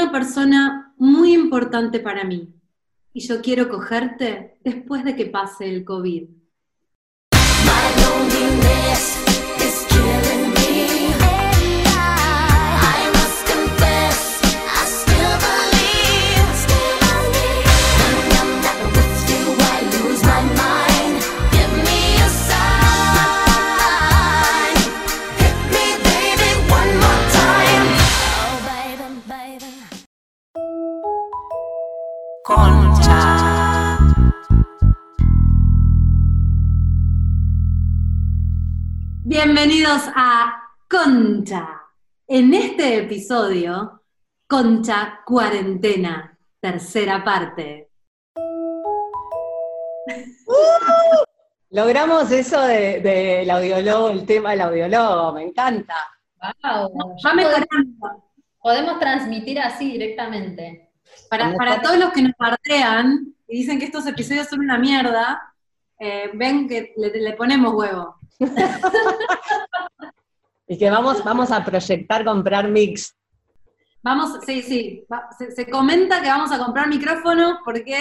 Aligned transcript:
una 0.00 0.12
persona 0.12 0.94
muy 0.96 1.34
importante 1.34 2.00
para 2.00 2.24
mí 2.24 2.54
y 3.12 3.20
yo 3.20 3.42
quiero 3.42 3.68
cogerte 3.68 4.58
después 4.64 5.04
de 5.04 5.14
que 5.14 5.26
pase 5.26 5.68
el 5.68 5.84
COVID. 5.84 6.24
Bienvenidos 39.42 40.02
a 40.14 40.68
Concha. 40.86 41.80
En 42.28 42.52
este 42.52 42.98
episodio, 42.98 44.02
Concha 44.46 45.20
Cuarentena, 45.24 46.38
tercera 46.60 47.24
parte. 47.24 47.88
¡Uh! 50.46 51.24
logramos 51.70 52.30
eso 52.30 52.60
del 52.60 53.02
de, 53.02 53.50
audiólogo, 53.50 54.10
el 54.10 54.26
tema 54.26 54.50
del 54.50 54.60
audiólogo, 54.60 55.32
me 55.32 55.44
encanta. 55.44 55.94
Wow, 56.62 57.16
ya 57.24 57.32
me 57.32 57.44
podemos, 57.44 58.12
podemos 58.60 59.00
transmitir 59.00 59.58
así 59.58 59.92
directamente. 59.92 60.90
Para, 61.30 61.54
para 61.54 61.80
todos 61.80 61.96
los 61.96 62.12
que 62.12 62.20
nos 62.20 62.34
partean 62.34 63.34
y 63.48 63.60
dicen 63.60 63.78
que 63.78 63.86
estos 63.86 64.06
episodios 64.06 64.48
son 64.48 64.60
una 64.60 64.76
mierda, 64.76 65.54
eh, 65.98 66.30
ven 66.34 66.68
que 66.68 66.92
le 66.94 67.32
ponemos 67.32 67.72
huevo 67.72 68.19
y 70.66 70.78
que 70.78 70.90
vamos, 70.90 71.22
vamos 71.24 71.50
a 71.50 71.64
proyectar 71.64 72.24
comprar 72.24 72.68
mix. 72.68 73.14
Vamos, 74.02 74.38
sí, 74.46 74.62
sí. 74.62 75.06
Se, 75.54 75.68
comenta 75.68 76.22
que 76.22 76.28
vamos 76.28 76.50
a 76.52 76.58
comprar 76.58 76.88
micrófonos 76.88 77.58
porque 77.64 77.98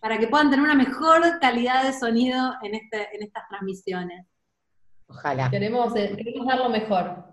para 0.00 0.18
que 0.18 0.26
puedan 0.26 0.50
tener 0.50 0.64
una 0.64 0.74
mejor 0.74 1.38
calidad 1.40 1.84
de 1.84 1.92
sonido 1.92 2.54
en, 2.62 2.74
este, 2.74 3.16
en 3.16 3.22
estas 3.22 3.48
transmisiones. 3.48 4.26
Ojalá. 5.06 5.48
Queremos, 5.50 5.96
eh, 5.96 6.14
queremos 6.16 6.46
dar 6.46 6.58
lo 6.58 6.68
mejor. 6.68 7.24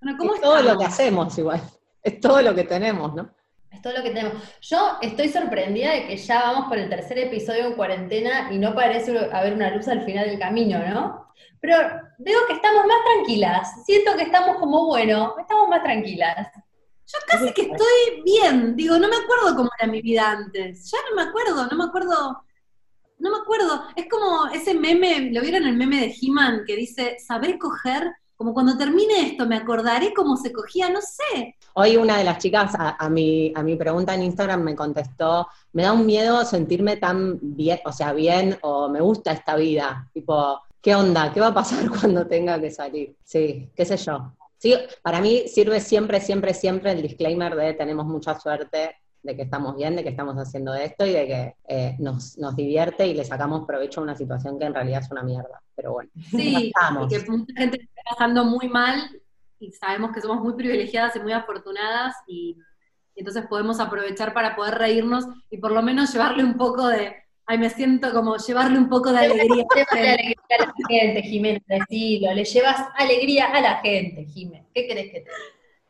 es 0.00 0.40
todo 0.40 0.62
lo 0.62 0.78
que 0.78 0.84
hacemos 0.84 1.38
igual. 1.38 1.62
Es 2.02 2.20
todo 2.20 2.42
lo 2.42 2.54
que 2.54 2.64
tenemos, 2.64 3.14
¿no? 3.14 3.30
Es 3.74 3.82
todo 3.82 3.92
lo 3.92 4.02
que 4.02 4.10
tenemos. 4.10 4.34
Yo 4.60 4.98
estoy 5.02 5.28
sorprendida 5.28 5.92
de 5.92 6.06
que 6.06 6.16
ya 6.16 6.42
vamos 6.42 6.68
por 6.68 6.78
el 6.78 6.88
tercer 6.88 7.18
episodio 7.18 7.66
en 7.66 7.74
cuarentena 7.74 8.52
y 8.52 8.58
no 8.58 8.74
parece 8.74 9.18
haber 9.32 9.54
una 9.54 9.70
luz 9.70 9.88
al 9.88 10.04
final 10.04 10.26
del 10.26 10.38
camino, 10.38 10.78
¿no? 10.78 11.34
Pero 11.60 11.76
veo 12.18 12.46
que 12.46 12.52
estamos 12.52 12.86
más 12.86 12.98
tranquilas. 13.04 13.84
Siento 13.84 14.14
que 14.16 14.22
estamos 14.22 14.58
como, 14.58 14.86
bueno, 14.86 15.34
estamos 15.40 15.68
más 15.68 15.82
tranquilas. 15.82 16.48
Yo 17.06 17.18
casi 17.26 17.52
que 17.52 17.62
estoy 17.62 18.22
bien. 18.24 18.76
Digo, 18.76 18.96
no 18.98 19.08
me 19.08 19.16
acuerdo 19.16 19.56
cómo 19.56 19.70
era 19.78 19.90
mi 19.90 20.00
vida 20.00 20.30
antes. 20.30 20.90
Ya 20.90 20.98
no 21.10 21.16
me 21.16 21.22
acuerdo, 21.22 21.66
no 21.66 21.76
me 21.76 21.84
acuerdo. 21.84 22.44
No 23.18 23.30
me 23.30 23.38
acuerdo. 23.38 23.88
Es 23.96 24.06
como 24.08 24.46
ese 24.52 24.74
meme, 24.74 25.30
¿lo 25.32 25.40
vieron 25.40 25.66
el 25.66 25.76
meme 25.76 26.00
de 26.00 26.14
He-Man 26.20 26.62
que 26.66 26.76
dice, 26.76 27.16
saber 27.18 27.58
coger? 27.58 28.12
Como 28.36 28.52
cuando 28.52 28.76
termine 28.76 29.28
esto, 29.28 29.46
me 29.46 29.56
acordaré 29.56 30.12
cómo 30.12 30.36
se 30.36 30.52
cogía, 30.52 30.90
no 30.90 31.00
sé. 31.00 31.56
Hoy 31.74 31.96
una 31.96 32.18
de 32.18 32.24
las 32.24 32.38
chicas 32.38 32.72
a, 32.76 33.08
mi, 33.08 33.52
a 33.54 33.62
mi 33.62 33.76
pregunta 33.76 34.14
en 34.14 34.24
Instagram 34.24 34.62
me 34.62 34.74
contestó, 34.74 35.46
me 35.72 35.84
da 35.84 35.92
un 35.92 36.04
miedo 36.04 36.44
sentirme 36.44 36.96
tan 36.96 37.38
bien, 37.40 37.78
o 37.84 37.92
sea, 37.92 38.12
bien, 38.12 38.58
o 38.62 38.88
me 38.88 39.00
gusta 39.00 39.32
esta 39.32 39.54
vida. 39.56 40.08
Tipo, 40.12 40.60
¿qué 40.82 40.94
onda? 40.94 41.32
¿Qué 41.32 41.40
va 41.40 41.48
a 41.48 41.54
pasar 41.54 41.88
cuando 42.00 42.26
tenga 42.26 42.60
que 42.60 42.70
salir? 42.70 43.16
Sí, 43.22 43.70
qué 43.74 43.84
sé 43.84 43.96
yo. 43.96 44.32
Sí, 44.58 44.74
para 45.02 45.20
mí 45.20 45.44
sirve 45.46 45.78
siempre, 45.80 46.20
siempre, 46.20 46.54
siempre 46.54 46.92
el 46.92 47.02
disclaimer 47.02 47.54
de 47.54 47.74
tenemos 47.74 48.06
mucha 48.06 48.38
suerte 48.40 48.96
de 49.24 49.34
que 49.34 49.42
estamos 49.42 49.74
bien, 49.74 49.96
de 49.96 50.04
que 50.04 50.10
estamos 50.10 50.36
haciendo 50.36 50.74
esto 50.74 51.06
y 51.06 51.12
de 51.12 51.26
que 51.26 51.54
eh, 51.66 51.96
nos, 51.98 52.36
divierte 52.54 53.06
y 53.06 53.14
le 53.14 53.24
sacamos 53.24 53.66
provecho 53.66 54.00
a 54.00 54.04
una 54.04 54.14
situación 54.14 54.58
que 54.58 54.66
en 54.66 54.74
realidad 54.74 55.00
es 55.00 55.10
una 55.10 55.22
mierda. 55.22 55.62
Pero 55.74 55.94
bueno, 55.94 56.10
sí, 56.30 56.70
y 56.72 57.08
que 57.08 57.30
mucha 57.30 57.54
gente 57.56 57.80
está 57.80 58.02
pasando 58.10 58.44
muy 58.44 58.68
mal 58.68 59.00
y 59.58 59.72
sabemos 59.72 60.12
que 60.12 60.20
somos 60.20 60.42
muy 60.42 60.52
privilegiadas 60.52 61.16
y 61.16 61.20
muy 61.20 61.32
afortunadas 61.32 62.14
y 62.28 62.58
entonces 63.16 63.46
podemos 63.46 63.80
aprovechar 63.80 64.34
para 64.34 64.54
poder 64.54 64.74
reírnos 64.74 65.24
y 65.50 65.56
por 65.56 65.72
lo 65.72 65.82
menos 65.82 66.12
llevarle 66.12 66.44
un 66.44 66.58
poco 66.58 66.86
de, 66.88 67.14
Ay, 67.46 67.58
me 67.58 67.68
siento 67.68 68.10
como 68.12 68.36
llevarle 68.38 68.78
un 68.78 68.88
poco 68.88 69.12
de 69.12 69.18
alegría. 69.18 69.64
Llevarle 69.74 70.10
alegría 70.10 70.36
a 70.58 70.64
la 70.64 70.74
gente, 70.88 71.22
Jimena, 71.22 71.60
decilo. 71.66 72.32
Le 72.32 72.44
llevas 72.44 72.88
alegría 72.96 73.46
a 73.46 73.60
la 73.60 73.76
gente, 73.76 74.24
Jimena. 74.24 74.64
¿Qué 74.74 74.86
crees 74.88 75.12
que 75.12 75.20
te 75.20 75.30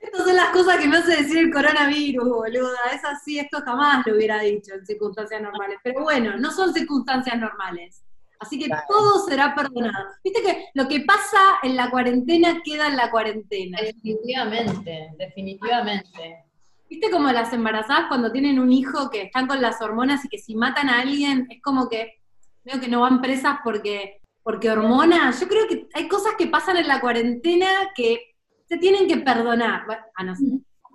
Estas 0.04 0.26
son 0.26 0.36
las 0.36 0.50
cosas 0.50 0.76
que 0.76 0.86
me 0.86 0.98
hace 0.98 1.16
decir 1.16 1.38
el 1.38 1.52
coronavirus, 1.52 2.28
boluda. 2.28 2.78
Es 2.92 3.02
así, 3.04 3.38
esto 3.38 3.62
jamás 3.64 4.06
lo 4.06 4.14
hubiera 4.14 4.40
dicho 4.40 4.74
en 4.74 4.84
circunstancias 4.84 5.40
normales. 5.40 5.78
Pero 5.82 6.02
bueno, 6.02 6.36
no 6.36 6.50
son 6.50 6.74
circunstancias 6.74 7.38
normales. 7.38 8.04
Así 8.38 8.58
que 8.58 8.68
todo 8.86 9.26
será 9.26 9.54
perdonado. 9.54 10.08
Viste 10.22 10.42
que 10.42 10.66
lo 10.74 10.86
que 10.88 11.00
pasa 11.00 11.38
en 11.62 11.76
la 11.76 11.90
cuarentena 11.90 12.60
queda 12.62 12.88
en 12.88 12.96
la 12.96 13.10
cuarentena. 13.10 13.78
Definitivamente, 13.80 15.08
definitivamente. 15.16 16.44
¿Viste 16.90 17.10
como 17.10 17.32
las 17.32 17.54
embarazadas 17.54 18.08
cuando 18.08 18.30
tienen 18.30 18.58
un 18.58 18.72
hijo 18.72 19.08
que 19.08 19.22
están 19.22 19.46
con 19.46 19.62
las 19.62 19.80
hormonas 19.80 20.22
y 20.26 20.28
que 20.28 20.38
si 20.38 20.54
matan 20.54 20.90
a 20.90 21.00
alguien 21.00 21.46
es 21.48 21.62
como 21.62 21.88
que 21.88 22.20
veo 22.62 22.78
que 22.78 22.88
no 22.88 23.00
van 23.00 23.22
presas 23.22 23.60
porque, 23.64 24.20
porque 24.42 24.70
hormonas? 24.70 25.40
Yo 25.40 25.48
creo 25.48 25.66
que 25.66 25.88
hay 25.94 26.08
cosas 26.08 26.34
que 26.36 26.46
pasan 26.46 26.76
en 26.76 26.88
la 26.88 27.00
cuarentena 27.00 27.68
que 27.94 28.33
se 28.74 28.80
tienen 28.80 29.06
que 29.06 29.18
perdonar. 29.18 29.82
Ah, 30.16 30.24
no, 30.24 30.34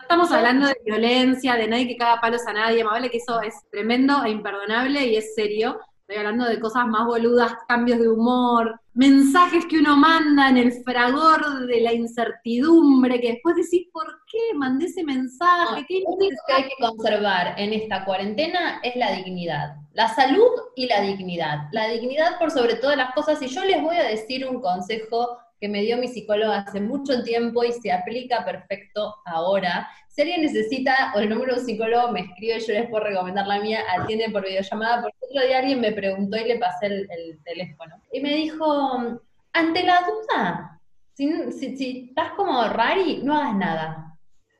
estamos 0.01 0.31
hablando 0.31 0.67
de 0.67 0.75
violencia, 0.85 1.55
de 1.55 1.67
nadie 1.67 1.87
que 1.87 1.97
caga 1.97 2.19
palos 2.19 2.45
a 2.45 2.53
nadie, 2.53 2.83
más 2.83 2.93
vale 2.93 3.09
que 3.09 3.17
eso 3.17 3.41
es 3.41 3.55
tremendo 3.71 4.23
e 4.25 4.31
imperdonable 4.31 5.05
y 5.07 5.15
es 5.15 5.33
serio, 5.33 5.79
Estoy 6.09 6.25
hablando 6.25 6.45
de 6.45 6.59
cosas 6.59 6.87
más 6.87 7.05
boludas, 7.05 7.53
cambios 7.67 7.99
de 7.99 8.09
humor, 8.09 8.81
mensajes 8.95 9.67
que 9.67 9.77
uno 9.77 9.95
manda 9.95 10.49
en 10.49 10.57
el 10.57 10.71
fragor 10.83 11.67
de 11.67 11.81
la 11.81 11.93
incertidumbre, 11.93 13.21
que 13.21 13.33
después 13.33 13.55
decís, 13.55 13.87
¿por 13.93 14.07
qué 14.25 14.55
mandé 14.55 14.87
ese 14.87 15.03
mensaje? 15.03 15.85
¿Qué 15.87 15.99
lo 15.99 16.15
único 16.15 16.35
que 16.47 16.53
hay 16.53 16.63
que 16.63 16.73
conservar 16.79 17.53
en 17.59 17.73
esta 17.73 18.05
cuarentena 18.05 18.79
es 18.81 18.95
la 18.95 19.11
dignidad. 19.11 19.75
La 19.93 20.07
salud 20.07 20.49
y 20.75 20.87
la 20.87 21.01
dignidad. 21.01 21.67
La 21.73 21.87
dignidad 21.89 22.39
por 22.39 22.49
sobre 22.49 22.77
todas 22.77 22.97
las 22.97 23.13
cosas. 23.13 23.39
Y 23.43 23.47
yo 23.47 23.63
les 23.63 23.79
voy 23.79 23.97
a 23.97 24.07
decir 24.07 24.49
un 24.49 24.61
consejo 24.61 25.37
que 25.59 25.67
me 25.67 25.81
dio 25.81 25.97
mi 25.97 26.07
psicóloga 26.07 26.59
hace 26.59 26.79
mucho 26.79 27.21
tiempo 27.23 27.63
y 27.63 27.73
se 27.73 27.91
aplica 27.91 28.45
perfecto 28.45 29.15
ahora. 29.25 29.89
Si 30.07 30.21
alguien 30.21 30.41
necesita 30.41 31.11
o 31.15 31.19
el 31.19 31.29
número 31.29 31.53
de 31.53 31.59
un 31.59 31.65
psicólogo, 31.65 32.11
me 32.11 32.21
escribe, 32.21 32.59
yo 32.59 32.73
les 32.73 32.89
puedo 32.89 33.03
recomendar 33.03 33.45
la 33.45 33.59
mía, 33.59 33.81
atiende 33.89 34.29
por 34.29 34.45
videollamada, 34.45 35.01
porque 35.01 35.17
otro 35.21 35.45
día 35.45 35.59
alguien 35.59 35.81
me 35.81 35.91
preguntó 35.91 36.37
y 36.37 36.45
le 36.45 36.57
pasé 36.57 36.87
el, 36.87 37.39
teléfono. 37.43 38.01
Y 38.11 38.21
me 38.21 38.35
dijo, 38.35 39.19
ante 39.53 39.83
la 39.83 40.01
duda, 40.01 40.81
si, 41.13 42.07
estás 42.07 42.31
como 42.37 42.63
rari, 42.69 43.21
no 43.23 43.35
hagas 43.35 43.55
nada. 43.55 44.05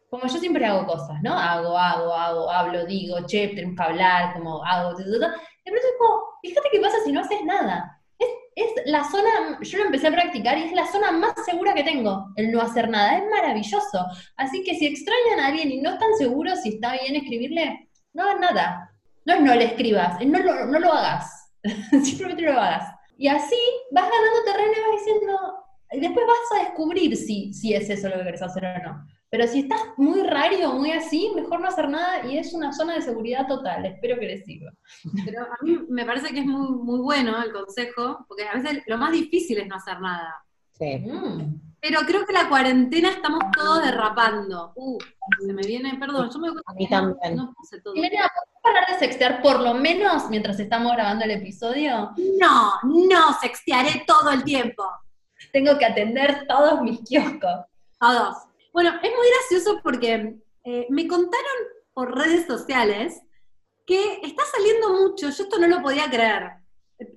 Como 0.10 0.24
yo 0.24 0.40
siempre 0.40 0.66
hago 0.66 0.86
cosas, 0.86 1.22
¿no? 1.22 1.38
Hago, 1.38 1.78
hago, 1.78 2.14
hago, 2.14 2.52
hablo, 2.52 2.86
digo, 2.86 3.26
che, 3.26 3.50
tenemos 3.50 3.78
que 3.78 3.84
hablar, 3.84 4.34
como 4.34 4.66
hago, 4.66 4.96
de 4.98 5.04
pronto 5.06 5.88
es 5.88 5.96
como, 6.00 6.24
fíjate 6.42 6.70
qué 6.72 6.80
pasa 6.80 6.98
si 7.06 7.12
no 7.12 7.22
haces 7.22 7.44
nada 7.46 7.99
es 8.56 8.68
la 8.86 9.04
zona, 9.10 9.60
yo 9.62 9.78
lo 9.78 9.86
empecé 9.86 10.08
a 10.08 10.12
practicar 10.12 10.58
y 10.58 10.64
es 10.64 10.74
la 10.74 10.88
zona 10.88 11.12
más 11.12 11.34
segura 11.46 11.74
que 11.74 11.84
tengo, 11.84 12.28
el 12.36 12.52
no 12.52 12.62
hacer 12.62 12.90
nada, 12.90 13.18
es 13.18 13.24
maravilloso. 13.30 14.06
Así 14.36 14.64
que 14.64 14.76
si 14.76 14.88
extrañan 14.88 15.40
a 15.40 15.48
alguien 15.48 15.72
y 15.72 15.82
no 15.82 15.92
están 15.92 16.14
seguros 16.18 16.62
si 16.62 16.70
está 16.70 16.94
bien 16.94 17.16
escribirle, 17.16 17.90
no 18.14 18.24
hagan 18.24 18.42
nada. 18.42 18.92
No 19.26 19.40
no 19.40 19.54
le 19.54 19.66
escribas, 19.66 20.20
es 20.20 20.28
no 20.28 20.40
lo, 20.40 20.66
no 20.66 20.80
lo 20.80 20.92
hagas, 20.92 21.52
simplemente 22.04 22.44
no 22.44 22.54
lo 22.54 22.62
hagas. 22.62 22.92
Y 23.18 23.28
así 23.28 23.58
vas 23.92 24.10
ganando 24.10 24.44
terreno 24.46 24.72
y 24.72 24.82
vas 24.82 25.06
diciendo, 25.06 25.66
y 25.92 26.00
después 26.00 26.26
vas 26.26 26.60
a 26.60 26.64
descubrir 26.64 27.16
si, 27.16 27.54
si 27.54 27.74
es 27.74 27.90
eso 27.90 28.10
lo 28.10 28.18
que 28.18 28.24
querés 28.24 28.42
hacer 28.42 28.66
o 28.66 28.84
no. 28.84 29.06
Pero 29.32 29.48
si 29.48 29.60
estás 29.60 29.82
muy 29.98 30.24
raro, 30.24 30.74
muy 30.74 30.92
así, 30.92 31.32
mejor 31.36 31.62
no 31.62 31.68
hacer 31.68 31.88
nada 31.88 32.26
y 32.26 32.38
es 32.38 32.54
una 32.54 32.74
zona 32.74 32.96
de 32.96 33.02
seguridad 33.02 33.48
total. 33.48 33.86
Espero 33.86 34.20
que 34.20 34.26
les 34.26 34.44
sirva. 34.44 34.72
Pero 35.24 35.44
a 35.44 35.58
mí 35.62 35.80
me 35.88 36.06
parece 36.06 36.34
que 36.34 36.40
es 36.40 36.46
muy, 36.46 36.72
muy 36.72 37.00
bueno 37.00 37.42
el 37.44 37.52
consejo, 37.52 38.26
porque 38.28 38.48
a 38.48 38.56
veces 38.56 38.84
lo 38.88 38.98
más 38.98 39.12
difícil 39.12 39.60
es 39.60 39.68
no 39.68 39.76
hacer 39.76 40.00
nada. 40.02 40.44
Sí. 40.74 40.98
Mm. 40.98 41.62
Pero 41.82 42.00
creo 42.02 42.26
que 42.26 42.34
la 42.34 42.50
cuarentena 42.50 43.10
estamos 43.10 43.40
todos 43.56 43.84
derrapando. 43.84 44.74
Uh, 44.76 44.98
se 45.46 45.54
me 45.54 45.62
viene, 45.62 45.96
perdón, 45.98 46.30
yo 46.34 46.40
me 46.40 46.50
A 46.50 46.74
mí 46.74 46.90
también. 46.90 47.36
No 47.36 47.54
puse 47.54 47.80
todo. 47.82 47.94
¿podemos 47.94 48.30
parar 48.62 48.88
de 48.88 49.00
sextear 49.00 49.42
por 49.42 49.62
lo 49.62 49.74
menos 49.76 50.30
mientras 50.30 50.60
estamos 50.60 50.92
grabando 50.94 51.24
el 51.24 51.32
episodio? 51.32 52.12
No, 52.40 52.72
no 52.84 53.34
sextearé 53.40 54.04
todo 54.06 54.32
el 54.32 54.44
tiempo. 54.44 54.84
Tengo 55.54 55.78
que 55.78 55.86
atender 55.86 56.46
todos 56.48 56.82
mis 56.82 57.00
kioscos. 57.02 57.66
Todos. 57.98 58.49
Bueno, 58.80 58.98
es 59.04 59.12
muy 59.14 59.28
gracioso 59.30 59.82
porque 59.84 60.38
eh, 60.64 60.88
me 60.90 61.06
contaron 61.06 61.58
por 61.94 62.18
redes 62.18 62.48
sociales 62.48 63.22
que 63.86 64.22
está 64.24 64.42
saliendo 64.56 64.94
mucho, 65.02 65.28
yo 65.28 65.44
esto 65.44 65.60
no 65.60 65.68
lo 65.68 65.82
podía 65.82 66.10
creer. 66.10 66.44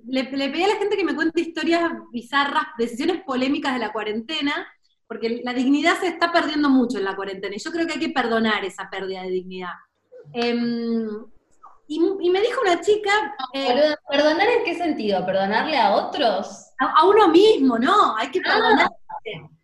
Le, 0.05 0.23
le 0.23 0.49
pedí 0.49 0.63
a 0.63 0.67
la 0.67 0.75
gente 0.75 0.97
que 0.97 1.05
me 1.05 1.15
cuente 1.15 1.39
historias 1.39 1.89
bizarras, 2.11 2.65
decisiones 2.77 3.23
polémicas 3.23 3.71
de 3.75 3.79
la 3.79 3.93
cuarentena, 3.93 4.67
porque 5.07 5.39
la 5.41 5.53
dignidad 5.53 5.97
se 6.01 6.07
está 6.07 6.33
perdiendo 6.33 6.69
mucho 6.69 6.97
en 6.97 7.05
la 7.05 7.15
cuarentena, 7.15 7.55
y 7.55 7.59
yo 7.59 7.71
creo 7.71 7.87
que 7.87 7.93
hay 7.93 7.99
que 7.99 8.09
perdonar 8.09 8.65
esa 8.65 8.89
pérdida 8.89 9.21
de 9.23 9.29
dignidad. 9.29 9.71
Em, 10.33 11.07
y, 11.87 11.95
y 12.19 12.29
me 12.29 12.41
dijo 12.41 12.59
una 12.61 12.81
chica, 12.81 13.37
eh, 13.53 13.95
¿Perdonar 14.09 14.49
en 14.49 14.65
qué 14.65 14.75
sentido? 14.75 15.25
¿Perdonarle 15.25 15.77
a 15.77 15.93
otros? 15.95 16.73
a, 16.81 16.87
a 16.99 17.05
uno 17.07 17.29
mismo, 17.29 17.79
¿no? 17.79 18.17
Hay 18.17 18.31
que 18.31 18.39
Ah. 18.39 18.51
perdonar, 18.53 18.89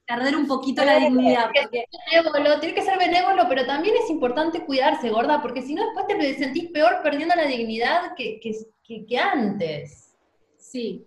perder 0.10 0.36
un 0.36 0.48
poquito 0.48 0.84
la 0.84 0.96
dignidad, 0.98 1.52
Que 1.54 1.62
porque 1.64 1.86
ser 1.92 2.24
benévolo, 2.24 2.60
tiene 2.60 2.76
que 2.76 2.82
ser 2.82 2.98
benévolo, 2.98 3.48
pero 3.48 3.66
también 3.66 3.96
es 4.04 4.10
importante 4.10 4.66
cuidarse, 4.66 5.10
gorda, 5.10 5.42
porque 5.42 5.62
si 5.62 5.76
no 5.76 5.84
después 5.86 6.08
te 6.08 6.34
sentís 6.38 6.70
peor 6.72 7.02
perdiendo 7.04 7.36
la 7.36 7.46
dignidad 7.46 8.14
que, 8.16 8.40
que, 8.40 8.52
que- 8.84 9.06
que 9.06 9.18
antes. 9.18 10.16
sí. 10.58 11.06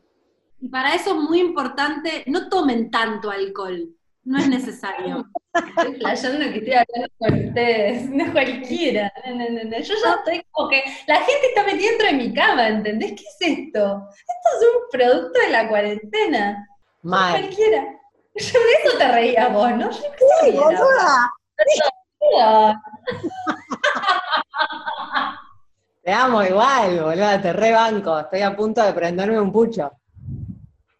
Y 0.60 0.68
para 0.68 0.94
eso 0.94 1.10
es 1.10 1.16
muy 1.28 1.40
importante, 1.40 2.22
no 2.28 2.48
tomen 2.48 2.90
tanto 2.90 3.30
alcohol, 3.30 3.88
no 4.24 4.38
es 4.38 4.48
necesario. 4.48 5.26
Estoy 5.52 5.96
flasheando 5.96 6.38
que 6.52 6.58
estoy 6.58 6.74
hablando 6.74 7.08
con 7.18 7.48
ustedes, 7.48 8.08
no 8.10 8.24
es 8.24 8.30
cualquiera. 8.30 9.12
No, 9.26 9.34
no, 9.34 9.50
no, 9.50 9.64
no. 9.64 9.78
Yo 9.80 9.94
ya 10.04 10.14
estoy 10.18 10.42
como 10.52 10.68
que 10.70 10.84
la 11.08 11.16
gente 11.16 11.46
está 11.48 11.64
metida 11.64 11.88
dentro 11.90 12.06
de 12.06 12.12
mi 12.14 12.32
cama, 12.32 12.68
¿entendés? 12.68 13.10
¿Qué 13.12 13.24
es 13.24 13.36
esto? 13.58 14.08
Esto 14.10 14.48
es 14.60 14.66
un 14.74 14.82
producto 14.92 15.40
de 15.40 15.50
la 15.50 15.68
cuarentena. 15.68 16.68
Mal. 17.02 17.40
Cualquiera. 17.40 17.98
Yo 18.34 18.58
de 18.60 18.72
eso 18.88 18.98
te 18.98 19.08
reías 19.12 19.52
vos, 19.52 19.70
¿no? 19.72 19.90
Yo 19.90 20.00
qué 20.12 20.24
sé, 20.40 20.52
boluda. 20.52 21.32
Te 26.02 26.12
amo 26.12 26.42
igual, 26.42 27.00
boluda, 27.00 27.40
te 27.40 27.52
rebanco. 27.52 28.18
Estoy 28.18 28.40
a 28.42 28.56
punto 28.56 28.82
de 28.82 28.92
prenderme 28.92 29.40
un 29.40 29.52
pucho. 29.52 29.92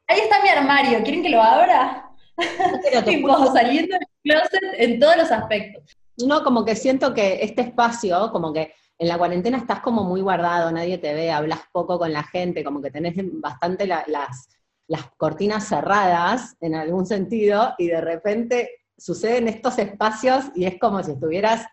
Ahí 0.07 0.21
está 0.21 0.43
mi 0.43 0.49
armario, 0.49 1.03
¿quieren 1.03 1.23
que 1.23 1.31
lo 1.31 1.43
abra? 1.43 2.11
Pero 2.37 3.03
Tipo, 3.05 3.47
saliendo 3.53 3.97
del 3.99 4.09
closet 4.23 4.61
en 4.79 5.01
todos 5.01 5.17
los 5.17 5.31
aspectos. 5.31 5.97
No, 6.27 6.45
como 6.45 6.65
que 6.65 6.77
siento 6.77 7.13
que 7.15 7.39
este 7.43 7.63
espacio, 7.63 8.31
como 8.31 8.53
que 8.53 8.75
en 8.99 9.09
la 9.09 9.19
cuarentena 9.19 9.59
estás 9.59 9.81
como 9.81 10.05
muy 10.05 10.21
guardado, 10.21 10.71
nadie 10.71 10.99
te 10.99 11.15
ve, 11.15 11.33
hablas 11.33 11.61
poco 11.73 11.99
con 11.99 12.13
la 12.13 12.23
gente, 12.23 12.63
como 12.63 12.81
que 12.81 12.91
tenés 12.91 13.15
bastante 13.41 13.87
la- 13.87 14.05
las, 14.07 14.49
las 14.89 15.11
cortinas 15.17 15.69
cerradas 15.69 16.57
en 16.61 16.75
algún 16.75 17.07
sentido, 17.07 17.75
y 17.79 17.89
de 17.89 18.01
repente 18.01 18.71
suceden 18.97 19.49
estos 19.49 19.79
espacios 19.79 20.47
y 20.55 20.65
es 20.67 20.79
como 20.79 21.03
si 21.03 21.13
estuvieras 21.13 21.67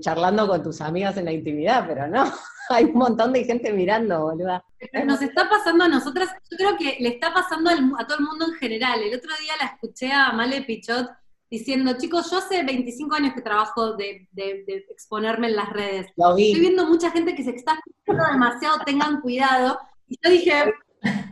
charlando 0.00 0.46
con 0.46 0.62
tus 0.62 0.80
amigas 0.82 1.16
en 1.16 1.24
la 1.24 1.32
intimidad, 1.32 1.86
pero 1.88 2.06
no, 2.06 2.24
hay 2.68 2.84
un 2.84 2.94
montón 2.94 3.32
de 3.32 3.44
gente 3.44 3.72
mirando, 3.72 4.20
boluda. 4.24 4.62
Pero 4.92 5.06
Nos 5.06 5.22
está 5.22 5.48
pasando 5.48 5.84
a 5.84 5.88
nosotras, 5.88 6.28
yo 6.50 6.56
creo 6.58 6.76
que 6.76 6.96
le 7.00 7.08
está 7.10 7.32
pasando 7.32 7.70
a 7.70 8.06
todo 8.06 8.18
el 8.18 8.24
mundo 8.24 8.46
en 8.46 8.54
general. 8.54 9.00
El 9.02 9.16
otro 9.16 9.30
día 9.40 9.52
la 9.58 9.66
escuché 9.68 10.12
a 10.12 10.32
Male 10.32 10.62
Pichot 10.62 11.08
diciendo, 11.50 11.94
chicos, 11.98 12.30
yo 12.30 12.38
hace 12.38 12.62
25 12.62 13.14
años 13.14 13.32
que 13.34 13.40
trabajo 13.40 13.94
de, 13.94 14.28
de- 14.32 14.64
de 14.66 14.84
exponerme 14.90 15.48
en 15.48 15.56
las 15.56 15.70
redes. 15.70 16.06
Lo 16.16 16.30
Estoy 16.36 16.54
vi, 16.54 16.60
viendo 16.60 16.86
mucha 16.86 17.10
gente 17.10 17.34
que 17.34 17.42
se 17.42 17.50
está 17.56 17.78
exponiendo 17.86 18.32
demasiado, 18.32 18.78
tengan 18.84 19.20
cuidado. 19.22 19.78
Y 20.06 20.18
yo 20.22 20.30
dije, 20.30 20.74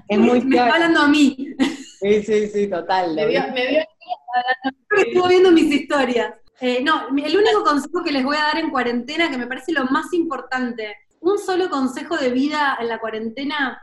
es 0.09 0.19
muy 0.19 0.41
me 0.45 0.57
está 0.57 0.75
hablando 0.75 1.01
a 1.01 1.09
mí, 1.09 1.37
Sí, 2.01 2.23
sí, 2.23 2.47
sí, 2.49 2.69
total. 2.69 3.15
Me 3.17 3.27
vi. 3.27 3.33
vio, 3.33 3.43
me 3.53 3.67
vio 3.69 3.81
estuvo 5.05 5.29
viendo 5.29 5.51
mis 5.51 5.65
historias. 5.73 6.33
Eh, 6.61 6.81
no, 6.83 7.09
el 7.09 7.37
único 7.37 7.65
consejo 7.65 8.03
que 8.05 8.13
les 8.13 8.25
voy 8.25 8.37
a 8.37 8.45
dar 8.45 8.59
en 8.59 8.71
cuarentena, 8.71 9.31
que 9.31 9.37
me 9.39 9.47
parece 9.47 9.73
lo 9.73 9.85
más 9.87 10.13
importante, 10.13 10.95
un 11.21 11.39
solo 11.39 11.69
consejo 11.69 12.17
de 12.17 12.31
vida 12.31 12.77
en 12.81 12.89
la 12.89 12.99
cuarentena, 13.01 13.81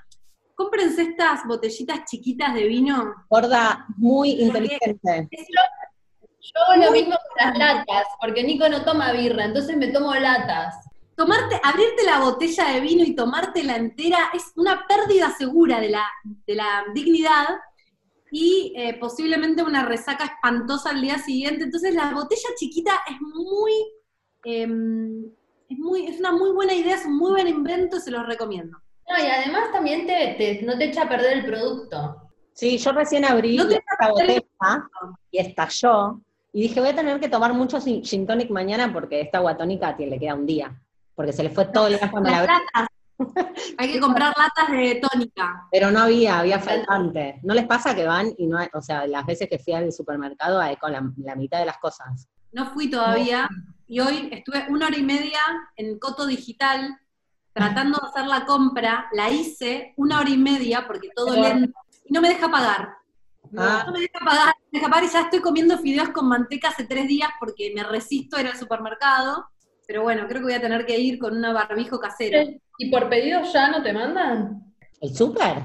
cómprense 0.55 1.01
estas 1.03 1.45
botellitas 1.45 2.05
chiquitas 2.05 2.53
de 2.53 2.63
vino. 2.67 3.13
Gorda, 3.29 3.85
muy 3.97 4.31
inteligente. 4.31 5.27
Es 5.31 5.47
lo- 5.49 6.29
Yo 6.39 6.61
hago 6.73 6.85
lo 6.85 6.91
mismo 6.91 7.15
con 7.15 7.47
las 7.47 7.57
latas, 7.57 8.05
porque 8.21 8.43
Nico 8.43 8.69
no 8.69 8.83
toma 8.85 9.11
birra, 9.13 9.45
entonces 9.45 9.75
me 9.75 9.87
tomo 9.87 10.13
latas. 10.15 10.75
Tomarte, 11.15 11.59
abrirte 11.63 12.03
la 12.03 12.19
botella 12.19 12.73
de 12.73 12.81
vino 12.81 13.03
y 13.03 13.15
tomártela 13.15 13.77
entera 13.77 14.29
es 14.33 14.51
una 14.55 14.85
pérdida 14.87 15.33
segura 15.37 15.79
de 15.79 15.89
la, 15.89 16.03
de 16.23 16.55
la 16.55 16.83
dignidad 16.93 17.47
y 18.31 18.73
eh, 18.75 18.97
posiblemente 18.99 19.63
una 19.63 19.85
resaca 19.85 20.25
espantosa 20.25 20.89
al 20.89 21.01
día 21.01 21.17
siguiente. 21.19 21.63
Entonces 21.63 21.93
la 21.95 22.11
botella 22.13 22.49
chiquita 22.57 22.91
es 23.09 23.15
muy, 23.21 23.71
em, 24.43 25.25
es 25.69 25.77
muy, 25.79 26.07
es 26.07 26.19
una 26.19 26.31
muy 26.33 26.51
buena 26.51 26.73
idea, 26.73 26.95
es 26.95 27.05
un 27.05 27.17
muy 27.17 27.31
buen 27.31 27.47
invento, 27.47 27.99
se 27.99 28.11
los 28.11 28.25
recomiendo. 28.27 28.77
No, 29.09 29.17
y 29.23 29.27
además 29.27 29.71
también 29.71 30.05
te, 30.07 30.35
te- 30.37 30.63
no 30.63 30.77
te 30.77 30.85
echa 30.85 31.03
a 31.03 31.09
perder 31.09 31.37
el 31.37 31.45
producto. 31.45 32.15
Sí, 32.53 32.77
yo 32.77 32.91
recién 32.91 33.23
abrí 33.25 33.57
No 33.57 33.67
te 33.67 33.75
esta 33.75 34.09
botella 34.09 34.41
y 35.31 35.37
estalló. 35.39 36.21
Y 36.53 36.63
dije, 36.63 36.79
voy 36.79 36.89
a 36.89 36.95
tener 36.95 37.19
que 37.19 37.27
tomar 37.29 37.53
mucho 37.53 37.79
gin 37.81 38.03
gin 38.03 38.25
tonic 38.25 38.49
mañana 38.49 38.91
porque 38.91 39.21
esta 39.21 39.39
guatónica 39.39 39.95
le 39.97 40.17
queda 40.19 40.35
un 40.35 40.45
día. 40.45 40.81
Porque 41.15 41.33
se 41.33 41.43
le 41.43 41.49
fue 41.49 41.65
todo 41.65 41.87
el 41.87 41.97
gas 41.97 42.11
cuando 42.11 42.29
la 42.29 42.41
Las 42.41 42.49
abrí. 42.49 42.65
latas. 42.73 42.87
Hay 43.77 43.91
que 43.93 43.99
comprar 43.99 44.33
latas 44.37 44.69
de 44.71 44.95
tónica. 45.01 45.67
Pero 45.71 45.89
no 45.91 46.01
había, 46.01 46.39
había 46.39 46.59
faltante. 46.59 47.39
¿No 47.43 47.53
les 47.53 47.65
pasa 47.65 47.95
que 47.95 48.05
van 48.05 48.33
y 48.37 48.45
no 48.47 48.57
hay, 48.57 48.67
o 48.73 48.81
sea, 48.81 49.07
las 49.07 49.25
veces 49.25 49.47
que 49.49 49.57
fui 49.57 49.73
al 49.73 49.91
supermercado 49.93 50.59
hay 50.59 50.75
con 50.75 50.91
la, 50.91 51.01
la 51.17 51.35
mitad 51.35 51.59
de 51.59 51.65
las 51.65 51.77
cosas? 51.77 52.27
No 52.51 52.65
fui 52.73 52.89
todavía 52.89 53.47
y 53.87 53.99
hoy 54.01 54.29
estuve 54.33 54.65
una 54.69 54.87
hora 54.87 54.97
y 54.97 55.03
media 55.03 55.39
en 55.77 55.97
Coto 55.99 56.25
Digital 56.25 56.97
tratando 57.53 57.99
de 58.01 58.07
hacer 58.09 58.27
la 58.27 58.45
compra, 58.45 59.07
la 59.13 59.29
hice 59.29 59.93
una 59.95 60.19
hora 60.19 60.29
y 60.29 60.37
media 60.37 60.85
porque 60.85 61.09
todo 61.15 61.27
Pero- 61.27 61.41
lento 61.41 61.79
y 62.03 62.13
no 62.13 62.19
me 62.21 62.27
deja 62.29 62.49
pagar. 62.51 62.95
Ah. 63.57 63.83
No 63.87 63.93
me 63.93 63.99
deja 64.01 64.19
pagar, 64.19 64.47
no 64.47 64.65
me 64.73 64.79
deja 64.79 64.89
pagar 64.89 65.03
y 65.05 65.09
ya 65.13 65.21
estoy 65.21 65.39
comiendo 65.39 65.77
fideos 65.77 66.09
con 66.09 66.27
manteca 66.27 66.67
hace 66.69 66.83
tres 66.83 67.07
días 67.07 67.29
porque 67.39 67.71
me 67.73 67.83
resisto 67.83 68.35
a 68.35 68.41
ir 68.41 68.47
al 68.47 68.57
supermercado. 68.57 69.49
Pero 69.87 70.03
bueno, 70.03 70.27
creo 70.27 70.39
que 70.41 70.45
voy 70.45 70.53
a 70.53 70.61
tener 70.61 70.85
que 70.85 70.97
ir 70.99 71.19
con 71.19 71.35
una 71.37 71.53
barbijo 71.53 71.99
casero. 71.99 72.39
¿Y 72.77 72.89
por 72.91 73.09
pedido 73.09 73.41
ya 73.53 73.69
no 73.69 73.81
te 73.83 73.93
mandan? 73.93 74.73
¿El 75.01 75.15
súper? 75.15 75.57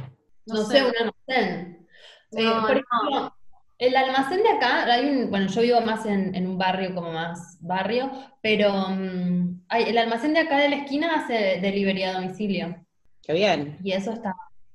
No, 0.46 0.55
No 0.55 0.64
sé, 0.64 0.82
un 0.82 0.93
almacén. 0.96 1.87
Eh, 2.32 2.44
No, 2.44 2.61
por 2.67 2.75
no. 2.75 2.82
ejemplo, 2.82 3.34
el 3.78 3.96
almacén 3.96 4.43
de 4.43 4.50
acá, 4.50 4.84
hay 4.93 5.08
un, 5.08 5.31
bueno, 5.31 5.46
yo 5.49 5.62
vivo 5.62 5.81
más 5.81 6.05
en, 6.06 6.34
en 6.34 6.46
un 6.46 6.58
barrio 6.58 6.94
como 6.94 7.12
más 7.12 7.58
barrio, 7.61 8.11
pero 8.43 8.70
mm, 8.90 9.62
hay- 9.69 9.84
el 9.84 9.99
almacén 9.99 10.35
de 10.35 10.40
acá 10.40 10.59
de 10.59 10.68
la 10.68 10.76
esquina 10.76 11.14
hace 11.14 11.61
delivery 11.61 12.02
a 12.04 12.12
domicilio. 12.14 12.76
Qué 13.23 13.33
bien. 13.33 13.78
Y 13.83 13.92
eso 13.92 14.12
está, 14.12 14.35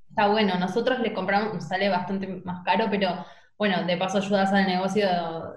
está 0.10 0.28
bueno. 0.28 0.58
Nosotros 0.58 1.00
le 1.00 1.14
compramos, 1.14 1.68
sale 1.68 1.90
bastante 1.90 2.28
más 2.28 2.64
caro, 2.66 2.88
pero 2.90 3.26
bueno, 3.58 3.86
de 3.86 3.96
paso 3.98 4.18
ayudas 4.18 4.52
al 4.52 4.66
negocio 4.68 5.08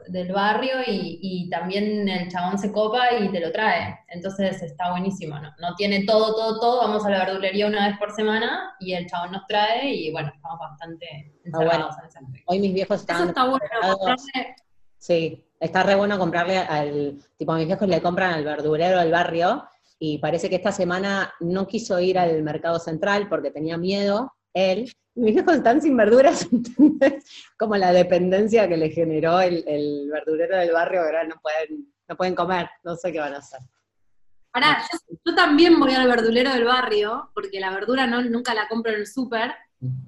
del 0.07 0.33
barrio 0.33 0.77
y, 0.87 1.19
y 1.21 1.51
también 1.51 2.09
el 2.09 2.31
chabón 2.31 2.57
se 2.57 2.71
copa 2.71 3.13
y 3.19 3.29
te 3.31 3.41
lo 3.41 3.51
trae. 3.51 3.99
Entonces 4.09 4.63
está 4.63 4.91
buenísimo. 4.93 5.39
¿no? 5.41 5.51
no 5.59 5.75
tiene 5.75 6.05
todo, 6.05 6.35
todo, 6.37 6.61
todo. 6.61 6.81
Vamos 6.83 7.05
a 7.05 7.11
la 7.11 7.25
verdulería 7.25 7.67
una 7.67 7.89
vez 7.89 7.99
por 7.99 8.13
semana 8.13 8.75
y 8.79 8.93
el 8.93 9.07
chabón 9.09 9.33
nos 9.33 9.47
trae 9.49 9.93
y 9.93 10.13
bueno, 10.13 10.31
estamos 10.35 10.59
bastante 10.61 11.35
encerrados 11.45 11.97
en 11.99 12.07
ese. 12.07 12.43
Hoy 12.47 12.61
mis 12.61 12.73
viejos 12.75 12.97
Eso 12.97 13.03
estaban 13.03 13.29
está 13.29 13.45
bueno. 13.45 13.65
comprarle- 13.83 14.55
Sí, 14.99 15.45
está 15.61 15.83
re 15.83 15.95
bueno 15.95 16.19
comprarle 16.19 16.59
al, 16.59 17.19
tipo, 17.37 17.53
mis 17.55 17.67
viejos 17.67 17.89
le 17.89 18.01
compran 18.03 18.33
al 18.35 18.45
verdurero 18.45 18.99
del 19.01 19.13
barrio 19.13 19.69
y 19.99 20.19
parece 20.19 20.49
que 20.49 20.57
esta 20.57 20.71
semana 20.73 21.33
no 21.41 21.67
quiso 21.67 21.99
ir 22.01 22.19
al 22.19 22.43
mercado 22.43 22.79
central 22.79 23.29
porque 23.29 23.51
tenía 23.51 23.77
miedo, 23.77 24.33
él. 24.55 24.93
Mis 25.15 25.35
viejos 25.35 25.55
están 25.55 25.81
sin 25.81 25.97
verduras, 25.97 26.49
¿entendés? 26.53 27.25
Como 27.59 27.77
la 27.77 27.93
dependencia 27.93 28.69
que 28.69 28.77
le 28.77 28.91
generó 28.91 29.41
el, 29.41 29.65
el 29.67 30.11
verdurero 30.13 30.57
del 30.57 30.73
barrio, 30.73 31.01
ahora 31.01 31.25
no 31.25 31.37
pueden, 31.43 31.93
no 32.09 32.17
pueden 32.17 32.35
comer, 32.35 32.69
no 32.85 32.97
sé 32.97 33.13
qué 33.13 33.21
van 33.21 33.35
a 33.35 33.39
hacer. 33.39 33.61
Pará, 34.53 34.83
yo, 34.91 35.17
yo 35.25 35.35
también 35.35 35.79
voy 35.79 35.93
al 35.93 36.09
verdulero 36.09 36.53
del 36.53 36.65
barrio, 36.65 37.31
porque 37.35 37.61
la 37.61 37.71
verdura 37.71 38.07
no, 38.07 38.23
nunca 38.23 38.55
la 38.55 38.69
compro 38.69 38.93
en 38.93 39.01
el 39.01 39.07
súper. 39.07 39.55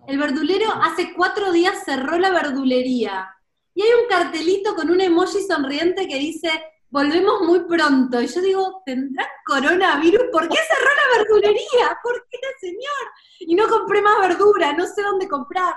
El 0.08 0.18
verdulero 0.18 0.72
hace 0.82 1.12
cuatro 1.14 1.52
días 1.52 1.84
cerró 1.84 2.18
la 2.18 2.30
verdulería. 2.30 3.28
Y 3.74 3.82
hay 3.82 3.90
un 4.02 4.08
cartelito 4.08 4.74
con 4.74 4.90
un 4.90 5.00
emoji 5.00 5.42
sonriente 5.42 6.08
que 6.08 6.18
dice, 6.18 6.50
volvemos 6.90 7.40
muy 7.42 7.60
pronto. 7.64 8.20
Y 8.20 8.26
yo 8.26 8.40
digo, 8.40 8.82
¿tendrá 8.84 9.26
coronavirus? 9.46 10.24
¿Por 10.32 10.48
qué 10.48 10.56
cerró 10.56 10.90
la 10.94 11.18
verdulería? 11.18 11.98
¿Por 12.02 12.26
qué, 12.30 12.38
señor? 12.60 13.04
Y 13.40 13.54
no 13.54 13.68
compré 13.68 14.02
más 14.02 14.20
verdura, 14.20 14.72
no 14.72 14.86
sé 14.86 15.02
dónde 15.02 15.28
comprar. 15.28 15.74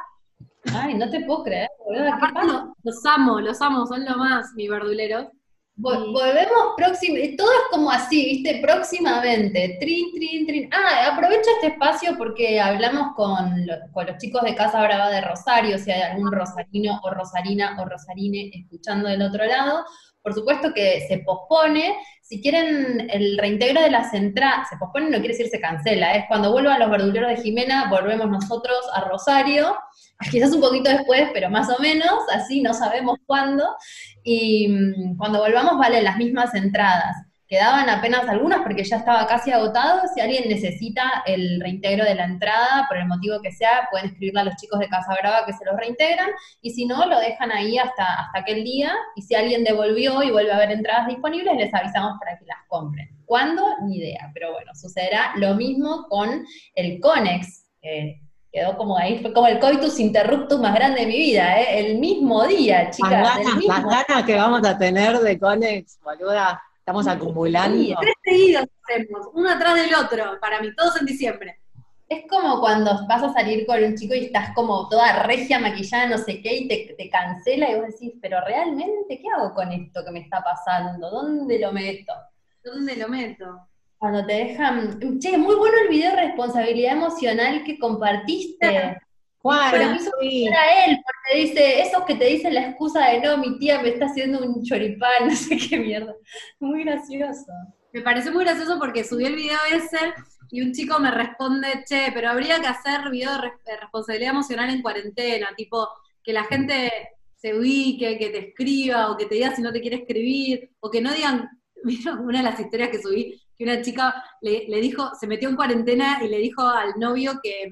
Ay, 0.73 0.93
no 0.95 1.09
te 1.09 1.19
puedo 1.25 1.43
creer, 1.43 1.69
boludo. 1.85 2.73
los 2.83 3.05
amo, 3.05 3.39
los 3.41 3.61
amo, 3.61 3.85
son 3.85 4.05
lo 4.05 4.17
más, 4.17 4.53
mis 4.55 4.69
verduleros. 4.69 5.27
Vol- 5.75 6.13
Volvemos 6.13 6.73
próximo, 6.77 7.17
todo 7.35 7.51
es 7.51 7.61
como 7.71 7.89
así, 7.89 8.23
¿viste? 8.43 8.59
Próximamente, 8.61 9.77
trin, 9.79 10.13
trin, 10.13 10.45
trin. 10.45 10.69
Ah, 10.71 11.11
aprovecho 11.11 11.49
este 11.55 11.67
espacio 11.73 12.15
porque 12.17 12.61
hablamos 12.61 13.13
con, 13.15 13.65
lo- 13.65 13.75
con 13.91 14.05
los 14.05 14.17
chicos 14.17 14.43
de 14.43 14.55
Casa 14.55 14.81
Brava 14.83 15.09
de 15.09 15.21
Rosario, 15.21 15.77
si 15.79 15.91
hay 15.91 16.01
algún 16.03 16.31
rosarino 16.31 16.99
o 17.03 17.09
rosarina 17.09 17.75
o 17.81 17.85
rosarine 17.85 18.51
escuchando 18.53 19.09
del 19.09 19.23
otro 19.23 19.43
lado, 19.45 19.83
por 20.23 20.33
supuesto 20.33 20.73
que 20.73 21.05
se 21.07 21.19
pospone. 21.19 21.97
Si 22.21 22.41
quieren 22.41 23.09
el 23.11 23.37
reintegro 23.37 23.81
de 23.81 23.91
las 23.91 24.13
entradas, 24.13 24.69
se 24.69 24.77
pospone 24.77 25.09
no 25.09 25.19
quiere 25.19 25.35
decir 25.35 25.49
se 25.49 25.59
cancela, 25.59 26.13
es 26.13 26.25
cuando 26.27 26.51
vuelvan 26.51 26.79
los 26.79 26.89
verduleros 26.89 27.29
de 27.29 27.43
Jimena, 27.43 27.89
volvemos 27.89 28.29
nosotros 28.29 28.77
a 28.93 29.01
Rosario, 29.01 29.75
quizás 30.31 30.53
un 30.53 30.61
poquito 30.61 30.89
después, 30.89 31.29
pero 31.33 31.49
más 31.49 31.69
o 31.69 31.79
menos, 31.81 32.13
así 32.33 32.61
no 32.61 32.73
sabemos 32.73 33.17
cuándo, 33.25 33.75
y 34.23 34.69
mm, 34.69 35.17
cuando 35.17 35.39
volvamos 35.39 35.77
valen 35.77 36.05
las 36.05 36.17
mismas 36.17 36.55
entradas 36.55 37.13
quedaban 37.47 37.89
apenas 37.89 38.27
algunas 38.27 38.61
porque 38.61 38.83
ya 38.83 38.97
estaba 38.97 39.27
casi 39.27 39.51
agotado. 39.51 40.01
Si 40.13 40.21
alguien 40.21 40.47
necesita 40.47 41.23
el 41.25 41.59
reintegro 41.61 42.05
de 42.05 42.15
la 42.15 42.25
entrada, 42.25 42.85
por 42.87 42.97
el 42.97 43.07
motivo 43.07 43.41
que 43.41 43.51
sea, 43.51 43.87
pueden 43.91 44.07
escribirle 44.07 44.41
a 44.41 44.43
los 44.45 44.55
chicos 44.55 44.79
de 44.79 44.89
Casa 44.89 45.15
Brava 45.21 45.45
que 45.45 45.53
se 45.53 45.65
los 45.65 45.75
reintegran, 45.75 46.29
y 46.61 46.71
si 46.71 46.85
no, 46.85 47.05
lo 47.05 47.19
dejan 47.19 47.51
ahí 47.51 47.77
hasta, 47.77 48.03
hasta 48.03 48.39
aquel 48.39 48.63
día, 48.63 48.93
y 49.15 49.21
si 49.21 49.35
alguien 49.35 49.63
devolvió 49.63 50.23
y 50.23 50.31
vuelve 50.31 50.51
a 50.51 50.55
haber 50.55 50.71
entradas 50.71 51.07
disponibles, 51.07 51.55
les 51.57 51.73
avisamos 51.73 52.17
para 52.19 52.37
que 52.37 52.45
las 52.45 52.59
compren. 52.67 53.09
¿Cuándo? 53.25 53.63
Ni 53.83 53.97
idea, 53.97 54.31
pero 54.33 54.53
bueno, 54.53 54.71
sucederá 54.75 55.33
lo 55.35 55.55
mismo 55.55 56.05
con 56.09 56.45
el 56.75 56.99
CONEX, 56.99 57.63
quedó 58.53 58.77
como 58.77 58.97
ahí, 58.97 59.17
fue 59.19 59.33
como 59.33 59.47
el 59.47 59.59
coitus 59.59 59.99
interruptus 59.99 60.59
más 60.59 60.75
grande 60.75 61.01
de 61.01 61.07
mi 61.07 61.17
vida, 61.17 61.59
¿eh? 61.59 61.79
el 61.79 61.97
mismo 61.97 62.45
día, 62.45 62.91
chicas. 62.91 63.11
Las 63.11 63.83
ganas, 63.83 64.23
que 64.25 64.35
vamos 64.35 64.65
a 64.65 64.77
tener 64.77 65.17
de 65.17 65.39
Conex, 65.39 65.99
boluda. 66.03 66.61
Estamos 66.83 67.07
acumulando. 67.07 67.77
Sí, 67.77 67.95
tres 67.97 68.13
seguidos 68.21 68.65
hacemos, 68.83 69.29
uno 69.33 69.49
atrás 69.49 69.75
del 69.75 69.95
otro, 69.95 70.37
para 70.41 70.59
mí, 70.59 70.75
todos 70.75 70.99
en 70.99 71.05
diciembre. 71.05 71.61
Es 72.09 72.25
como 72.29 72.59
cuando 72.59 73.07
vas 73.07 73.23
a 73.23 73.31
salir 73.31 73.65
con 73.65 73.81
un 73.81 73.95
chico 73.95 74.13
y 74.13 74.25
estás 74.25 74.53
como 74.53 74.89
toda 74.89 75.23
regia, 75.23 75.59
maquillada, 75.59 76.07
no 76.07 76.17
sé 76.17 76.41
qué, 76.41 76.57
y 76.57 76.67
te, 76.67 76.93
te, 76.97 77.09
cancela 77.09 77.71
y 77.71 77.75
vos 77.75 77.87
decís, 77.87 78.15
pero 78.21 78.41
realmente, 78.41 79.17
¿qué 79.17 79.29
hago 79.33 79.53
con 79.53 79.71
esto 79.71 80.03
que 80.03 80.11
me 80.11 80.19
está 80.19 80.43
pasando? 80.43 81.09
¿Dónde 81.09 81.57
lo 81.57 81.71
meto? 81.71 82.11
¿Dónde 82.61 82.97
lo 82.97 83.07
meto? 83.07 83.65
Cuando 83.97 84.25
te 84.25 84.33
dejan, 84.33 84.99
che, 85.21 85.37
muy 85.37 85.55
bueno 85.55 85.77
el 85.83 85.87
video 85.87 86.11
de 86.11 86.21
responsabilidad 86.21 86.97
emocional 86.97 87.63
que 87.63 87.79
compartiste. 87.79 88.97
Pero 89.71 89.99
sí. 90.21 90.47
a 90.47 90.85
él, 90.85 90.99
porque 91.03 91.41
dice, 91.41 91.81
esos 91.81 92.05
que 92.05 92.15
te 92.15 92.25
dicen 92.25 92.53
la 92.53 92.69
excusa 92.69 93.07
de 93.07 93.19
no, 93.19 93.37
mi 93.37 93.59
tía 93.59 93.81
me 93.81 93.89
está 93.89 94.05
haciendo 94.05 94.39
un 94.39 94.63
choripán, 94.63 95.09
no 95.27 95.35
sé 95.35 95.57
qué 95.57 95.77
mierda. 95.77 96.15
Muy 96.59 96.83
gracioso. 96.83 97.51
Me 97.91 98.01
pareció 98.01 98.31
muy 98.31 98.45
gracioso 98.45 98.79
porque 98.79 99.03
subí 99.03 99.25
el 99.25 99.35
video 99.35 99.59
ese 99.71 100.13
y 100.49 100.61
un 100.61 100.71
chico 100.71 100.97
me 100.99 101.11
responde, 101.11 101.83
che, 101.85 102.11
pero 102.13 102.29
habría 102.29 102.59
que 102.61 102.67
hacer 102.67 103.09
video 103.11 103.31
de 103.33 103.77
responsabilidad 103.81 104.31
emocional 104.31 104.69
en 104.69 104.81
cuarentena, 104.81 105.49
tipo, 105.57 105.89
que 106.23 106.31
la 106.31 106.45
gente 106.45 106.91
se 107.35 107.53
ubique, 107.53 108.17
que 108.17 108.29
te 108.29 108.49
escriba, 108.49 109.11
o 109.11 109.17
que 109.17 109.25
te 109.25 109.35
diga 109.35 109.53
si 109.53 109.61
no 109.61 109.73
te 109.73 109.81
quiere 109.81 109.97
escribir, 109.97 110.71
o 110.79 110.89
que 110.89 111.01
no 111.01 111.13
digan, 111.13 111.49
mira 111.83 112.13
una 112.13 112.37
de 112.37 112.45
las 112.45 112.59
historias 112.59 112.89
que 112.89 113.01
subí, 113.01 113.41
que 113.57 113.63
una 113.65 113.81
chica 113.81 114.23
le, 114.41 114.65
le 114.69 114.79
dijo, 114.79 115.11
se 115.19 115.27
metió 115.27 115.49
en 115.49 115.57
cuarentena 115.57 116.19
y 116.23 116.29
le 116.29 116.37
dijo 116.37 116.61
al 116.61 116.93
novio 116.97 117.39
que 117.43 117.69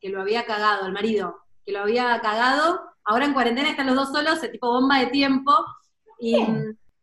que 0.00 0.08
lo 0.08 0.20
había 0.20 0.44
cagado, 0.44 0.86
el 0.86 0.92
marido, 0.92 1.36
que 1.64 1.72
lo 1.72 1.80
había 1.80 2.20
cagado, 2.20 2.80
ahora 3.04 3.26
en 3.26 3.34
cuarentena 3.34 3.70
están 3.70 3.86
los 3.86 3.96
dos 3.96 4.12
solos, 4.12 4.42
el 4.42 4.52
tipo 4.52 4.68
bomba 4.68 4.98
de 4.98 5.06
tiempo, 5.06 5.52
y 6.18 6.36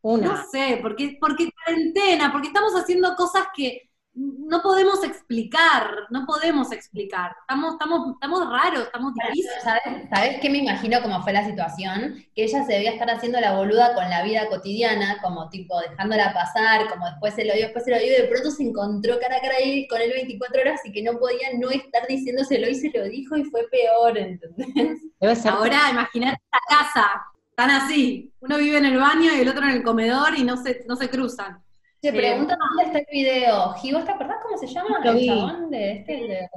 Una. 0.01 0.27
no 0.27 0.45
sé, 0.49 0.79
porque, 0.81 1.17
porque 1.19 1.49
cuarentena, 1.51 2.31
porque 2.31 2.47
estamos 2.47 2.73
haciendo 2.73 3.15
cosas 3.15 3.47
que 3.55 3.86
no 4.17 4.61
podemos 4.61 5.03
explicar, 5.03 6.07
no 6.09 6.25
podemos 6.25 6.71
explicar. 6.71 7.35
Estamos, 7.41 7.73
estamos, 7.73 8.13
estamos 8.13 8.49
raros, 8.49 8.85
estamos 8.85 9.13
difíciles. 9.13 9.63
¿Sabes, 9.63 9.81
¿Sabes 10.09 10.39
qué 10.41 10.49
me 10.49 10.57
imagino 10.57 11.01
cómo 11.03 11.21
fue 11.21 11.33
la 11.33 11.45
situación? 11.45 12.15
Que 12.33 12.45
ella 12.45 12.65
se 12.65 12.73
debía 12.73 12.93
estar 12.93 13.09
haciendo 13.11 13.39
la 13.39 13.55
boluda 13.55 13.93
con 13.93 14.09
la 14.09 14.23
vida 14.23 14.47
cotidiana, 14.49 15.19
como 15.21 15.49
tipo 15.49 15.79
dejándola 15.81 16.33
pasar, 16.33 16.89
como 16.89 17.05
después 17.05 17.35
se 17.35 17.45
lo 17.45 17.53
dio, 17.53 17.65
después 17.65 17.85
se 17.85 17.91
lo 17.91 17.99
dio, 17.99 18.07
y 18.07 18.21
de 18.21 18.27
pronto 18.27 18.49
se 18.49 18.63
encontró 18.63 19.19
cara 19.19 19.37
a 19.37 19.41
cara 19.41 19.55
ahí 19.57 19.87
con 19.87 20.01
él 20.01 20.11
24 20.11 20.61
horas 20.61 20.81
y 20.85 20.91
que 20.91 21.03
no 21.03 21.19
podía 21.19 21.49
no 21.59 21.69
estar 21.69 22.07
diciéndoselo 22.07 22.67
y 22.69 22.75
se 22.75 22.91
lo 22.95 23.03
dijo 23.03 23.37
y 23.37 23.43
fue 23.43 23.67
peor, 23.69 24.17
¿entendés? 24.17 24.99
Ahora 25.45 25.91
imagínate 25.91 26.41
esta 26.43 26.59
casa, 26.67 27.21
tan 27.55 27.69
así. 27.69 28.33
Uno 28.39 28.57
vive 28.57 28.77
en 28.79 28.85
el 28.85 28.97
baño 28.97 29.31
y 29.35 29.41
el 29.41 29.49
otro 29.49 29.63
en 29.63 29.71
el 29.71 29.83
comedor 29.83 30.35
y 30.35 30.43
no 30.43 30.57
se, 30.57 30.85
no 30.87 30.95
se 30.95 31.09
cruzan. 31.09 31.66
Se 32.01 32.13
pregunta 32.13 32.57
dónde 32.57 32.83
está 32.83 32.99
el 32.99 33.05
video. 33.11 33.73
Gigo, 33.73 34.03
¿te 34.03 34.11
acordás 34.11 34.37
cómo 34.43 34.57
se 34.57 34.67
llama? 34.67 34.99
el 35.03 35.25
chabón 35.25 35.69
de 35.71 35.91
este. 35.91 36.49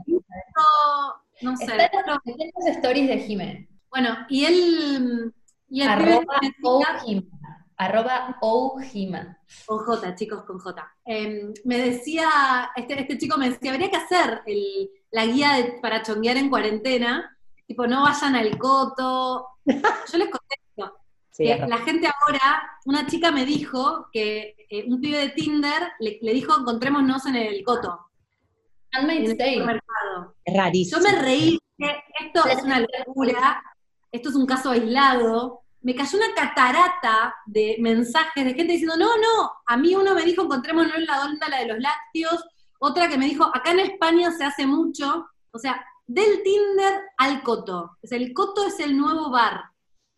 no, 1.42 1.56
sé. 1.56 1.64
Está 1.64 1.90
en 2.24 2.50
los, 2.54 2.76
stories 2.76 3.08
de 3.08 3.18
Jiménez. 3.18 3.68
Bueno, 3.90 4.16
y 4.28 4.44
él. 4.44 5.34
Y 5.68 5.82
arroba 5.82 6.40
Arroba 7.76 8.36
Ojima. 8.42 9.38
Con 9.64 9.78
J, 9.78 10.14
chicos, 10.14 10.44
con 10.44 10.58
J. 10.58 10.94
Em, 11.06 11.54
me 11.64 11.78
decía, 11.78 12.28
este, 12.76 13.00
este 13.00 13.16
chico 13.16 13.38
me 13.38 13.48
decía, 13.48 13.72
habría 13.72 13.90
que 13.90 13.96
hacer 13.96 14.42
el, 14.44 14.90
la 15.10 15.24
guía 15.24 15.78
para 15.80 16.02
chonguear 16.02 16.36
en 16.36 16.50
cuarentena. 16.50 17.38
Tipo, 17.66 17.86
no 17.86 18.02
vayan 18.02 18.36
al 18.36 18.58
coto. 18.58 19.46
Yo 19.64 20.18
les 20.18 20.28
conté 20.28 20.59
la 21.40 21.78
gente 21.78 22.06
ahora, 22.06 22.78
una 22.84 23.06
chica 23.06 23.32
me 23.32 23.46
dijo 23.46 24.08
que 24.12 24.54
eh, 24.68 24.84
un 24.86 25.00
pibe 25.00 25.18
de 25.18 25.28
Tinder 25.30 25.92
le, 25.98 26.32
dijo 26.32 26.58
encontrémonos 26.58 27.26
en 27.26 27.36
el 27.36 27.64
coto. 27.64 27.98
En 28.92 29.08
el 29.08 29.36
Es 30.44 30.56
rarísimo. 30.56 31.00
Yo 31.00 31.10
me 31.10 31.18
reí, 31.20 31.58
esto 31.78 32.46
es 32.48 32.62
una 32.62 32.80
locura, 32.80 33.62
esto 34.12 34.28
es 34.28 34.34
un 34.34 34.46
caso 34.46 34.70
aislado. 34.70 35.62
Me 35.82 35.94
cayó 35.94 36.18
una 36.18 36.34
catarata 36.34 37.34
de 37.46 37.76
mensajes 37.80 38.44
de 38.44 38.54
gente 38.54 38.72
diciendo, 38.74 38.96
no, 38.96 39.16
no, 39.16 39.50
a 39.64 39.76
mí 39.76 39.94
uno 39.94 40.14
me 40.14 40.24
dijo 40.24 40.42
encontrémonos 40.42 40.94
en 40.94 41.06
la 41.06 41.24
onda, 41.24 41.48
la 41.48 41.60
de 41.60 41.68
los 41.68 41.78
lácteos, 41.78 42.44
otra 42.78 43.08
que 43.08 43.16
me 43.16 43.26
dijo, 43.26 43.44
acá 43.44 43.70
en 43.70 43.80
España 43.80 44.30
se 44.32 44.44
hace 44.44 44.66
mucho, 44.66 45.26
o 45.52 45.58
sea, 45.58 45.84
del 46.06 46.42
Tinder 46.42 47.02
al 47.18 47.42
coto. 47.42 47.96
O 48.02 48.06
sea, 48.06 48.18
el 48.18 48.34
coto 48.34 48.66
es 48.66 48.80
el 48.80 48.96
nuevo 48.96 49.30
bar. 49.30 49.69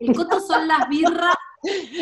El 0.02 0.16
coto 0.16 0.40
son 0.40 0.66
las 0.66 0.88
birras. 0.88 1.35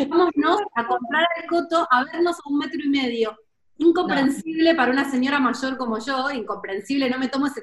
Vámonos 0.09 0.61
a 0.75 0.87
comprar 0.87 1.27
el 1.43 1.49
coto, 1.49 1.87
a 1.91 2.05
vernos 2.05 2.37
a 2.39 2.49
un 2.49 2.59
metro 2.59 2.81
y 2.83 2.89
medio. 2.89 3.37
Incomprensible 3.77 4.75
para 4.75 4.93
una 4.93 5.11
señora 5.11 5.39
mayor 5.39 5.77
como 5.77 5.99
yo, 5.99 6.31
incomprensible, 6.31 7.11
no 7.11 7.19
me 7.19 7.29
tomo 7.29 7.47
ese. 7.47 7.63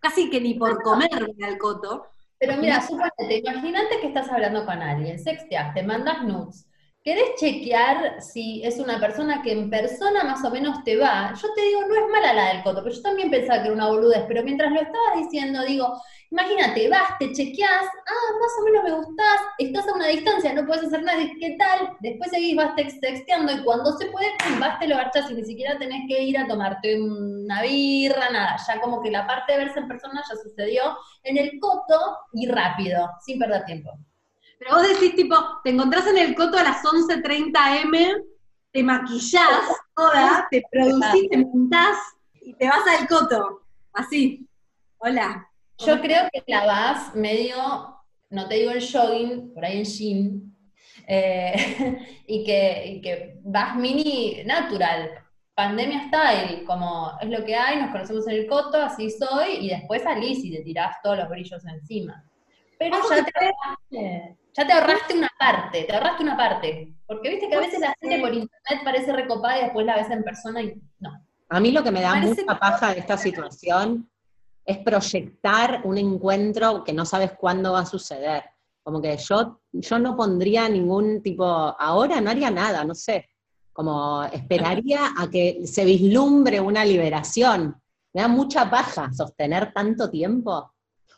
casi 0.00 0.28
que 0.30 0.40
ni 0.40 0.54
por 0.54 0.82
comer 0.82 1.10
al 1.42 1.58
coto. 1.58 2.06
Pero 2.38 2.56
mira, 2.56 2.80
suponete, 2.80 3.38
imagínate 3.38 4.00
que 4.00 4.08
estás 4.08 4.28
hablando 4.30 4.66
con 4.66 4.82
alguien, 4.82 5.18
sexteas, 5.18 5.72
te 5.74 5.82
mandas 5.82 6.24
nudes, 6.24 6.66
¿Querés 7.04 7.34
chequear 7.36 8.22
si 8.22 8.62
es 8.64 8.78
una 8.78 9.00
persona 9.00 9.42
que 9.42 9.50
en 9.50 9.68
persona 9.68 10.22
más 10.22 10.44
o 10.44 10.50
menos 10.50 10.84
te 10.84 10.96
va? 10.96 11.34
Yo 11.34 11.52
te 11.52 11.62
digo, 11.62 11.80
no 11.88 11.96
es 11.96 12.12
mala 12.12 12.32
la 12.32 12.48
del 12.52 12.62
coto, 12.62 12.80
pero 12.80 12.94
yo 12.94 13.02
también 13.02 13.28
pensaba 13.28 13.60
que 13.60 13.64
era 13.66 13.74
una 13.74 13.88
boludez, 13.88 14.24
pero 14.28 14.44
mientras 14.44 14.70
lo 14.70 14.80
estabas 14.80 15.16
diciendo, 15.16 15.64
digo, 15.64 16.00
imagínate, 16.30 16.88
vas, 16.88 17.18
te 17.18 17.32
chequeás, 17.32 17.84
ah, 18.06 18.32
más 18.40 18.52
o 18.60 18.64
menos 18.64 18.84
me 18.84 19.04
gustás, 19.04 19.40
estás 19.58 19.88
a 19.88 19.94
una 19.94 20.06
distancia, 20.06 20.52
no 20.52 20.64
puedes 20.64 20.84
hacer 20.84 21.02
nada, 21.02 21.18
¿qué 21.40 21.56
tal? 21.58 21.90
Después 21.98 22.30
seguís, 22.30 22.54
vas 22.54 22.76
texteando 22.76 23.52
y 23.52 23.64
cuando 23.64 23.98
se 23.98 24.06
puede, 24.06 24.28
vas, 24.60 24.78
te 24.78 24.86
lo 24.86 24.96
garchas 24.96 25.28
y 25.28 25.34
ni 25.34 25.44
siquiera 25.44 25.76
tenés 25.78 26.02
que 26.06 26.22
ir 26.22 26.38
a 26.38 26.46
tomarte 26.46 27.02
una 27.02 27.62
birra, 27.62 28.30
nada, 28.30 28.56
ya 28.64 28.80
como 28.80 29.02
que 29.02 29.10
la 29.10 29.26
parte 29.26 29.54
de 29.54 29.58
verse 29.58 29.80
en 29.80 29.88
persona 29.88 30.22
ya 30.28 30.36
sucedió 30.36 30.96
en 31.24 31.36
el 31.36 31.58
coto 31.58 32.18
y 32.32 32.46
rápido, 32.46 33.10
sin 33.26 33.40
perder 33.40 33.64
tiempo. 33.64 33.90
Pero 34.62 34.76
vos 34.76 34.88
decís, 34.88 35.16
tipo, 35.16 35.34
te 35.64 35.70
encontrás 35.70 36.06
en 36.06 36.18
el 36.18 36.36
coto 36.36 36.56
a 36.56 36.62
las 36.62 36.84
11.30 36.84 37.82
m, 37.82 38.16
te 38.70 38.82
maquillás 38.84 39.60
toda, 39.94 40.46
te 40.52 40.62
producís, 40.70 41.28
te 41.30 41.38
montás 41.38 41.96
y 42.40 42.54
te 42.54 42.68
vas 42.68 42.86
al 42.86 43.08
coto. 43.08 43.62
Así. 43.92 44.46
Hola. 44.98 45.48
Yo 45.78 46.00
creo 46.00 46.28
que 46.32 46.44
la 46.46 46.64
vas 46.64 47.12
medio, 47.16 47.56
no 48.30 48.46
te 48.46 48.54
digo 48.54 48.70
en 48.70 48.80
jogging, 48.80 49.52
por 49.52 49.64
ahí 49.64 49.78
en 49.78 49.84
jean, 49.84 50.56
eh, 51.08 51.98
y, 52.28 52.44
que, 52.44 52.84
y 52.86 53.00
que 53.00 53.40
vas 53.42 53.74
mini 53.74 54.44
natural, 54.44 55.10
pandemia 55.56 56.06
style, 56.06 56.64
como 56.64 57.18
es 57.20 57.28
lo 57.28 57.44
que 57.44 57.56
hay, 57.56 57.80
nos 57.80 57.90
conocemos 57.90 58.28
en 58.28 58.34
el 58.34 58.46
coto, 58.46 58.80
así 58.80 59.10
soy, 59.10 59.56
y 59.56 59.70
después 59.70 60.04
salís 60.04 60.38
y 60.44 60.52
te 60.52 60.62
tirás 60.62 61.02
todos 61.02 61.18
los 61.18 61.28
brillos 61.28 61.66
encima. 61.66 62.24
Pero 62.78 62.96
ya 63.10 63.24
te, 63.24 64.36
ya 64.54 64.66
te 64.66 64.72
ahorraste 64.72 65.14
una 65.16 65.30
parte, 65.38 65.84
te 65.84 65.94
ahorraste 65.94 66.22
una 66.22 66.36
parte. 66.36 66.94
Porque 67.06 67.30
viste 67.30 67.48
que 67.48 67.54
a 67.54 67.60
veces 67.60 67.80
la 67.80 67.94
gente 68.00 68.20
por 68.20 68.34
internet 68.34 68.84
parece 68.84 69.12
recopada 69.12 69.58
y 69.58 69.62
después 69.64 69.86
la 69.86 69.96
ves 69.96 70.10
en 70.10 70.22
persona 70.22 70.62
y 70.62 70.80
no. 70.98 71.10
A 71.48 71.60
mí 71.60 71.70
lo 71.70 71.82
que 71.82 71.90
me 71.90 72.00
da 72.00 72.14
mucha 72.14 72.58
paja 72.58 72.94
de 72.94 73.00
esta 73.00 73.18
situación 73.18 74.10
es 74.64 74.78
proyectar 74.78 75.82
un 75.84 75.98
encuentro 75.98 76.84
que 76.84 76.92
no 76.92 77.04
sabes 77.04 77.32
cuándo 77.32 77.72
va 77.72 77.80
a 77.80 77.86
suceder. 77.86 78.44
Como 78.82 79.00
que 79.00 79.16
yo, 79.16 79.60
yo 79.72 79.98
no 79.98 80.16
pondría 80.16 80.68
ningún 80.68 81.22
tipo, 81.22 81.44
ahora 81.44 82.20
no 82.20 82.30
haría 82.30 82.50
nada, 82.50 82.84
no 82.84 82.94
sé. 82.94 83.28
Como 83.72 84.24
esperaría 84.24 85.12
a 85.16 85.28
que 85.30 85.66
se 85.66 85.84
vislumbre 85.84 86.60
una 86.60 86.84
liberación. 86.84 87.80
Me 88.12 88.22
da 88.22 88.28
mucha 88.28 88.70
paja 88.70 89.12
sostener 89.12 89.72
tanto 89.72 90.10
tiempo. 90.10 90.71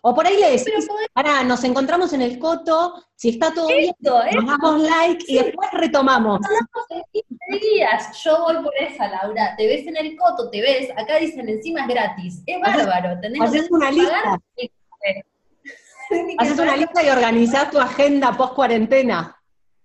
O 0.07 0.15
por 0.15 0.27
ahí 0.27 0.37
le 0.37 0.51
decís, 0.51 0.65
Pero 0.67 0.81
podés- 0.81 1.09
pará, 1.15 1.43
nos 1.45 1.65
encontramos 1.65 2.13
en 2.13 2.21
el 2.21 2.39
coto, 2.39 3.03
si 3.15 3.31
está 3.31 3.55
todo 3.55 3.69
bien, 3.69 3.89
¿eh? 3.89 4.35
nos 4.35 4.47
damos 4.47 4.83
like 4.83 5.25
y 5.27 5.37
después 5.37 5.71
retomamos. 5.73 6.41
Hablamos 6.45 6.85
en 6.91 7.03
15 7.11 7.67
días. 7.67 8.23
Yo 8.23 8.43
voy 8.43 8.63
por 8.63 8.73
esa, 8.79 9.09
Laura. 9.09 9.55
Te 9.57 9.67
ves 9.67 9.87
en 9.87 9.97
el 9.97 10.15
coto, 10.19 10.51
te 10.51 10.61
ves. 10.61 10.91
Acá 10.95 11.17
dicen 11.17 11.49
encima 11.49 11.81
es 11.81 11.89
gratis. 11.89 12.43
Es 12.45 12.61
bárbaro. 12.61 13.19
Tenés 13.19 13.41
Haces 13.41 13.71
una 13.71 13.91
lista, 13.91 14.39
haces 16.39 16.59
una 16.59 16.77
lista 16.77 17.03
y 17.03 17.09
organizás 17.09 17.71
tu 17.71 17.79
agenda 17.81 18.37
post 18.37 18.53
cuarentena. 18.53 19.41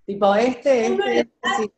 Tipo, 0.06 0.36
este, 0.36 0.88
este, 0.88 1.20
este, 1.20 1.32
sí. 1.60 1.72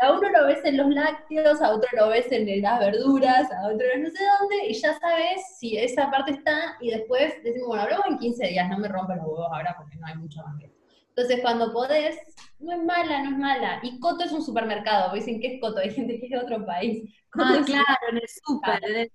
A 0.00 0.12
uno 0.12 0.28
lo 0.30 0.46
ves 0.46 0.62
en 0.64 0.76
los 0.76 0.88
lácteos, 0.88 1.60
a 1.62 1.70
otro 1.70 1.88
lo 1.96 2.08
ves 2.08 2.30
en 2.30 2.62
las 2.62 2.78
verduras, 2.80 3.50
a 3.50 3.66
otro 3.66 3.86
no 3.98 4.10
sé 4.10 4.24
dónde, 4.40 4.66
y 4.68 4.74
ya 4.74 4.98
sabes 4.98 5.40
si 5.58 5.78
esa 5.78 6.10
parte 6.10 6.32
está, 6.32 6.76
y 6.80 6.90
después 6.90 7.34
decimos, 7.42 7.68
bueno, 7.68 7.82
hablamos 7.84 8.06
en 8.08 8.18
15 8.18 8.46
días, 8.46 8.68
no 8.68 8.78
me 8.78 8.88
rompa 8.88 9.16
los 9.16 9.24
huevos 9.26 9.48
ahora 9.52 9.74
porque 9.78 9.96
no 9.96 10.06
hay 10.06 10.16
mucho 10.16 10.42
más 10.44 10.58
que. 10.60 10.70
Entonces, 11.08 11.40
cuando 11.40 11.72
podés, 11.72 12.14
no 12.58 12.72
es 12.72 12.84
mala, 12.84 13.22
no 13.22 13.30
es 13.30 13.38
mala. 13.38 13.80
Y 13.82 13.98
Coto 14.00 14.24
es 14.24 14.32
un 14.32 14.42
supermercado, 14.42 15.14
dicen 15.14 15.40
que 15.40 15.54
es 15.54 15.60
Coto, 15.62 15.78
hay 15.78 15.90
gente 15.90 16.20
que 16.20 16.26
es 16.26 16.30
de 16.30 16.38
otro 16.38 16.66
país. 16.66 17.10
Coto 17.30 17.46
Ah, 17.48 17.62
claro, 17.64 17.84
en 18.10 18.16
el 18.18 18.28
súper. 18.28 19.10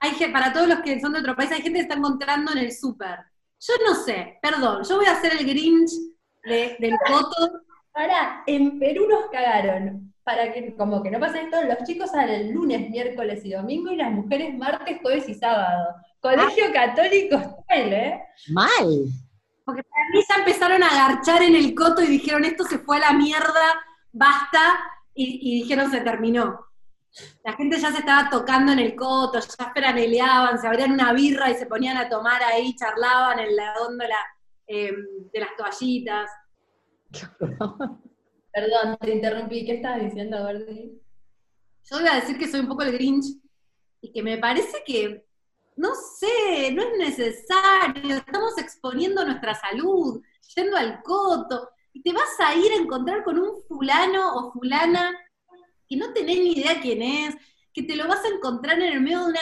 Hay 0.00 0.32
para 0.32 0.52
todos 0.52 0.68
los 0.68 0.80
que 0.80 1.00
son 1.00 1.14
de 1.14 1.20
otro 1.20 1.34
país, 1.34 1.50
hay 1.50 1.62
gente 1.62 1.78
que 1.78 1.82
está 1.82 1.94
encontrando 1.94 2.52
en 2.52 2.58
el 2.58 2.72
súper. 2.72 3.20
Yo 3.58 3.74
no 3.86 3.94
sé, 3.94 4.38
perdón, 4.42 4.82
yo 4.84 4.96
voy 4.96 5.06
a 5.06 5.12
hacer 5.12 5.32
el 5.32 5.46
Grinch 5.46 5.90
de- 6.44 6.76
del 6.78 6.98
coto. 7.06 7.62
Ahora, 7.94 8.42
en 8.46 8.78
Perú 8.78 9.06
nos 9.08 9.30
cagaron. 9.30 10.06
Para 10.22 10.52
que, 10.52 10.76
como 10.76 11.02
que 11.02 11.10
no 11.10 11.18
pase 11.18 11.42
esto, 11.42 11.62
los 11.62 11.82
chicos 11.84 12.10
salen 12.10 12.52
lunes, 12.52 12.88
miércoles 12.90 13.44
y 13.44 13.52
domingo, 13.52 13.90
y 13.90 13.96
las 13.96 14.12
mujeres 14.12 14.54
martes, 14.56 14.98
jueves 15.02 15.28
y 15.28 15.34
sábado. 15.34 15.94
Colegio 16.20 16.66
católico 16.72 17.36
Escuel, 17.36 17.92
¿eh? 17.92 18.22
Mal. 18.50 19.06
Porque 19.64 19.82
para 19.82 20.04
mí 20.12 20.22
ya 20.28 20.36
empezaron 20.36 20.82
a 20.82 20.88
agarchar 20.88 21.42
en 21.42 21.56
el 21.56 21.74
coto 21.74 22.02
y 22.02 22.06
dijeron, 22.06 22.44
esto 22.44 22.64
se 22.64 22.78
fue 22.78 22.98
a 22.98 23.10
la 23.10 23.12
mierda, 23.14 23.82
basta, 24.12 24.60
y, 25.14 25.40
y 25.42 25.62
dijeron, 25.62 25.90
se 25.90 26.02
terminó. 26.02 26.66
La 27.42 27.54
gente 27.54 27.78
ya 27.78 27.90
se 27.90 27.98
estaba 27.98 28.30
tocando 28.30 28.72
en 28.72 28.78
el 28.78 28.94
coto, 28.94 29.40
ya 29.40 29.72
franeleaban, 29.72 30.60
se 30.60 30.66
abrían 30.66 30.92
una 30.92 31.12
birra 31.12 31.50
y 31.50 31.54
se 31.54 31.66
ponían 31.66 31.96
a 31.96 32.08
tomar 32.08 32.42
ahí, 32.42 32.76
charlaban 32.76 33.38
en 33.40 33.56
la 33.56 33.74
góndola 33.78 34.16
eh, 34.66 34.92
de 35.32 35.40
las 35.40 35.56
toallitas. 35.56 36.30
Perdón, 38.52 38.98
te 39.00 39.14
interrumpí. 39.14 39.64
¿Qué 39.64 39.74
estabas 39.76 40.02
diciendo, 40.02 40.42
Gordy? 40.42 41.00
Yo 41.90 41.98
voy 41.98 42.08
a 42.08 42.16
decir 42.16 42.38
que 42.38 42.48
soy 42.48 42.60
un 42.60 42.68
poco 42.68 42.82
el 42.82 42.92
Grinch 42.92 43.26
y 44.00 44.12
que 44.12 44.22
me 44.22 44.38
parece 44.38 44.82
que, 44.84 45.26
no 45.76 45.90
sé, 45.94 46.72
no 46.72 46.82
es 46.82 46.98
necesario, 46.98 48.16
estamos 48.16 48.56
exponiendo 48.58 49.24
nuestra 49.24 49.54
salud, 49.54 50.22
yendo 50.54 50.76
al 50.76 51.02
coto, 51.02 51.70
y 51.92 52.02
te 52.02 52.12
vas 52.12 52.38
a 52.38 52.54
ir 52.54 52.72
a 52.72 52.76
encontrar 52.76 53.24
con 53.24 53.38
un 53.38 53.62
fulano 53.66 54.34
o 54.36 54.52
fulana 54.52 55.12
que 55.88 55.96
no 55.96 56.12
tenés 56.12 56.38
ni 56.38 56.52
idea 56.52 56.80
quién 56.80 57.02
es, 57.02 57.36
que 57.72 57.82
te 57.82 57.96
lo 57.96 58.06
vas 58.06 58.24
a 58.24 58.28
encontrar 58.28 58.80
en 58.80 58.92
el 58.92 59.00
medio 59.00 59.20
de 59.20 59.30
una 59.30 59.40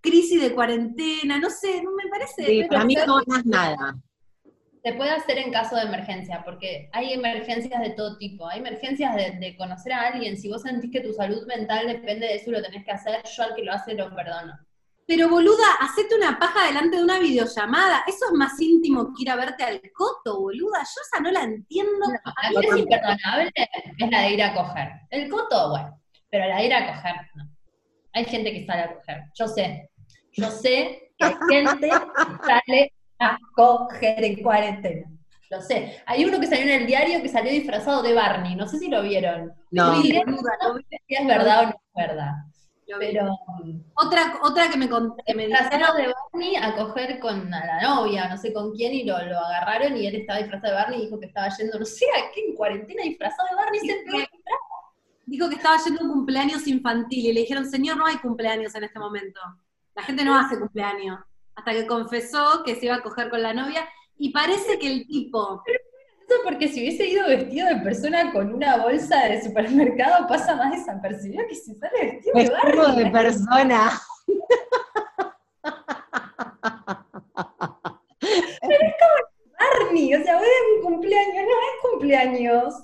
crisis 0.00 0.40
de 0.40 0.54
cuarentena, 0.54 1.38
no 1.38 1.50
sé, 1.50 1.82
no 1.82 1.92
me 1.92 2.08
parece. 2.08 2.46
Sí, 2.46 2.64
para 2.68 2.84
mí 2.84 2.94
no 2.94 3.20
más 3.26 3.44
nada. 3.44 4.00
Se 4.82 4.94
puede 4.94 5.10
hacer 5.10 5.38
en 5.38 5.52
caso 5.52 5.76
de 5.76 5.82
emergencia, 5.82 6.42
porque 6.44 6.88
hay 6.92 7.12
emergencias 7.12 7.80
de 7.82 7.90
todo 7.90 8.16
tipo. 8.16 8.48
Hay 8.48 8.60
emergencias 8.60 9.14
de, 9.14 9.32
de 9.38 9.56
conocer 9.56 9.92
a 9.92 10.08
alguien. 10.08 10.38
Si 10.38 10.48
vos 10.48 10.62
sentís 10.62 10.90
que 10.90 11.00
tu 11.00 11.12
salud 11.12 11.46
mental 11.46 11.86
depende 11.86 12.26
de 12.26 12.36
eso 12.36 12.50
y 12.50 12.54
lo 12.54 12.62
tenés 12.62 12.84
que 12.84 12.92
hacer, 12.92 13.22
yo 13.24 13.42
al 13.42 13.54
que 13.54 13.64
lo 13.64 13.72
hace 13.72 13.94
lo 13.94 14.14
perdono. 14.14 14.58
Pero 15.10 15.28
boluda, 15.28 15.64
hacete 15.80 16.14
una 16.14 16.38
paja 16.38 16.68
delante 16.68 16.96
de 16.96 17.02
una 17.02 17.18
videollamada. 17.18 18.04
Eso 18.06 18.26
es 18.26 18.32
más 18.32 18.60
íntimo 18.60 19.12
que 19.12 19.24
ir 19.24 19.30
a 19.30 19.34
verte 19.34 19.64
al 19.64 19.82
coto, 19.92 20.38
boluda. 20.38 20.78
Yo 20.78 21.00
esa 21.02 21.20
no 21.20 21.32
la 21.32 21.42
entiendo. 21.42 22.06
A 22.24 22.50
mí 22.50 22.56
es 22.62 22.76
imperdonable 22.76 23.52
es 23.56 24.08
la 24.08 24.20
de 24.22 24.30
ir 24.30 24.40
a 24.40 24.54
coger. 24.54 24.88
El 25.10 25.28
coto, 25.28 25.70
bueno, 25.70 26.00
pero 26.30 26.46
la 26.46 26.58
de 26.58 26.66
ir 26.66 26.74
a 26.74 26.94
coger, 26.94 27.16
no. 27.34 27.50
Hay 28.12 28.24
gente 28.24 28.52
que 28.52 28.64
sale 28.64 28.82
a 28.82 28.94
coger. 28.94 29.24
Yo 29.34 29.48
sé. 29.48 29.90
Yo 30.30 30.48
sé 30.48 31.12
que 31.18 31.24
hay 31.24 31.34
gente 31.50 31.88
que 31.90 32.46
sale 32.46 32.92
a 33.20 33.38
coger 33.54 34.24
en 34.24 34.42
cuarentena. 34.42 35.08
Lo 35.50 35.60
sé. 35.60 36.00
Hay 36.06 36.24
uno 36.24 36.38
que 36.38 36.46
salió 36.46 36.64
en 36.64 36.82
el 36.82 36.86
diario 36.86 37.22
que 37.22 37.28
salió 37.28 37.50
disfrazado 37.50 38.02
de 38.02 38.14
Barney. 38.14 38.54
No 38.54 38.68
sé 38.68 38.78
si 38.78 38.88
lo 38.88 39.02
vieron. 39.02 39.52
No. 39.70 40.00
Sí, 40.00 40.12
boluda, 40.12 40.52
lo 40.62 40.74
vi, 40.74 40.84
si 41.08 41.14
es 41.14 41.26
verdad 41.26 41.60
o 41.60 41.64
no 41.64 41.70
es 41.70 42.08
verdad. 42.08 42.32
Pero 42.98 43.38
Otra, 43.94 44.40
otra 44.42 44.68
que 44.68 44.76
me, 44.76 44.88
que 44.88 45.34
me 45.34 45.46
disfrazado 45.46 45.96
de 45.96 46.12
Barney 46.32 46.56
a 46.56 46.74
coger 46.74 47.20
con 47.20 47.52
a 47.54 47.64
la 47.64 47.82
novia, 47.82 48.28
no 48.28 48.36
sé 48.36 48.52
con 48.52 48.72
quién, 48.72 48.92
y 48.92 49.04
lo, 49.04 49.16
lo 49.26 49.38
agarraron 49.38 49.96
y 49.96 50.06
él 50.06 50.16
estaba 50.16 50.40
disfrazado 50.40 50.72
de 50.72 50.80
Barney 50.80 50.98
y 50.98 51.04
dijo 51.04 51.20
que 51.20 51.26
estaba 51.26 51.48
yendo, 51.56 51.78
no 51.78 51.84
sé 51.84 52.06
a 52.06 52.32
qué, 52.34 52.46
en 52.48 52.56
cuarentena 52.56 53.04
disfrazado 53.04 53.48
de 53.48 53.54
Barney, 53.54 53.80
el 53.90 54.04
peor 54.04 54.28
dijo 55.30 55.48
que 55.48 55.54
estaba 55.54 55.76
yendo 55.84 56.00
a 56.00 56.04
un 56.04 56.12
cumpleaños 56.12 56.66
infantil 56.66 57.26
y 57.26 57.32
le 57.32 57.40
dijeron, 57.42 57.64
señor, 57.70 57.96
no 57.96 58.06
hay 58.06 58.16
cumpleaños 58.16 58.74
en 58.74 58.84
este 58.84 58.98
momento. 58.98 59.40
La 59.94 60.02
gente 60.02 60.24
no 60.24 60.36
hace 60.36 60.58
cumpleaños. 60.58 61.20
Hasta 61.60 61.72
que 61.72 61.86
confesó 61.86 62.62
que 62.64 62.74
se 62.74 62.86
iba 62.86 62.94
a 62.94 63.02
coger 63.02 63.28
con 63.28 63.42
la 63.42 63.52
novia 63.52 63.86
y 64.16 64.30
parece 64.30 64.78
que 64.78 64.90
el 64.90 65.06
tipo, 65.06 65.62
Eso 65.66 66.40
porque 66.42 66.68
si 66.68 66.80
hubiese 66.80 67.06
ido 67.06 67.26
vestido 67.26 67.68
de 67.68 67.76
persona 67.82 68.32
con 68.32 68.54
una 68.54 68.78
bolsa 68.78 69.26
de 69.26 69.42
supermercado 69.42 70.26
pasa 70.26 70.56
más 70.56 70.72
desapercibido 70.72 71.46
que 71.46 71.54
si 71.54 71.74
sale 71.74 72.00
vestido 72.00 72.32
de 72.34 72.48
Vestido 72.48 72.96
de 72.96 73.10
persona. 73.10 74.00
Barney, 79.58 80.14
o 80.14 80.22
sea, 80.22 80.38
hoy 80.38 80.46
es 80.46 80.76
mi 80.76 80.82
cumpleaños, 80.82 81.34
no 81.34 81.42
es 81.42 81.90
cumpleaños. 81.90 82.74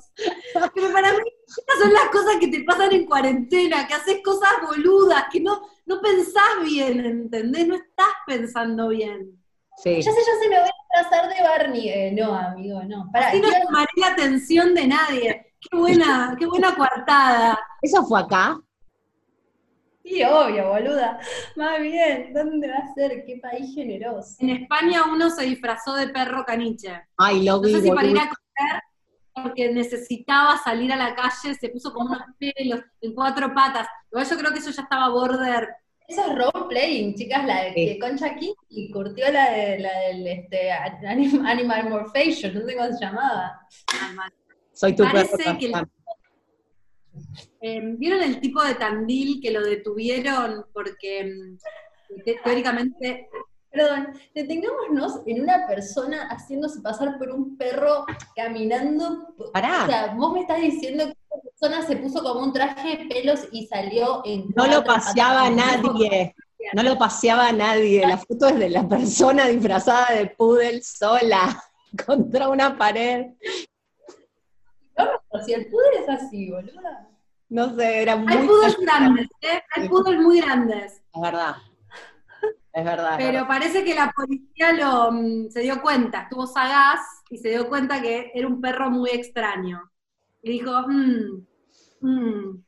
pero 0.74 0.92
para 0.92 1.12
mí 1.12 1.18
estas 1.46 1.78
son 1.78 1.94
las 1.94 2.10
cosas 2.10 2.36
que 2.38 2.48
te 2.48 2.62
pasan 2.64 2.92
en 2.92 3.06
cuarentena, 3.06 3.88
que 3.88 3.94
haces 3.94 4.20
cosas 4.22 4.50
boludas, 4.66 5.24
que 5.32 5.40
no, 5.40 5.62
no 5.86 6.00
pensás 6.00 6.62
bien, 6.64 7.04
¿entendés? 7.04 7.66
No 7.66 7.74
estás 7.76 8.12
pensando 8.26 8.88
bien. 8.88 9.42
Sí. 9.78 10.02
Ya 10.02 10.10
sé, 10.12 10.18
ya 10.18 10.42
sé, 10.42 10.48
me 10.48 10.58
voy 10.60 10.68
a 10.68 10.72
disfrazar 11.02 11.28
de 11.34 11.42
Barney. 11.42 11.88
Eh, 11.88 12.12
no, 12.12 12.34
amigo, 12.34 12.82
no. 12.84 13.08
Pará, 13.12 13.28
Así 13.28 13.40
no 13.40 13.48
quiero- 13.48 13.64
tomaré 13.66 13.90
la 13.96 14.06
atención 14.08 14.74
de 14.74 14.86
nadie. 14.86 15.52
Qué 15.60 15.76
buena, 15.76 16.36
qué 16.38 16.46
buena 16.46 16.74
coartada. 16.76 17.58
¿Eso 17.82 18.04
fue 18.04 18.20
acá? 18.20 18.58
Sí, 20.04 20.22
obvio, 20.22 20.68
boluda. 20.68 21.18
Más 21.56 21.80
bien, 21.80 22.32
¿dónde 22.32 22.68
va 22.68 22.76
a 22.76 22.94
ser? 22.94 23.24
¿Qué 23.26 23.38
país 23.42 23.74
generoso? 23.74 24.36
En 24.38 24.50
España 24.50 25.02
uno 25.10 25.28
se 25.30 25.42
disfrazó 25.44 25.94
de 25.94 26.08
perro 26.08 26.44
caniche. 26.44 27.02
Ay, 27.16 27.44
lo 27.44 27.54
No 27.56 27.62
vi, 27.62 27.72
sé 27.74 27.80
si 27.82 27.90
para 27.90 28.06
ir 28.06 28.16
a 28.18 28.28
coger, 28.28 28.82
porque 29.42 29.70
necesitaba 29.70 30.56
salir 30.58 30.92
a 30.92 30.96
la 30.96 31.14
calle, 31.14 31.54
se 31.54 31.68
puso 31.68 31.92
como 31.92 32.10
unos 32.10 32.22
pelos 32.38 32.80
en 33.00 33.14
cuatro 33.14 33.52
patas. 33.54 33.86
Igual 34.10 34.26
yo 34.28 34.38
creo 34.38 34.52
que 34.52 34.58
eso 34.58 34.70
ya 34.70 34.82
estaba 34.82 35.08
border. 35.10 35.68
Eso 36.08 36.22
es 36.22 36.38
role 36.38 36.66
playing, 36.68 37.14
chicas, 37.16 37.44
la 37.44 37.64
de 37.64 37.74
Sí. 37.74 37.86
que 37.86 37.98
Concha 37.98 38.34
King 38.36 38.54
y 38.70 38.90
curtió 38.92 39.30
la, 39.30 39.50
de, 39.50 39.78
la 39.80 39.98
del 40.00 40.26
este, 40.26 40.70
anim- 40.70 41.44
Animal 41.46 41.90
Morphation, 41.90 42.54
no 42.54 42.64
sé 42.64 42.76
cómo 42.76 42.92
se 42.92 43.04
llamaba. 43.04 43.60
Soy 44.72 44.94
tu 44.94 45.02
Parece 45.02 45.36
perro. 45.36 45.58
que 45.58 45.66
el-. 45.66 45.86
Eh, 47.60 47.80
¿Vieron 47.98 48.22
el 48.22 48.40
tipo 48.40 48.62
de 48.62 48.74
Tandil 48.76 49.40
que 49.40 49.50
lo 49.50 49.62
detuvieron 49.64 50.64
porque 50.72 51.24
mm, 51.24 52.22
te- 52.24 52.40
teóricamente 52.44 53.28
Perdón, 53.76 54.18
detengámonos 54.34 55.20
en 55.26 55.42
una 55.42 55.66
persona 55.66 56.28
haciéndose 56.30 56.80
pasar 56.80 57.18
por 57.18 57.28
un 57.30 57.58
perro 57.58 58.06
caminando. 58.34 59.34
Pará. 59.52 59.84
O 59.84 59.86
sea, 59.86 60.14
vos 60.14 60.32
me 60.32 60.40
estás 60.40 60.62
diciendo 60.62 61.04
que 61.04 61.10
esa 61.10 61.42
persona 61.42 61.86
se 61.86 61.96
puso 61.96 62.22
como 62.22 62.40
un 62.40 62.54
traje 62.54 62.96
de 62.96 63.04
pelos 63.04 63.40
y 63.52 63.66
salió 63.66 64.22
en. 64.24 64.46
No 64.56 64.66
lo 64.66 64.82
paseaba 64.82 65.50
nadie. 65.50 66.34
No 66.72 66.82
lo 66.82 66.96
paseaba 66.96 67.52
nadie. 67.52 68.06
La 68.06 68.16
foto 68.16 68.48
es 68.48 68.58
de 68.58 68.70
la 68.70 68.88
persona 68.88 69.46
disfrazada 69.46 70.14
de 70.14 70.26
poodle 70.28 70.80
sola 70.82 71.62
contra 72.06 72.48
una 72.48 72.78
pared. 72.78 73.26
O 75.28 75.38
sea, 75.42 75.58
el 75.58 75.66
puder 75.66 75.94
es 76.00 76.08
así, 76.08 76.50
boluda. 76.50 77.10
No 77.50 77.76
sé, 77.76 78.02
era 78.02 78.16
muy. 78.16 78.32
hay 78.32 78.46
poodles 78.46 78.76
grandes, 78.78 79.26
¿eh? 79.42 79.60
Hay 79.74 79.86
poodles 79.86 80.18
muy 80.18 80.40
grandes. 80.40 80.94
Es 80.94 81.20
verdad. 81.20 81.56
Es 82.76 82.84
verdad. 82.84 83.12
es 83.12 83.16
Pero 83.16 83.32
verdad. 83.32 83.48
parece 83.48 83.84
que 83.84 83.94
la 83.94 84.12
policía 84.14 84.72
lo, 84.74 85.10
mm, 85.10 85.48
se 85.48 85.60
dio 85.60 85.80
cuenta, 85.80 86.22
estuvo 86.24 86.46
sagaz 86.46 87.00
y 87.30 87.38
se 87.38 87.48
dio 87.48 87.70
cuenta 87.70 88.02
que 88.02 88.30
era 88.34 88.46
un 88.46 88.60
perro 88.60 88.90
muy 88.90 89.08
extraño. 89.10 89.90
Y 90.42 90.50
dijo, 90.50 90.72
mmm, 90.86 91.46
mmm. 92.02 92.62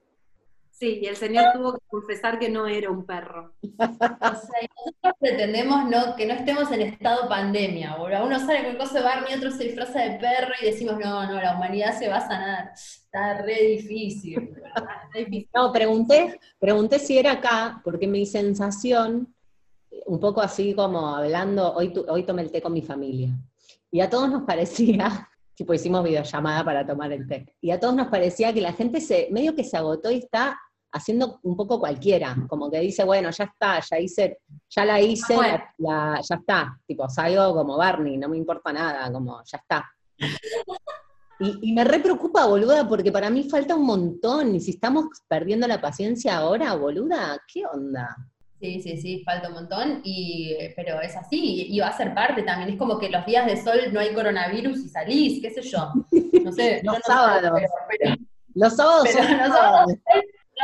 Sí, 0.70 1.00
y 1.02 1.06
el 1.06 1.16
señor 1.16 1.52
tuvo 1.52 1.74
que 1.74 1.80
confesar 1.88 2.38
que 2.38 2.48
no 2.48 2.66
era 2.68 2.88
un 2.88 3.04
perro. 3.04 3.52
O 3.60 3.76
sea, 3.76 4.62
y 4.62 4.68
nosotros 4.76 5.14
pretendemos 5.18 5.90
no, 5.90 6.16
que 6.16 6.24
no 6.24 6.34
estemos 6.34 6.70
en 6.70 6.82
estado 6.82 7.28
pandemia, 7.28 7.96
boludo. 7.96 8.24
Uno 8.24 8.38
sale 8.38 8.60
con 8.60 8.70
el 8.70 8.78
coso 8.78 8.94
de 8.94 9.02
Barney, 9.02 9.34
otro 9.34 9.50
se 9.50 9.64
disfraza 9.64 10.00
de 10.00 10.18
perro 10.18 10.54
y 10.62 10.66
decimos, 10.66 10.96
no, 10.98 11.26
no, 11.26 11.38
la 11.42 11.56
humanidad 11.56 11.98
se 11.98 12.08
va 12.08 12.18
a 12.18 12.28
sanar. 12.28 12.70
Está 12.74 13.42
re 13.42 13.60
difícil. 13.60 14.54
Está 14.64 15.08
difícil. 15.14 15.50
No, 15.52 15.70
pregunté, 15.72 16.38
pregunté 16.58 16.98
si 16.98 17.18
era 17.18 17.32
acá, 17.32 17.80
porque 17.84 18.06
mi 18.06 18.24
sensación 18.24 19.34
un 20.06 20.20
poco 20.20 20.40
así 20.40 20.74
como 20.74 21.14
hablando, 21.14 21.74
hoy, 21.74 21.92
hoy 22.08 22.24
tomé 22.24 22.42
el 22.42 22.50
té 22.50 22.60
con 22.62 22.72
mi 22.72 22.82
familia. 22.82 23.30
Y 23.90 24.00
a 24.00 24.10
todos 24.10 24.30
nos 24.30 24.42
parecía, 24.42 25.28
tipo 25.54 25.74
hicimos 25.74 26.04
videollamada 26.04 26.64
para 26.64 26.86
tomar 26.86 27.12
el 27.12 27.26
té, 27.26 27.54
y 27.60 27.70
a 27.70 27.80
todos 27.80 27.94
nos 27.94 28.08
parecía 28.08 28.52
que 28.52 28.60
la 28.60 28.72
gente 28.72 29.00
se, 29.00 29.28
medio 29.30 29.54
que 29.54 29.64
se 29.64 29.76
agotó 29.76 30.10
y 30.10 30.18
está 30.18 30.58
haciendo 30.92 31.38
un 31.42 31.56
poco 31.56 31.78
cualquiera, 31.78 32.34
como 32.48 32.70
que 32.70 32.80
dice, 32.80 33.04
bueno, 33.04 33.30
ya 33.30 33.44
está, 33.44 33.80
ya 33.80 33.98
hice, 33.98 34.38
ya 34.70 34.84
la 34.84 35.00
hice, 35.00 35.36
ya 35.78 36.20
está, 36.20 36.80
tipo, 36.86 37.08
salgo 37.08 37.54
como 37.54 37.76
Barney, 37.76 38.16
no 38.16 38.28
me 38.28 38.38
importa 38.38 38.72
nada, 38.72 39.12
como, 39.12 39.42
ya 39.44 39.58
está. 39.58 39.84
Y, 41.40 41.72
me 41.72 41.84
re 41.84 42.00
preocupa, 42.00 42.46
boluda, 42.46 42.88
porque 42.88 43.12
para 43.12 43.30
mí 43.30 43.44
falta 43.44 43.76
un 43.76 43.84
montón, 43.84 44.54
y 44.54 44.60
si 44.60 44.72
estamos 44.72 45.06
perdiendo 45.28 45.68
la 45.68 45.80
paciencia 45.80 46.38
ahora, 46.38 46.74
boluda, 46.74 47.40
¿qué 47.52 47.64
onda? 47.66 48.16
Sí, 48.60 48.80
sí, 48.82 48.96
sí, 48.96 49.22
falta 49.24 49.48
un 49.48 49.54
montón, 49.54 50.00
y, 50.02 50.56
pero 50.74 51.00
es 51.00 51.14
así, 51.16 51.68
y 51.70 51.78
va 51.78 51.88
a 51.88 51.96
ser 51.96 52.12
parte 52.12 52.42
también. 52.42 52.70
Es 52.70 52.76
como 52.76 52.98
que 52.98 53.08
los 53.08 53.24
días 53.24 53.46
de 53.46 53.56
sol 53.56 53.78
no 53.92 54.00
hay 54.00 54.12
coronavirus 54.12 54.78
y 54.80 54.88
salís, 54.88 55.40
qué 55.40 55.50
sé 55.50 55.62
yo. 55.62 55.92
No 56.44 56.52
sé. 56.52 56.80
los 56.84 56.98
sábados. 57.04 57.60
los 58.54 58.74
sábados 58.74 59.08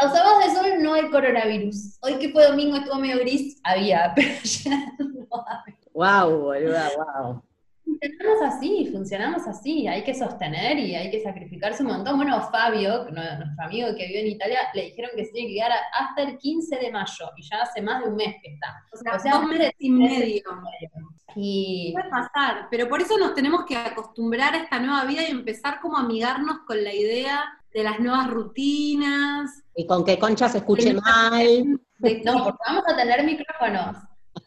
los 0.03 0.13
sábados 0.13 0.45
de 0.45 0.51
sol 0.55 0.83
no 0.83 0.95
hay 0.95 1.09
coronavirus. 1.09 1.99
Hoy 2.01 2.15
que 2.15 2.31
fue 2.31 2.47
domingo 2.47 2.77
estuvo 2.77 2.97
medio 2.97 3.21
gris, 3.21 3.61
había, 3.63 4.13
pero 4.17 4.29
ya 4.43 4.93
no 4.99 5.45
hay. 5.47 5.75
Wow, 5.93 6.39
boluda, 6.41 6.91
wow. 6.97 7.43
Funcionamos 7.85 8.43
así, 8.43 8.89
funcionamos 8.91 9.47
así, 9.47 9.87
hay 9.87 10.03
que 10.03 10.15
sostener 10.15 10.79
y 10.79 10.95
hay 10.95 11.11
que 11.11 11.23
sacrificarse 11.23 11.83
un 11.83 11.91
montón. 11.91 12.17
Bueno, 12.17 12.41
Fabio, 12.51 13.05
nuestro 13.11 13.65
amigo 13.65 13.89
que 13.97 14.07
vive 14.07 14.21
en 14.21 14.27
Italia, 14.29 14.59
le 14.73 14.87
dijeron 14.87 15.11
que 15.15 15.27
se 15.27 15.33
tiene 15.33 15.49
que 15.49 15.55
quedar 15.57 15.73
hasta 15.93 16.23
el 16.23 16.39
15 16.39 16.77
de 16.77 16.91
mayo 16.91 17.31
y 17.37 17.43
ya 17.43 17.63
hace 17.63 17.83
más 17.83 18.03
de 18.03 18.09
un 18.09 18.17
mes 18.17 18.37
que 18.43 18.55
está. 18.55 18.83
O 18.93 18.97
sea, 18.97 19.33
dos 19.33 19.49
meses 19.49 19.73
y 19.79 19.91
medio. 19.91 20.43
Y... 21.37 21.93
Puede 21.93 22.09
pasar, 22.09 22.69
pero 22.71 22.89
por 22.89 23.03
eso 23.03 23.19
nos 23.19 23.35
tenemos 23.35 23.65
que 23.65 23.77
acostumbrar 23.77 24.55
a 24.55 24.59
esta 24.59 24.79
nueva 24.79 25.05
vida 25.05 25.23
y 25.23 25.31
empezar 25.31 25.81
como 25.81 25.99
a 25.99 26.01
amigarnos 26.01 26.61
con 26.67 26.83
la 26.83 26.95
idea 26.95 27.45
de 27.73 27.83
las 27.83 28.01
nuevas 28.01 28.31
rutinas. 28.31 29.63
Y 29.75 29.87
con 29.87 30.05
que 30.05 30.19
Concha 30.19 30.49
se 30.49 30.59
escuche 30.59 30.95
mal. 30.95 31.65
no, 32.25 32.45
porque 32.45 32.59
vamos 32.67 32.85
a 32.87 32.97
tener 32.97 33.25
micrófonos. 33.25 33.97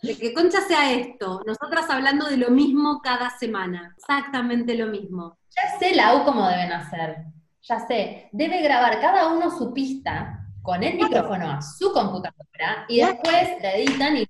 De 0.08 0.18
que 0.18 0.34
Concha 0.34 0.62
sea 0.62 0.94
esto, 0.94 1.42
nosotras 1.46 1.90
hablando 1.90 2.28
de 2.28 2.38
lo 2.38 2.50
mismo 2.50 3.02
cada 3.02 3.30
semana, 3.38 3.94
exactamente 3.98 4.74
lo 4.76 4.88
mismo. 4.88 5.38
Ya 5.50 5.78
sé 5.78 5.94
la 5.96 6.16
U 6.16 6.24
cómo 6.24 6.48
deben 6.48 6.72
hacer, 6.72 7.26
ya 7.62 7.86
sé, 7.86 8.30
debe 8.32 8.62
grabar 8.62 9.02
cada 9.02 9.28
uno 9.28 9.52
su 9.52 9.74
pista 9.74 10.46
con 10.62 10.82
el 10.82 10.96
micrófono 10.96 11.52
a 11.52 11.62
su 11.62 11.92
computadora 11.92 12.86
y 12.88 13.02
después 13.02 13.50
la 13.62 13.74
editan 13.74 14.18
y 14.18 14.26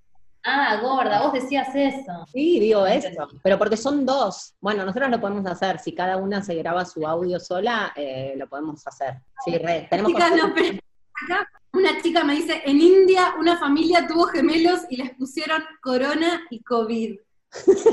Ah, 0.50 0.80
gorda, 0.82 1.24
vos 1.24 1.34
decías 1.34 1.68
eso. 1.76 2.26
Sí, 2.32 2.58
digo 2.58 2.88
eso, 2.88 3.10
pero 3.44 3.58
porque 3.60 3.76
son 3.76 4.06
dos. 4.06 4.56
Bueno, 4.62 4.86
nosotros 4.86 5.10
lo 5.10 5.20
podemos 5.20 5.46
hacer. 5.46 5.78
Si 5.78 5.94
cada 5.94 6.16
una 6.16 6.42
se 6.42 6.56
graba 6.56 6.86
su 6.86 7.06
audio 7.06 7.38
sola, 7.38 7.92
eh, 7.98 8.34
lo 8.38 8.48
podemos 8.48 8.86
hacer. 8.88 9.22
Sí, 9.44 9.60
tenemos 9.90 10.13
que... 10.13 10.80
acá 11.24 11.48
una 11.74 12.02
chica 12.02 12.24
me 12.24 12.36
dice, 12.36 12.62
en 12.66 12.82
India 12.82 13.36
una 13.40 13.58
familia 13.58 14.08
tuvo 14.08 14.26
gemelos 14.26 14.82
y 14.90 14.98
les 14.98 15.12
pusieron 15.16 15.64
corona 15.82 16.42
y 16.50 16.64
COVID. 16.64 17.20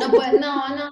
No, 0.00 0.10
pues, 0.10 0.32
no, 0.40 0.68
no, 0.68 0.90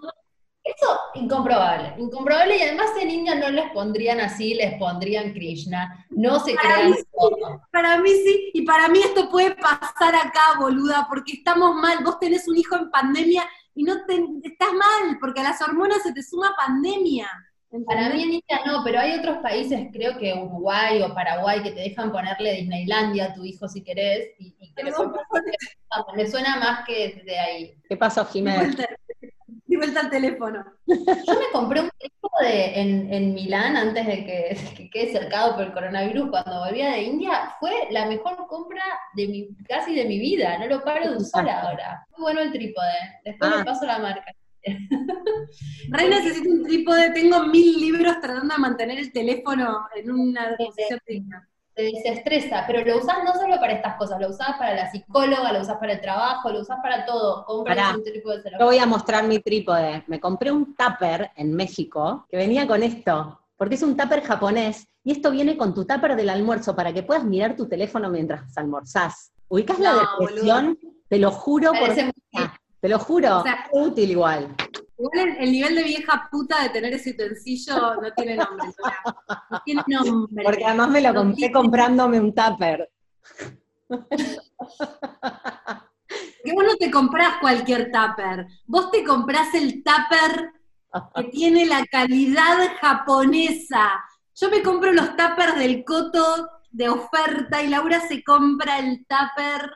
Eso, 0.63 1.01
incomprobable, 1.15 1.95
incomprobable, 1.99 2.57
y 2.57 2.63
además 2.63 2.91
en 3.01 3.11
India 3.11 3.35
no 3.35 3.51
les 3.51 3.71
pondrían 3.73 4.21
así, 4.21 4.55
les 4.55 4.79
pondrían 4.79 5.33
Krishna, 5.33 6.07
no 6.11 6.39
se 6.39 6.55
para 6.55 6.75
crean 6.75 6.91
mí 6.91 6.97
Para 7.73 7.99
mí 7.99 8.11
sí, 8.11 8.51
y 8.55 8.63
para 8.63 8.89
mí 8.89 9.01
esto 9.01 9.29
puede 9.31 9.57
pasar 9.57 10.15
acá, 10.15 10.59
boluda, 10.59 11.07
porque 11.09 11.33
estamos 11.33 11.75
mal, 11.75 12.05
vos 12.05 12.21
tenés 12.21 12.47
un 12.47 12.57
hijo 12.57 12.77
en 12.77 12.91
pandemia 12.91 13.45
y 13.75 13.83
no 13.83 14.05
te, 14.05 14.25
estás 14.45 14.73
mal, 14.73 15.19
porque 15.19 15.41
a 15.41 15.45
las 15.45 15.61
hormonas 15.61 16.03
se 16.03 16.13
te 16.13 16.23
suma 16.23 16.55
pandemia. 16.57 17.29
Para 17.87 18.11
mí 18.11 18.23
en 18.23 18.33
India 18.33 18.61
no, 18.67 18.83
pero 18.85 19.01
hay 19.01 19.19
otros 19.19 19.39
países, 19.39 19.89
creo 19.93 20.19
que 20.19 20.35
Uruguay 20.35 21.01
o 21.03 21.15
Paraguay, 21.15 21.63
que 21.63 21.71
te 21.71 21.81
dejan 21.81 22.13
ponerle 22.13 22.53
Disneylandia 22.53 23.27
a 23.27 23.35
tu 23.35 23.45
hijo 23.45 23.67
si 23.67 23.83
querés, 23.83 24.29
y, 24.39 24.55
y 24.61 24.75
que 24.75 24.85
me 24.85 26.27
suena 26.27 26.57
más 26.57 26.87
que 26.87 27.23
de 27.25 27.39
ahí. 27.39 27.75
¿Qué 27.89 27.97
pasó, 27.97 28.27
Jiménez? 28.27 28.77
Di 29.65 29.77
vuelta 29.77 30.01
al 30.01 30.11
teléfono. 30.11 30.63
Yo 30.87 30.95
me 31.35 31.51
compré 31.51 31.81
un 31.81 31.91
trípode 31.99 32.79
en, 32.79 33.11
en 33.11 33.33
Milán 33.33 33.75
antes 33.75 34.07
de 34.07 34.27
que, 34.27 34.91
quede 34.91 35.13
cercado 35.13 35.55
por 35.55 35.65
el 35.65 35.73
coronavirus. 35.73 36.29
Cuando 36.29 36.61
volvía 36.67 36.91
de 36.91 37.05
India, 37.05 37.55
fue 37.59 37.73
la 37.91 38.05
mejor 38.05 38.37
compra 38.49 38.85
de 39.15 39.29
mi, 39.29 39.49
casi 39.67 39.95
de 39.95 40.05
mi 40.05 40.19
vida. 40.19 40.59
No 40.59 40.67
lo 40.67 40.85
paro 40.85 41.11
de 41.11 41.17
usar 41.17 41.49
ahora. 41.49 42.07
Muy 42.11 42.23
bueno 42.23 42.41
el 42.43 42.53
trípode. 42.53 42.93
Después 43.25 43.51
le 43.51 43.57
ah. 43.61 43.65
paso 43.65 43.87
la 43.87 43.99
marca. 43.99 44.31
Rey 45.91 46.09
necesito 46.09 46.51
un 46.51 46.63
trípode, 46.65 47.11
tengo 47.11 47.47
mil 47.47 47.81
libros 47.81 48.21
tratando 48.21 48.55
de 48.55 48.61
mantener 48.61 48.99
el 48.99 49.13
teléfono 49.13 49.87
en 49.95 50.11
una 50.11 50.57
posición 50.57 51.01
digna. 51.07 51.49
Te 51.75 51.85
desestresa, 51.85 52.65
pero 52.67 52.85
lo 52.85 52.99
usas 52.99 53.25
no 53.25 53.33
solo 53.33 53.59
para 53.59 53.73
estas 53.73 53.97
cosas, 53.97 54.21
lo 54.21 54.29
usas 54.29 54.59
para 54.59 54.75
la 54.75 54.91
psicóloga, 54.91 55.53
lo 55.53 55.63
usas 55.63 55.79
para 55.79 55.95
el 55.95 56.01
trabajo, 56.03 56.51
lo 56.51 56.61
usas 56.61 56.79
para 56.83 57.07
todo. 57.07 57.47
Compras 57.47 57.97
un 57.97 58.05
trípode. 58.05 58.43
Yo 58.59 58.67
voy 58.67 58.79
a 58.79 58.85
mostrar 58.85 59.27
mi 59.27 59.39
trípode. 59.39 60.05
Me 60.07 60.21
compré 60.21 60.53
un 60.53 60.77
tupper 60.77 61.31
en 61.35 61.55
México 61.55 62.27
que 62.29 62.37
venía 62.37 62.67
con 62.67 62.83
esto, 62.83 63.41
porque 63.57 63.77
es 63.77 63.83
un 63.83 63.97
tupper 63.97 64.23
japonés 64.23 64.87
y 65.03 65.13
esto 65.13 65.31
viene 65.31 65.57
con 65.57 65.75
tu 65.75 65.87
tupper 65.87 66.15
del 66.15 66.29
almuerzo 66.29 66.77
para 66.77 66.93
que 66.93 67.03
puedas 67.03 67.25
mirar 67.25 67.57
tu 67.57 67.67
teléfono 67.67 68.11
mientras 68.11 68.57
almorzás. 68.57 69.33
¿Ubicas 69.49 69.79
la 69.79 69.95
depresión? 69.95 70.79
Te 71.09 71.19
lo 71.19 71.31
juro 71.31 71.73
por 71.73 71.95
te 72.83 72.89
lo 72.89 72.99
juro, 72.99 73.45
útil 73.71 74.11
igual. 74.11 74.57
Igual 74.99 75.37
el, 75.39 75.53
nivel 75.53 75.77
de 75.77 75.85
vieja 75.85 76.29
puta 76.33 76.65
de 76.65 76.71
tener 76.71 76.93
ese 76.93 77.11
utensillo 77.11 77.95
no 77.95 78.13
tiene 78.13 78.35
nombre. 78.37 78.69
No 79.51 79.63
tiene 79.65 79.83
nombre. 79.89 80.45
Porque 80.45 80.65
además 80.65 80.91
me 80.91 81.01
lo 81.01 81.15
compré 81.15 81.53
comprándome 81.53 82.19
un 82.19 82.35
tupper. 82.35 82.91
Que 86.45 86.53
vos 86.55 86.65
no 86.65 86.75
te 86.77 86.91
comprás 86.91 87.39
cualquier 87.41 87.93
tupper. 87.93 88.49
Vos 88.67 88.91
te 88.91 89.05
comprás 89.05 89.55
el 89.55 89.85
tupper 89.85 90.51
que 91.15 91.25
tiene 91.31 91.67
la 91.67 91.87
calidad 91.87 92.57
japonesa. 92.81 94.03
Yo 94.35 94.51
me 94.51 94.61
compro 94.61 94.93
los 94.93 95.11
tuppers 95.17 95.57
del 95.57 95.85
coto 95.85 96.49
de 96.73 96.89
oferta 96.89 97.63
y 97.63 97.69
Laura 97.69 98.01
se 98.01 98.25
compra 98.25 98.81
el 98.81 99.07
tupper 99.07 99.71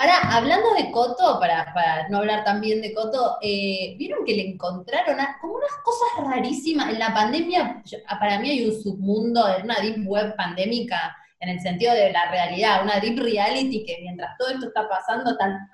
Ahora, 0.00 0.34
hablando 0.34 0.72
de 0.74 0.90
Coto, 0.90 1.38
para, 1.38 2.08
no 2.08 2.18
hablar 2.18 2.42
también 2.42 2.80
de 2.80 2.94
Coto, 2.94 3.36
eh, 3.42 3.96
¿vieron 3.98 4.24
que 4.24 4.34
le 4.34 4.48
encontraron 4.48 5.18
como 5.42 5.56
unas 5.56 5.72
cosas 5.84 6.26
rarísimas? 6.26 6.88
En 6.88 6.98
la 6.98 7.12
pandemia, 7.12 7.82
para 8.18 8.38
mí 8.38 8.50
hay 8.50 8.66
un 8.66 8.82
submundo, 8.82 9.44
una 9.62 9.78
deep 9.80 10.06
web 10.06 10.34
pandémica, 10.36 11.14
en 11.40 11.50
el 11.50 11.60
sentido 11.60 11.92
de 11.92 12.12
la 12.12 12.30
realidad, 12.30 12.82
una 12.82 12.98
deep 12.98 13.18
reality 13.18 13.84
que 13.84 13.98
mientras 14.00 14.38
todo 14.38 14.48
esto 14.48 14.68
está 14.68 14.88
pasando, 14.88 15.32
están 15.32 15.68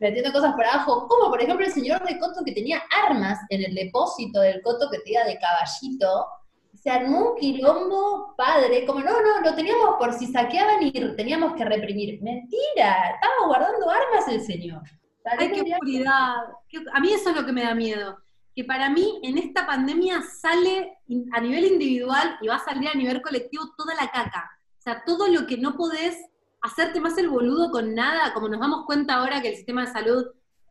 metiendo 0.00 0.32
cosas 0.32 0.52
por 0.54 0.64
abajo, 0.64 1.06
como 1.06 1.30
por 1.30 1.40
ejemplo 1.40 1.64
el 1.64 1.72
señor 1.72 2.04
de 2.04 2.18
Coto 2.18 2.44
que 2.44 2.52
tenía 2.52 2.82
armas 3.06 3.38
en 3.50 3.64
el 3.64 3.74
depósito 3.74 4.40
del 4.40 4.62
Coto 4.62 4.90
que 4.90 4.98
tenía 4.98 5.24
de 5.24 5.38
caballito, 5.38 6.26
se 6.84 6.90
armó 6.90 7.30
un 7.30 7.38
quilombo 7.38 8.34
padre, 8.36 8.84
como 8.84 9.00
no, 9.00 9.10
no, 9.10 9.40
lo 9.40 9.54
teníamos 9.54 9.96
por 9.98 10.12
si 10.12 10.26
saqueaban 10.26 10.82
y 10.82 10.92
teníamos 11.16 11.54
que 11.54 11.64
reprimir. 11.64 12.22
Mentira, 12.22 13.10
estaba 13.14 13.46
guardando 13.46 13.88
armas 13.88 14.28
el 14.28 14.42
señor. 14.42 14.82
Ay, 15.24 15.50
qué 15.50 15.62
oscuridad. 15.62 16.34
A 16.92 17.00
mí 17.00 17.10
eso 17.10 17.30
es 17.30 17.36
lo 17.36 17.46
que 17.46 17.52
me 17.52 17.62
da 17.62 17.74
miedo. 17.74 18.18
Que 18.54 18.64
para 18.64 18.90
mí 18.90 19.18
en 19.22 19.38
esta 19.38 19.66
pandemia 19.66 20.20
sale 20.22 20.98
a 21.32 21.40
nivel 21.40 21.64
individual 21.64 22.36
y 22.42 22.48
va 22.48 22.56
a 22.56 22.64
salir 22.64 22.86
a 22.86 22.94
nivel 22.94 23.22
colectivo 23.22 23.64
toda 23.78 23.94
la 23.94 24.10
caca. 24.10 24.50
O 24.78 24.82
sea, 24.82 25.02
todo 25.06 25.28
lo 25.28 25.46
que 25.46 25.56
no 25.56 25.78
podés 25.78 26.22
hacerte 26.60 27.00
más 27.00 27.16
el 27.16 27.30
boludo 27.30 27.70
con 27.70 27.94
nada, 27.94 28.34
como 28.34 28.50
nos 28.50 28.60
damos 28.60 28.84
cuenta 28.84 29.14
ahora 29.14 29.40
que 29.40 29.48
el 29.48 29.56
sistema 29.56 29.86
de 29.86 29.92
salud 29.92 30.26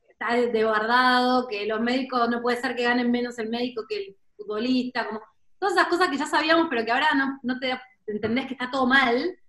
está 0.08 0.36
desbordado, 0.36 1.48
que 1.48 1.66
los 1.66 1.82
médicos 1.82 2.30
no 2.30 2.40
puede 2.40 2.62
ser 2.62 2.76
que 2.76 2.84
ganen 2.84 3.10
menos 3.10 3.40
el 3.40 3.50
médico 3.50 3.86
que 3.90 3.98
el 3.98 4.18
futbolista, 4.38 5.08
como 5.08 5.22
todas 5.64 5.78
esas 5.78 5.88
cosas 5.88 6.10
que 6.10 6.18
ya 6.18 6.26
sabíamos, 6.26 6.68
pero 6.70 6.84
que 6.84 6.92
ahora 6.92 7.08
no, 7.42 7.58
te 7.58 7.80
entendés 8.06 8.48
que 8.48 8.54
está 8.54 8.70
todo 8.70 8.86
mal, 8.86 9.40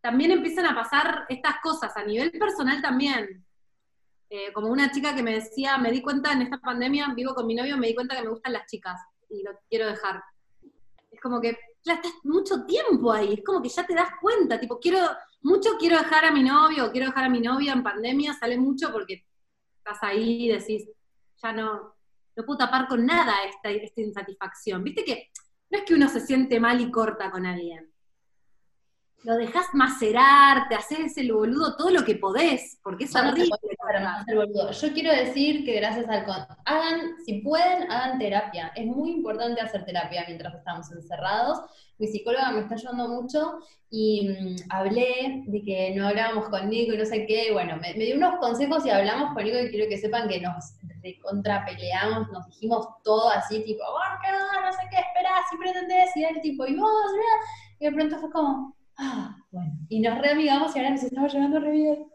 también 0.00 0.30
empiezan 0.30 0.64
a 0.64 0.76
pasar 0.76 1.26
estas 1.28 1.56
cosas 1.60 1.96
a 1.96 2.04
nivel 2.04 2.30
personal 2.30 2.80
también. 2.80 3.44
Eh, 4.28 4.52
como 4.52 4.68
una 4.68 4.92
chica 4.92 5.12
que 5.12 5.24
me 5.24 5.34
decía, 5.34 5.76
me 5.76 5.90
di 5.90 6.02
cuenta 6.02 6.30
en 6.30 6.42
esta 6.42 6.58
pandemia, 6.58 7.12
vivo 7.16 7.34
con 7.34 7.48
mi 7.48 7.56
novio, 7.56 7.76
me 7.76 7.88
di 7.88 7.96
cuenta 7.96 8.14
que 8.14 8.22
me 8.22 8.28
gustan 8.28 8.52
las 8.52 8.64
chicas 8.66 9.00
y 9.28 9.42
lo 9.42 9.50
quiero 9.68 9.88
dejar. 9.88 10.22
Es 11.10 11.20
como 11.20 11.40
que 11.40 11.58
ya 11.82 11.94
estás 11.94 12.12
mucho 12.22 12.64
tiempo 12.64 13.12
ahí, 13.12 13.34
es 13.34 13.44
como 13.44 13.60
que 13.60 13.70
ya 13.70 13.84
te 13.84 13.94
das 13.94 14.10
cuenta, 14.20 14.60
tipo, 14.60 14.78
quiero, 14.78 15.00
mucho 15.40 15.70
quiero 15.80 15.98
dejar 15.98 16.26
a 16.26 16.30
mi 16.30 16.44
novio, 16.44 16.92
quiero 16.92 17.08
dejar 17.08 17.24
a 17.24 17.28
mi 17.28 17.40
novia 17.40 17.72
en 17.72 17.82
pandemia, 17.82 18.34
sale 18.34 18.56
mucho 18.56 18.92
porque 18.92 19.26
estás 19.78 19.98
ahí 20.02 20.44
y 20.44 20.48
decís, 20.52 20.88
ya 21.42 21.52
no, 21.52 21.96
no 22.40 22.46
puedo 22.46 22.58
tapar 22.58 22.88
con 22.88 23.04
nada 23.04 23.34
esta, 23.44 23.70
esta 23.70 24.00
insatisfacción. 24.00 24.82
Viste 24.82 25.04
que 25.04 25.30
no 25.70 25.78
es 25.78 25.84
que 25.84 25.94
uno 25.94 26.08
se 26.08 26.20
siente 26.20 26.58
mal 26.58 26.80
y 26.80 26.90
corta 26.90 27.30
con 27.30 27.44
alguien. 27.44 27.92
Lo 29.22 29.36
dejas 29.36 29.66
macerar, 29.74 30.68
te 30.68 30.74
haces 30.74 31.16
el 31.18 31.32
boludo 31.32 31.76
todo 31.76 31.90
lo 31.90 32.04
que 32.04 32.14
podés, 32.14 32.78
porque 32.82 33.04
es 33.04 33.14
horrible. 33.14 33.50
Yo 34.72 34.92
quiero 34.92 35.12
decir 35.12 35.64
que 35.64 35.74
gracias 35.76 36.08
al... 36.08 36.24
Hagan, 36.64 37.16
si 37.24 37.40
pueden, 37.40 37.90
hagan 37.90 38.18
terapia. 38.18 38.72
Es 38.74 38.86
muy 38.86 39.10
importante 39.10 39.60
hacer 39.60 39.84
terapia 39.84 40.24
mientras 40.26 40.54
estamos 40.54 40.90
encerrados. 40.92 41.60
Mi 41.98 42.06
psicóloga 42.06 42.52
me 42.52 42.60
está 42.60 42.76
ayudando 42.76 43.08
mucho 43.08 43.58
y 43.90 44.28
mm, 44.28 44.56
hablé 44.70 45.44
de 45.46 45.62
que 45.62 45.94
no 45.94 46.08
hablábamos 46.08 46.48
con 46.48 46.70
Nico 46.70 46.94
y 46.94 46.98
no 46.98 47.04
sé 47.04 47.26
qué. 47.26 47.52
Bueno, 47.52 47.76
me, 47.76 47.92
dio 47.92 48.16
unos 48.16 48.38
consejos 48.38 48.86
y 48.86 48.90
hablamos 48.90 49.34
con 49.34 49.44
Nico 49.44 49.58
y 49.58 49.70
quiero 49.70 49.86
que 49.88 49.98
sepan 49.98 50.28
que 50.28 50.40
nos 50.40 50.72
contrapeleamos, 51.22 52.30
nos 52.30 52.46
dijimos 52.46 52.86
todo 53.02 53.30
así, 53.30 53.62
tipo, 53.64 53.82
qué 54.22 54.32
no, 54.32 54.66
no 54.66 54.72
sé 54.72 54.82
qué, 54.90 54.96
espera, 54.96 55.30
si 55.50 55.56
pretendés, 55.56 56.16
y 56.16 56.24
el 56.24 56.40
tipo, 56.42 56.66
y 56.66 56.76
vos, 56.76 56.90
y 57.78 57.86
de 57.86 57.92
pronto 57.92 58.18
fue 58.18 58.30
como, 58.30 58.76
ah, 59.00 59.36
bueno, 59.50 59.72
y 59.88 60.00
nos 60.00 60.18
reamigamos 60.18 60.74
y 60.74 60.78
ahora 60.78 60.90
nos 60.90 61.02
estamos 61.02 61.32
llevando 61.32 61.60
re 61.60 61.70
bien. 61.70 62.06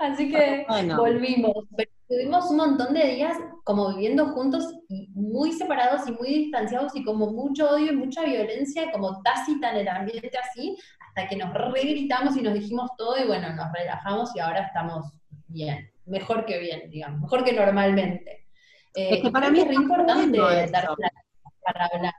Así 0.00 0.30
que 0.30 0.66
volvimos. 0.96 1.66
Pero 1.76 1.90
tuvimos 2.08 2.50
un 2.50 2.56
montón 2.56 2.94
de 2.94 3.04
días 3.04 3.36
como 3.64 3.90
viviendo 3.90 4.26
juntos 4.28 4.72
y 4.88 5.10
muy 5.14 5.52
separados 5.52 6.08
y 6.08 6.12
muy 6.12 6.28
distanciados 6.28 6.96
y 6.96 7.04
como 7.04 7.30
mucho 7.30 7.70
odio 7.70 7.92
y 7.92 7.96
mucha 7.96 8.24
violencia, 8.24 8.90
como 8.92 9.20
tácita 9.22 9.72
en 9.72 9.78
el 9.78 9.88
ambiente 9.88 10.30
así, 10.38 10.76
hasta 11.06 11.28
que 11.28 11.36
nos 11.36 11.52
regritamos 11.52 12.36
y 12.36 12.42
nos 12.42 12.54
dijimos 12.54 12.90
todo 12.96 13.18
y 13.22 13.26
bueno, 13.26 13.52
nos 13.54 13.70
relajamos 13.72 14.34
y 14.34 14.40
ahora 14.40 14.60
estamos 14.60 15.12
bien, 15.48 15.90
mejor 16.06 16.46
que 16.46 16.58
bien, 16.58 16.90
digamos, 16.90 17.20
mejor 17.20 17.44
que 17.44 17.52
normalmente. 17.52 18.46
es 18.94 19.22
que 19.22 19.30
para 19.30 19.50
mí 19.50 19.60
es 19.60 19.68
re 19.68 19.74
importante 19.74 20.38
para 20.38 21.86
hablar. 21.86 22.14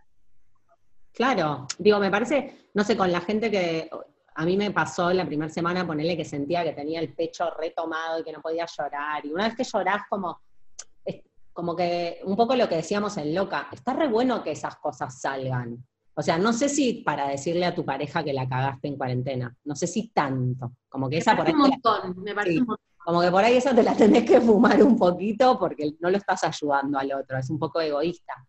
Claro, 1.20 1.68
digo, 1.78 2.00
me 2.00 2.10
parece, 2.10 2.70
no 2.74 2.82
sé, 2.82 2.96
con 2.96 3.12
la 3.12 3.20
gente 3.20 3.52
que 3.52 3.90
a 4.36 4.46
mí 4.46 4.56
me 4.56 4.72
pasó 4.72 5.12
la 5.12 5.26
primera 5.26 5.52
semana 5.52 5.86
ponerle 5.86 6.16
que 6.16 6.24
sentía 6.24 6.64
que 6.64 6.72
tenía 6.72 7.02
el 7.02 7.14
pecho 7.14 7.50
retomado 7.60 8.22
y 8.22 8.24
que 8.24 8.32
no 8.32 8.42
podía 8.42 8.66
llorar. 8.66 9.26
Y 9.26 9.34
una 9.34 9.44
vez 9.44 9.58
que 9.58 9.66
llorás, 9.66 10.04
como, 10.10 10.40
como 11.52 11.76
que 11.76 12.22
un 12.24 12.38
poco 12.38 12.56
lo 12.56 12.70
que 12.70 12.78
decíamos 12.78 13.18
en 13.18 13.36
Loca, 13.36 13.68
está 13.70 13.92
re 13.92 14.08
bueno 14.08 14.42
que 14.42 14.52
esas 14.52 14.78
cosas 14.78 15.20
salgan. 15.20 15.86
O 16.14 16.22
sea, 16.22 16.38
no 16.38 16.54
sé 16.54 16.70
si 16.70 17.04
para 17.04 17.28
decirle 17.28 17.66
a 17.66 17.76
tu 17.76 17.84
pareja 17.84 18.24
que 18.24 18.32
la 18.32 18.48
cagaste 18.48 18.88
en 18.88 18.96
cuarentena, 18.96 19.54
no 19.66 19.76
sé 19.76 19.88
si 19.88 20.12
tanto. 20.12 20.72
Como 20.88 21.10
que 21.10 21.18
esa 21.18 21.36
por 21.36 21.48
ahí. 21.48 21.52
Un 21.52 21.60
montón, 21.60 22.24
me 22.24 22.34
parece 22.34 22.60
un 22.62 22.66
montón. 22.66 22.86
Como 23.04 23.20
que 23.20 23.30
por 23.30 23.44
ahí 23.44 23.58
esa 23.58 23.76
te 23.76 23.84
la 23.84 23.94
tenés 23.94 24.24
que 24.24 24.40
fumar 24.40 24.82
un 24.82 24.98
poquito 24.98 25.60
porque 25.60 25.96
no 26.00 26.10
lo 26.10 26.16
estás 26.16 26.46
ayudando 26.46 26.98
al 26.98 27.12
otro, 27.12 27.38
es 27.38 27.50
un 27.50 27.60
poco 27.60 27.82
egoísta 27.82 28.48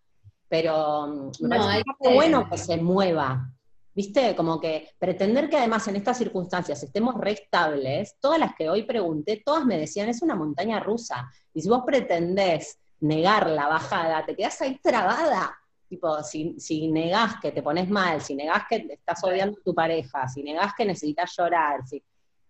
pero 0.51 1.31
me 1.41 1.57
parece 1.57 2.13
bueno 2.13 2.51
que 2.51 2.59
se 2.59 2.77
mueva, 2.77 3.49
¿viste? 3.95 4.35
Como 4.35 4.61
que 4.61 4.91
pretender 4.99 5.49
que 5.49 5.57
además 5.57 5.87
en 5.87 5.95
estas 5.95 6.19
circunstancias 6.19 6.83
estemos 6.83 7.15
restables, 7.15 8.17
todas 8.21 8.41
las 8.41 8.57
que 8.57 8.69
hoy 8.69 8.83
pregunté, 8.83 9.41
todas 9.47 9.65
me 9.65 9.79
decían, 9.79 10.09
es 10.09 10.23
una 10.23 10.35
montaña 10.35 10.81
rusa, 10.81 11.31
y 11.55 11.63
si 11.63 11.69
vos 11.69 11.85
pretendés 11.87 12.81
negar 12.99 13.49
la 13.49 13.69
bajada, 13.69 14.27
te 14.27 14.35
quedás 14.35 14.61
ahí 14.61 14.77
trabada. 14.83 15.57
Tipo, 15.89 16.21
si, 16.25 16.59
si 16.59 16.89
negás 16.91 17.41
que 17.41 17.53
te 17.53 17.63
pones 17.63 17.89
mal, 17.89 18.21
si 18.21 18.35
negás 18.35 18.65
que 18.69 18.89
estás 18.91 19.23
odiando 19.23 19.57
a 19.59 19.65
tu 19.65 19.73
pareja, 19.73 20.27
si 20.29 20.43
negás 20.43 20.73
que 20.77 20.85
necesitas 20.85 21.33
llorar, 21.37 21.87
si, 21.87 22.03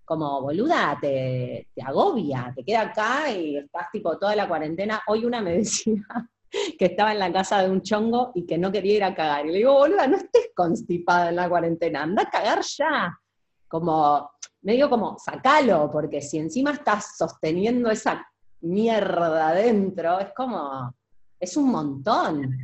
como 0.07 0.41
boluda, 0.41 0.97
te, 0.99 1.69
te 1.75 1.83
agobia, 1.83 2.51
te 2.57 2.65
queda 2.65 2.81
acá 2.81 3.31
y 3.31 3.59
estás 3.59 3.91
tipo 3.93 4.19
toda 4.19 4.35
la 4.35 4.49
cuarentena. 4.49 5.03
Hoy 5.07 5.27
una 5.27 5.43
me 5.43 5.53
decía, 5.59 6.03
que 6.79 6.87
estaba 6.87 7.13
en 7.13 7.19
la 7.19 7.33
casa 7.33 7.63
de 7.63 7.71
un 7.71 7.83
chongo 7.83 8.33
y 8.35 8.47
que 8.47 8.59
no 8.59 8.73
quería 8.73 8.97
ir 8.97 9.05
a 9.05 9.15
cagar. 9.15 9.47
Y 9.47 9.51
le 9.51 9.59
digo, 9.59 9.75
boluda, 9.75 10.07
no 10.07 10.17
estés 10.17 10.51
constipada 10.55 11.29
en 11.31 11.37
la 11.37 11.49
cuarentena, 11.49 12.03
anda 12.03 12.23
a 12.23 12.31
cagar 12.31 12.61
ya. 12.63 13.19
Como, 13.69 14.31
medio 14.63 14.91
como, 14.91 15.17
sacalo, 15.19 15.91
porque 15.91 16.21
si 16.21 16.39
encima 16.39 16.73
estás 16.73 17.17
sosteniendo 17.17 17.91
esa 17.91 18.27
mierda 18.63 19.49
adentro, 19.49 20.19
es 20.19 20.33
como, 20.35 20.93
es 21.39 21.57
un 21.57 21.71
montón. 21.71 22.57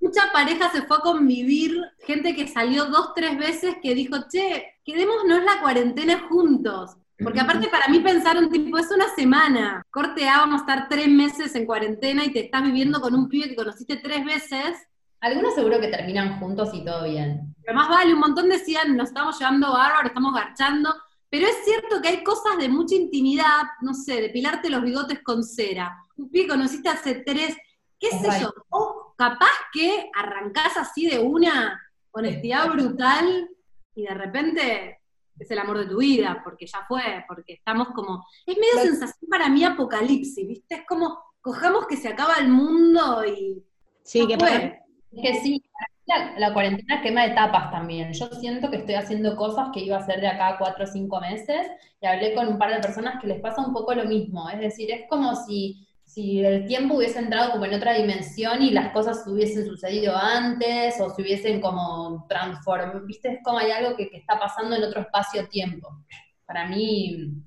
Mucha 0.00 0.30
pareja 0.32 0.70
se 0.70 0.82
fue 0.82 0.98
a 0.98 1.00
convivir, 1.00 1.80
gente 2.00 2.34
que 2.34 2.46
salió 2.46 2.86
dos, 2.86 3.14
tres 3.14 3.38
veces 3.38 3.76
que 3.82 3.94
dijo, 3.94 4.16
che, 4.28 4.74
quedémonos 4.84 5.42
la 5.44 5.60
cuarentena 5.60 6.28
juntos. 6.28 6.96
Porque 7.22 7.40
aparte 7.40 7.68
para 7.68 7.88
mí 7.88 7.98
pensar 7.98 8.38
un 8.38 8.48
tipo, 8.48 8.78
es 8.78 8.90
una 8.92 9.08
semana, 9.14 9.84
corte 9.90 10.28
A, 10.28 10.38
vamos 10.38 10.60
a 10.60 10.64
estar 10.64 10.88
tres 10.88 11.08
meses 11.08 11.54
en 11.56 11.66
cuarentena 11.66 12.24
y 12.24 12.32
te 12.32 12.44
estás 12.44 12.62
viviendo 12.62 13.00
con 13.00 13.14
un 13.14 13.28
pibe 13.28 13.48
que 13.48 13.56
conociste 13.56 13.96
tres 13.96 14.24
veces. 14.24 14.86
Algunos 15.20 15.54
seguro 15.54 15.80
que 15.80 15.88
terminan 15.88 16.38
juntos 16.38 16.70
y 16.72 16.84
todo 16.84 17.04
bien. 17.04 17.56
Pero 17.64 17.76
más 17.76 17.88
vale, 17.88 18.14
un 18.14 18.20
montón 18.20 18.48
decían, 18.48 18.96
nos 18.96 19.08
estamos 19.08 19.36
llevando 19.36 19.72
bárbaro, 19.72 20.06
estamos 20.06 20.32
garchando, 20.32 20.94
pero 21.28 21.46
es 21.46 21.56
cierto 21.64 22.00
que 22.00 22.08
hay 22.08 22.22
cosas 22.22 22.56
de 22.56 22.68
mucha 22.68 22.94
intimidad, 22.94 23.62
no 23.82 23.94
sé, 23.94 24.20
depilarte 24.20 24.70
los 24.70 24.82
bigotes 24.82 25.20
con 25.24 25.42
cera. 25.42 25.98
Un 26.16 26.30
pibe 26.30 26.44
que 26.44 26.50
conociste 26.50 26.88
hace 26.88 27.16
tres, 27.26 27.56
qué 27.98 28.10
sé 28.10 28.40
yo, 28.40 28.52
o 28.68 29.14
capaz 29.18 29.52
que 29.72 30.08
arrancás 30.14 30.76
así 30.76 31.06
de 31.06 31.18
una 31.18 31.82
honestidad 32.12 32.70
brutal 32.70 33.50
y 33.96 34.02
de 34.04 34.14
repente 34.14 34.97
es 35.44 35.50
el 35.50 35.58
amor 35.58 35.78
de 35.78 35.86
tu 35.86 35.98
vida, 35.98 36.40
porque 36.44 36.66
ya 36.66 36.84
fue, 36.86 37.24
porque 37.26 37.54
estamos 37.54 37.88
como, 37.88 38.24
es 38.46 38.56
medio 38.56 38.90
sensación 38.90 39.28
para 39.30 39.48
mí 39.48 39.64
apocalipsis, 39.64 40.46
¿viste? 40.46 40.76
Es 40.76 40.86
como, 40.86 41.18
cojamos 41.40 41.86
que 41.86 41.96
se 41.96 42.08
acaba 42.08 42.34
el 42.40 42.48
mundo 42.48 43.24
y... 43.24 43.64
Sí, 44.02 44.26
que 44.26 44.38
fue. 44.38 44.80
Es 45.12 45.22
que 45.22 45.40
sí, 45.40 45.62
la, 46.06 46.38
la, 46.38 46.52
cuarentena 46.52 47.02
quema 47.02 47.26
etapas 47.26 47.70
también. 47.70 48.12
Yo 48.12 48.26
siento 48.28 48.70
que 48.70 48.78
estoy 48.78 48.94
haciendo 48.94 49.36
cosas 49.36 49.68
que 49.72 49.80
iba 49.80 49.96
a 49.96 50.00
hacer 50.00 50.20
de 50.20 50.28
acá 50.28 50.48
a 50.48 50.58
cuatro 50.58 50.84
o 50.84 50.86
cinco 50.86 51.20
meses, 51.20 51.66
y 52.00 52.06
hablé 52.06 52.34
con 52.34 52.48
un 52.48 52.58
par 52.58 52.72
de 52.72 52.80
personas 52.80 53.20
que 53.20 53.26
les 53.26 53.40
pasa 53.40 53.64
un 53.64 53.72
poco 53.72 53.94
lo 53.94 54.04
mismo, 54.04 54.48
es 54.50 54.60
decir, 54.60 54.90
es 54.90 55.08
como 55.08 55.34
si 55.34 55.87
si 56.18 56.44
el 56.44 56.66
tiempo 56.66 56.96
hubiese 56.96 57.20
entrado 57.20 57.52
como 57.52 57.64
en 57.64 57.74
otra 57.74 57.92
dimensión 57.92 58.60
y 58.60 58.70
las 58.72 58.92
cosas 58.92 59.24
hubiesen 59.28 59.64
sucedido 59.64 60.16
antes 60.16 61.00
o 61.00 61.10
se 61.10 61.22
hubiesen 61.22 61.60
como 61.60 62.26
transformado, 62.28 63.06
viste, 63.06 63.34
es 63.34 63.38
como 63.44 63.58
hay 63.58 63.70
algo 63.70 63.96
que, 63.96 64.10
está 64.12 64.36
pasando 64.36 64.74
en 64.74 64.82
otro 64.82 65.02
espacio-tiempo. 65.02 66.04
Para 66.44 66.66
mí 66.66 67.40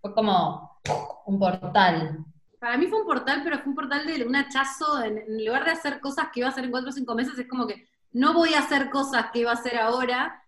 fue 0.00 0.12
como 0.12 0.80
un 1.26 1.38
portal. 1.38 2.24
Para 2.58 2.76
mí 2.76 2.88
fue 2.88 3.02
un 3.02 3.06
portal, 3.06 3.42
pero 3.44 3.58
fue 3.58 3.68
un 3.68 3.76
portal 3.76 4.04
de 4.04 4.26
un 4.26 4.34
hachazo, 4.34 5.00
en, 5.04 5.22
lugar 5.46 5.64
de 5.64 5.70
hacer 5.70 6.00
cosas 6.00 6.30
que 6.32 6.40
iba 6.40 6.48
a 6.48 6.50
hacer 6.50 6.64
en 6.64 6.72
cuatro 6.72 6.88
o 6.90 6.92
cinco 6.92 7.14
meses, 7.14 7.38
es 7.38 7.46
como 7.46 7.64
que 7.64 7.86
no 8.10 8.34
voy 8.34 8.54
a 8.54 8.58
hacer 8.58 8.90
cosas 8.90 9.26
que 9.32 9.38
iba 9.40 9.52
a 9.52 9.54
hacer 9.54 9.78
ahora, 9.78 10.42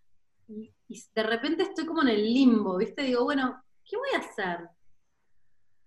y, 0.49 0.75
y 0.89 1.01
de 1.15 1.23
repente 1.23 1.63
estoy 1.63 1.87
como 1.87 2.03
en 2.03 2.09
el 2.09 2.25
limbo, 2.25 2.77
¿viste? 2.77 3.03
Digo, 3.03 3.23
bueno, 3.23 3.63
¿qué 3.85 3.97
voy 3.97 4.09
a 4.17 4.19
hacer? 4.19 4.69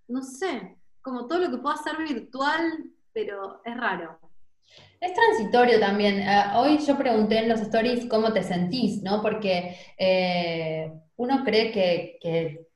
No 0.08 0.22
sé, 0.22 0.79
como 1.02 1.28
todo 1.28 1.40
lo 1.40 1.52
que 1.52 1.58
puedo 1.58 1.76
hacer 1.76 1.98
virtual, 1.98 2.84
pero 3.14 3.62
es 3.66 3.78
raro. 3.78 4.20
Es 5.00 5.14
transitorio 5.14 5.80
también. 5.80 6.20
Eh, 6.20 6.44
hoy 6.56 6.78
yo 6.80 6.98
pregunté 6.98 7.40
en 7.40 7.50
los 7.50 7.62
stories 7.62 8.06
cómo 8.08 8.34
te 8.34 8.44
sentís, 8.44 9.02
¿no? 9.02 9.22
Porque 9.22 9.78
eh, 9.98 10.92
uno 11.16 11.44
cree 11.44 11.72
que, 11.72 12.68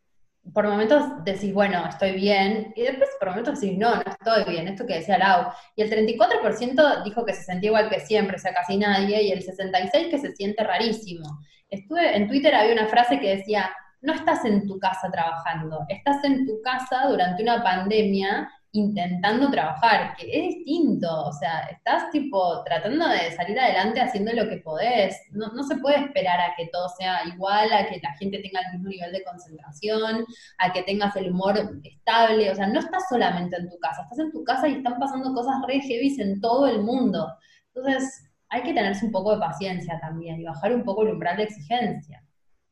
por 0.54 0.68
momentos 0.68 1.24
decís, 1.24 1.54
bueno, 1.54 1.86
estoy 1.88 2.14
bien, 2.14 2.74
y 2.76 2.84
después 2.84 3.10
por 3.20 3.30
momentos 3.30 3.60
decís, 3.60 3.78
no, 3.78 3.96
no 3.96 4.04
estoy 4.04 4.54
bien, 4.54 4.68
esto 4.68 4.86
que 4.86 4.96
decía 4.96 5.18
Lau. 5.18 5.52
Y 5.76 5.82
el 5.82 5.90
34% 5.90 7.04
dijo 7.04 7.26
que 7.26 7.34
se 7.34 7.44
sentía 7.44 7.70
igual 7.70 7.90
que 7.90 8.00
siempre, 8.00 8.38
o 8.38 8.40
sea, 8.40 8.54
casi 8.54 8.78
nadie, 8.78 9.22
y 9.24 9.32
el 9.32 9.46
66% 9.46 10.10
que 10.10 10.20
se 10.20 10.34
siente 10.34 10.64
rarísimo. 10.64 11.40
Estuve, 11.70 12.16
en 12.16 12.28
Twitter 12.28 12.56
había 12.56 12.74
una 12.74 12.88
frase 12.88 13.20
que 13.20 13.38
decía, 13.38 13.74
no 14.04 14.14
estás 14.14 14.44
en 14.46 14.68
tu 14.68 14.78
casa 14.80 15.10
trabajando, 15.10 15.86
estás 15.88 16.24
en 16.26 16.46
tu 16.46 16.62
casa 16.62 17.08
durante 17.08 17.42
una 17.42 17.64
pandemia 17.64 18.50
intentando 18.74 19.50
trabajar, 19.50 20.16
que 20.18 20.26
es 20.26 20.56
distinto, 20.56 21.08
o 21.26 21.32
sea, 21.32 21.60
estás 21.68 22.10
tipo 22.10 22.64
tratando 22.64 23.08
de 23.08 23.32
salir 23.32 23.58
adelante 23.58 24.02
haciendo 24.02 24.34
lo 24.34 24.50
que 24.50 24.58
podés, 24.58 25.16
no, 25.32 25.64
se 25.64 25.78
puede 25.78 26.04
esperar 26.04 26.40
a 26.42 26.54
que 26.58 26.68
todo 26.68 26.90
sea 26.90 27.24
igual, 27.28 27.72
a 27.72 27.86
que 27.86 28.02
la 28.02 28.14
gente 28.16 28.40
tenga 28.40 28.60
el 28.62 28.74
mismo 28.74 28.90
nivel 28.90 29.14
de 29.14 29.24
concentración, 29.24 30.26
a 30.58 30.74
que 30.74 30.84
tengas 30.84 31.16
el 31.16 31.32
humor 31.32 31.80
estable, 31.84 32.52
o 32.52 32.56
sea, 32.56 32.68
no 32.68 32.80
estás 32.80 33.04
solamente 33.08 33.56
en 33.56 33.70
tu 33.70 33.78
casa, 33.78 34.02
estás 34.02 34.20
en 34.20 34.32
tu 34.32 34.44
casa 34.44 34.68
y 34.68 34.74
están 34.74 35.00
pasando 35.00 35.34
cosas 35.34 35.56
re 35.68 35.80
heavy 35.80 36.20
en 36.20 36.42
todo 36.42 36.68
el 36.68 36.82
mundo, 36.82 37.32
entonces 37.74 38.28
hay 38.50 38.64
que 38.64 38.74
tenerse 38.74 39.06
un 39.06 39.12
poco 39.12 39.34
de 39.34 39.40
paciencia 39.40 40.00
también 40.02 40.42
y 40.42 40.46
bajar 40.46 40.76
un 40.76 40.84
poco 40.84 41.04
el 41.04 41.14
umbral 41.14 41.38
de 41.38 41.44
exigencia. 41.44 42.24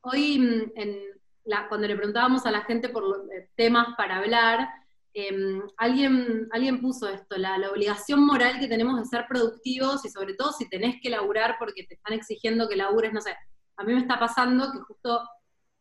Hoy 0.02 0.40
mm, 0.40 0.72
cuando 1.70 1.88
le 1.88 1.96
preguntábamos 1.96 2.46
a 2.46 2.52
la 2.52 2.62
gente 2.62 2.90
por 2.90 3.04
eh, 3.34 3.50
temas 3.56 3.96
para 3.98 4.18
hablar, 4.18 4.70
em, 5.14 5.62
alguien, 5.78 6.48
alguien 6.52 6.82
puso 6.82 7.10
esto, 7.10 7.38
la, 7.38 7.58
obligación 7.70 8.26
moral 8.26 8.60
que 8.60 8.68
tenemos 8.68 9.00
de 9.00 9.06
ser 9.06 9.26
productivos 9.28 10.06
y 10.06 10.10
sobre 10.10 10.34
todo 10.36 10.52
si 10.54 10.70
tenés 10.70 10.96
que 11.02 11.10
laburar 11.10 11.56
porque 11.60 11.84
te 11.84 11.96
están 11.96 12.14
exigiendo 12.14 12.70
que 12.70 12.76
labures, 12.76 13.14
no 13.14 13.22
sé, 13.22 13.36
a 13.78 13.84
mí 13.84 13.94
me 13.94 14.02
está 14.02 14.20
pasando 14.20 14.72
que 14.72 14.80
justo 14.80 15.22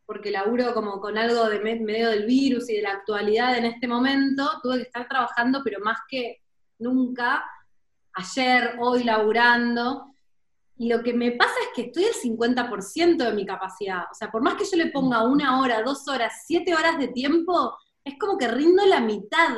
porque 0.06 0.32
laburo 0.32 0.74
como 0.74 1.00
con 1.00 1.16
algo 1.16 1.48
de 1.48 1.60
medio 1.60 2.10
del 2.10 2.26
virus 2.26 2.68
y 2.68 2.76
de 2.76 2.82
la 2.82 2.92
actualidad 2.94 3.56
en 3.56 3.66
este 3.66 3.86
momento, 3.86 4.50
tuve 4.60 4.78
que 4.78 4.82
estar 4.82 5.06
trabajando, 5.06 5.60
pero 5.62 5.78
más 5.80 5.98
que 6.08 6.40
nunca, 6.80 7.44
ayer, 8.14 8.76
hoy 8.80 9.04
laburando, 9.04 10.06
y 10.80 10.88
lo 10.88 11.02
que 11.02 11.12
me 11.12 11.32
pasa 11.32 11.52
es 11.60 11.68
que 11.74 11.82
estoy 11.88 12.04
al 12.04 12.14
50% 12.14 13.18
de 13.18 13.32
mi 13.34 13.44
capacidad. 13.44 14.04
O 14.10 14.14
sea, 14.14 14.30
por 14.30 14.40
más 14.40 14.54
que 14.54 14.64
yo 14.64 14.78
le 14.78 14.90
ponga 14.90 15.24
una 15.24 15.60
hora, 15.60 15.82
dos 15.82 16.08
horas, 16.08 16.32
siete 16.46 16.74
horas 16.74 16.98
de 16.98 17.08
tiempo, 17.08 17.76
es 18.02 18.14
como 18.18 18.38
que 18.38 18.48
rindo 18.48 18.86
la 18.86 18.98
mitad. 19.00 19.56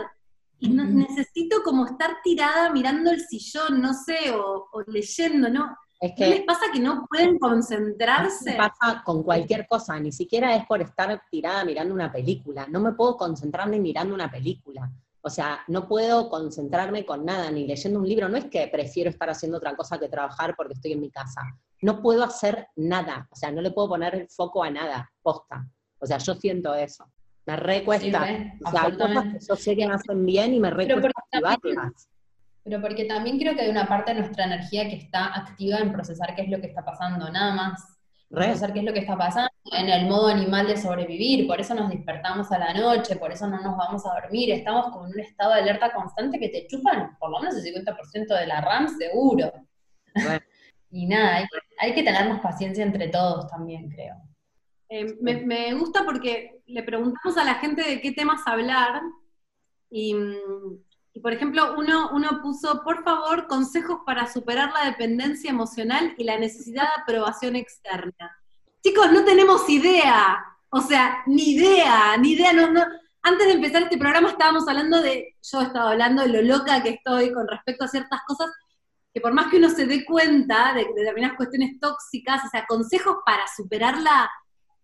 Y 0.58 0.70
necesito 0.70 1.62
como 1.62 1.86
estar 1.86 2.16
tirada 2.24 2.72
mirando 2.72 3.12
el 3.12 3.20
sillón, 3.20 3.80
no 3.80 3.94
sé, 3.94 4.32
o, 4.32 4.68
leyendo, 4.88 5.48
¿no? 5.48 5.76
Es 6.00 6.10
que, 6.16 6.24
¿Qué 6.24 6.30
les 6.30 6.42
pasa 6.42 6.72
que 6.72 6.80
no 6.80 7.06
pueden 7.08 7.38
concentrarse? 7.38 8.54
pasa 8.56 9.04
con 9.04 9.22
cualquier 9.22 9.68
cosa, 9.68 10.00
ni 10.00 10.10
siquiera 10.10 10.56
es 10.56 10.66
por 10.66 10.82
estar 10.82 11.22
tirada 11.30 11.64
mirando 11.64 11.94
una 11.94 12.10
película. 12.10 12.66
No 12.68 12.80
me 12.80 12.94
puedo 12.94 13.16
concentrar 13.16 13.68
ni 13.68 13.78
mirando 13.78 14.12
una 14.12 14.28
película. 14.28 14.90
O 15.24 15.30
sea, 15.30 15.60
no 15.68 15.86
puedo 15.86 16.28
concentrarme 16.28 17.06
con 17.06 17.24
nada, 17.24 17.50
ni 17.50 17.66
leyendo 17.66 18.00
un 18.00 18.08
libro. 18.08 18.28
No 18.28 18.36
es 18.36 18.46
que 18.46 18.66
prefiero 18.66 19.08
estar 19.08 19.30
haciendo 19.30 19.58
otra 19.58 19.76
cosa 19.76 19.98
que 19.98 20.08
trabajar 20.08 20.54
porque 20.56 20.74
estoy 20.74 20.92
en 20.92 21.00
mi 21.00 21.10
casa. 21.10 21.40
No 21.80 22.02
puedo 22.02 22.24
hacer 22.24 22.66
nada. 22.76 23.28
O 23.30 23.36
sea, 23.36 23.52
no 23.52 23.62
le 23.62 23.70
puedo 23.70 23.90
poner 23.90 24.14
el 24.16 24.28
foco 24.28 24.64
a 24.64 24.70
nada, 24.70 25.10
posta. 25.22 25.64
O 26.00 26.06
sea, 26.06 26.18
yo 26.18 26.34
siento 26.34 26.74
eso. 26.74 27.04
Me 27.46 27.56
recuesta. 27.56 28.26
o 28.64 28.70
sea, 28.70 28.82
hay 28.82 28.96
cosas 28.96 29.24
que 29.32 29.38
yo 29.48 29.56
sé 29.56 29.76
que 29.76 29.86
me 29.86 29.94
hacen 29.94 30.26
bien 30.26 30.54
y 30.54 30.60
me 30.60 30.70
recuesta 30.70 31.10
activarlas. 31.16 32.08
Pero 32.64 32.80
porque 32.80 33.04
también 33.04 33.38
creo 33.38 33.54
que 33.54 33.62
hay 33.62 33.70
una 33.70 33.86
parte 33.86 34.14
de 34.14 34.20
nuestra 34.20 34.44
energía 34.44 34.88
que 34.88 34.96
está 34.96 35.36
activa 35.36 35.78
en 35.78 35.92
procesar 35.92 36.34
qué 36.34 36.42
es 36.42 36.50
lo 36.50 36.60
que 36.60 36.68
está 36.68 36.84
pasando, 36.84 37.28
nada 37.30 37.54
más. 37.54 37.91
Procesar 38.32 38.72
qué 38.72 38.78
es 38.78 38.84
lo 38.86 38.94
que 38.94 39.00
está 39.00 39.16
pasando 39.16 39.50
en 39.72 39.90
el 39.90 40.06
modo 40.06 40.28
animal 40.28 40.66
de 40.66 40.78
sobrevivir, 40.78 41.46
por 41.46 41.60
eso 41.60 41.74
nos 41.74 41.90
despertamos 41.90 42.50
a 42.50 42.58
la 42.58 42.72
noche, 42.72 43.16
por 43.16 43.30
eso 43.30 43.46
no 43.46 43.60
nos 43.60 43.76
vamos 43.76 44.06
a 44.06 44.20
dormir, 44.20 44.50
estamos 44.50 44.88
con 44.90 45.10
un 45.10 45.20
estado 45.20 45.52
de 45.52 45.60
alerta 45.60 45.92
constante 45.92 46.38
que 46.38 46.48
te 46.48 46.66
chupan 46.66 47.14
por 47.18 47.30
lo 47.30 47.40
menos 47.40 47.56
el 47.56 47.74
50% 47.74 48.38
de 48.38 48.46
la 48.46 48.62
RAM 48.62 48.88
seguro. 48.88 49.52
y 50.90 51.06
nada, 51.06 51.46
hay, 51.78 51.92
que 51.92 52.02
tener 52.02 52.26
más 52.26 52.40
paciencia 52.40 52.82
entre 52.82 53.08
todos 53.08 53.48
también, 53.48 53.90
creo. 53.90 54.16
Eh, 54.88 55.14
me, 55.20 55.36
me, 55.44 55.74
gusta 55.74 56.02
porque 56.02 56.62
le 56.64 56.82
preguntamos 56.82 57.36
a 57.36 57.44
la 57.44 57.56
gente 57.56 57.82
de 57.82 58.00
qué 58.00 58.12
temas 58.12 58.40
hablar 58.46 59.02
y, 59.90 60.16
y 61.14 61.20
por 61.20 61.32
ejemplo, 61.32 61.74
uno, 61.76 62.10
uno 62.12 62.40
puso, 62.42 62.82
por 62.82 63.04
favor, 63.04 63.46
consejos 63.46 64.00
para 64.06 64.32
superar 64.32 64.72
la 64.72 64.86
dependencia 64.86 65.50
emocional 65.50 66.14
y 66.16 66.24
la 66.24 66.38
necesidad 66.38 66.84
de 66.84 67.02
aprobación 67.02 67.54
externa. 67.54 68.38
Chicos, 68.82 69.12
no 69.12 69.24
tenemos 69.24 69.68
idea. 69.68 70.42
O 70.70 70.80
sea, 70.80 71.22
ni 71.26 71.50
idea, 71.50 72.16
ni 72.16 72.32
idea. 72.32 72.54
No, 72.54 72.70
no. 72.70 72.82
Antes 73.22 73.46
de 73.46 73.52
empezar 73.52 73.82
este 73.82 73.98
programa 73.98 74.30
estábamos 74.30 74.66
hablando 74.66 75.02
de, 75.02 75.36
yo 75.42 75.60
estaba 75.60 75.90
hablando 75.90 76.22
de 76.22 76.28
lo 76.28 76.42
loca 76.42 76.82
que 76.82 76.90
estoy 76.90 77.30
con 77.32 77.46
respecto 77.46 77.84
a 77.84 77.88
ciertas 77.88 78.20
cosas, 78.26 78.50
que 79.12 79.20
por 79.20 79.34
más 79.34 79.48
que 79.48 79.58
uno 79.58 79.68
se 79.68 79.86
dé 79.86 80.06
cuenta 80.06 80.72
de, 80.72 80.86
determinadas 80.96 81.36
cuestiones 81.36 81.78
tóxicas, 81.78 82.42
o 82.46 82.48
sea, 82.48 82.64
consejos 82.66 83.18
para 83.24 83.44
superarla, 83.54 84.30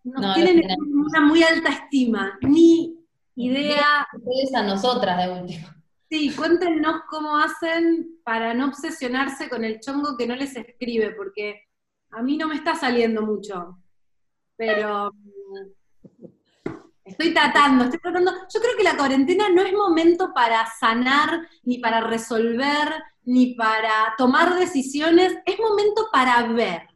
no, 0.04 0.34
tienen 0.34 0.62
una 0.80 1.20
muy 1.22 1.42
alta 1.42 1.70
estima, 1.70 2.38
ni 2.42 2.94
idea. 3.34 4.06
Ustedes 4.12 4.54
a 4.54 4.62
nosotras 4.62 5.16
de 5.16 5.32
último. 5.32 5.77
Sí, 6.10 6.32
cuéntenos 6.34 7.02
cómo 7.08 7.36
hacen 7.36 8.20
para 8.24 8.54
no 8.54 8.68
obsesionarse 8.68 9.48
con 9.48 9.64
el 9.64 9.80
chongo 9.80 10.16
que 10.16 10.26
no 10.26 10.34
les 10.34 10.56
escribe, 10.56 11.12
porque 11.12 11.68
a 12.10 12.22
mí 12.22 12.36
no 12.36 12.48
me 12.48 12.54
está 12.54 12.74
saliendo 12.74 13.22
mucho 13.22 13.78
pero 14.58 15.12
estoy 17.04 17.32
tratando, 17.32 17.84
estoy 17.84 18.00
tratando. 18.00 18.32
Yo 18.52 18.60
creo 18.60 18.76
que 18.76 18.82
la 18.82 18.96
cuarentena 18.96 19.48
no 19.48 19.62
es 19.62 19.72
momento 19.72 20.34
para 20.34 20.66
sanar, 20.78 21.48
ni 21.62 21.78
para 21.78 22.00
resolver, 22.00 22.92
ni 23.22 23.54
para 23.54 24.14
tomar 24.18 24.56
decisiones, 24.56 25.38
es 25.46 25.58
momento 25.60 26.08
para 26.12 26.42
ver, 26.48 26.88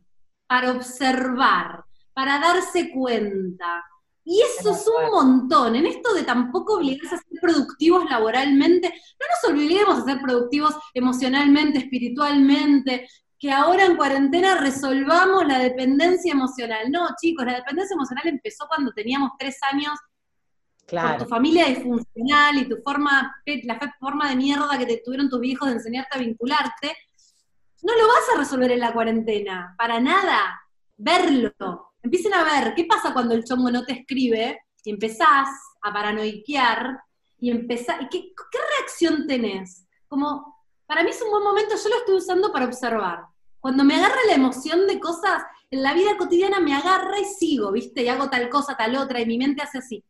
para 0.46 0.72
observar, 0.72 1.84
para 2.12 2.40
darse 2.40 2.90
cuenta. 2.90 3.84
Y 4.24 4.40
eso 4.40 4.70
es 4.70 4.86
un 4.86 5.10
montón. 5.10 5.74
En 5.74 5.86
esto 5.86 6.14
de 6.14 6.22
tampoco 6.22 6.74
obligarse 6.74 7.14
a 7.14 7.18
ser 7.18 7.40
productivos 7.40 8.08
laboralmente, 8.08 8.88
no 8.88 9.26
nos 9.26 9.52
obliguemos 9.52 9.98
a 9.98 10.04
ser 10.04 10.20
productivos 10.20 10.74
emocionalmente, 10.94 11.78
espiritualmente, 11.78 13.08
que 13.38 13.50
ahora 13.50 13.86
en 13.86 13.96
cuarentena 13.96 14.54
resolvamos 14.54 15.44
la 15.46 15.58
dependencia 15.58 16.32
emocional. 16.32 16.90
No, 16.92 17.08
chicos, 17.20 17.44
la 17.44 17.56
dependencia 17.56 17.94
emocional 17.94 18.28
empezó 18.28 18.68
cuando 18.68 18.92
teníamos 18.92 19.32
tres 19.36 19.58
años 19.72 19.98
claro. 20.86 21.18
con 21.18 21.24
tu 21.24 21.28
familia 21.28 21.66
disfuncional 21.66 22.58
y 22.58 22.68
tu 22.68 22.76
forma, 22.84 23.34
la 23.64 23.94
forma 23.98 24.28
de 24.28 24.36
mierda 24.36 24.78
que 24.78 24.86
te 24.86 25.02
tuvieron 25.04 25.28
tus 25.28 25.40
viejos 25.40 25.68
de 25.68 25.74
enseñarte 25.74 26.16
a 26.16 26.20
vincularte. 26.20 26.96
No 27.82 27.96
lo 27.96 28.06
vas 28.06 28.28
a 28.32 28.38
resolver 28.38 28.70
en 28.70 28.78
la 28.78 28.92
cuarentena, 28.92 29.74
para 29.76 29.98
nada. 29.98 30.60
Verlo. 30.96 31.91
Empiecen 32.02 32.34
a 32.34 32.44
ver 32.44 32.74
qué 32.74 32.84
pasa 32.84 33.12
cuando 33.12 33.34
el 33.34 33.44
chongo 33.44 33.70
no 33.70 33.84
te 33.84 33.92
escribe 33.92 34.60
y 34.84 34.90
empezás 34.90 35.48
a 35.80 35.92
paranoiquear 35.92 37.00
y 37.38 37.50
empezás. 37.50 37.98
¿qué, 38.10 38.32
¿Qué 38.50 38.58
reacción 38.78 39.26
tenés? 39.26 39.86
Como, 40.08 40.64
para 40.86 41.02
mí 41.04 41.10
es 41.10 41.22
un 41.22 41.30
buen 41.30 41.44
momento, 41.44 41.74
yo 41.76 41.88
lo 41.88 41.96
estoy 41.96 42.16
usando 42.16 42.52
para 42.52 42.66
observar. 42.66 43.24
Cuando 43.60 43.84
me 43.84 43.94
agarra 43.94 44.18
la 44.26 44.34
emoción 44.34 44.86
de 44.88 44.98
cosas, 44.98 45.44
en 45.70 45.82
la 45.82 45.94
vida 45.94 46.18
cotidiana 46.18 46.58
me 46.60 46.74
agarra 46.74 47.18
y 47.20 47.24
sigo, 47.24 47.70
¿viste? 47.70 48.02
Y 48.02 48.08
hago 48.08 48.28
tal 48.28 48.50
cosa, 48.50 48.76
tal 48.76 48.96
otra, 48.96 49.20
y 49.20 49.26
mi 49.26 49.38
mente 49.38 49.62
hace 49.62 49.78
así. 49.78 50.04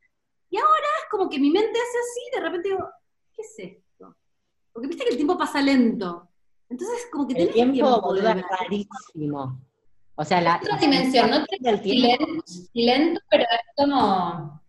Y 0.49 0.57
ahora 0.57 0.89
es 1.03 1.11
como 1.11 1.29
que 1.29 1.39
mi 1.39 1.51
mente 1.51 1.79
hace 1.79 1.99
así, 1.99 2.21
y 2.29 2.37
de 2.37 2.43
repente 2.43 2.69
digo, 2.71 2.89
¿qué 3.35 3.43
es 3.43 3.55
esto? 3.59 4.17
Porque 4.73 4.89
viste 4.89 5.05
que 5.05 5.11
el 5.11 5.17
tiempo 5.17 5.37
pasa 5.37 5.61
lento. 5.61 6.29
Entonces, 6.69 7.07
como 7.13 7.29
que 7.29 7.35
el 7.35 7.53
tiempo, 7.53 8.15
es 8.17 8.25
rarísimo. 8.25 9.61
O 10.15 10.25
sea, 10.25 10.41
la, 10.41 10.57
otra 10.57 10.77
dimensión, 10.77 11.31
no 11.31 11.45
tiene 11.47 11.79
tiempo. 11.79 12.45
Lento, 12.75 13.21
pero 13.31 13.45
es 13.45 13.75
como 13.77 14.63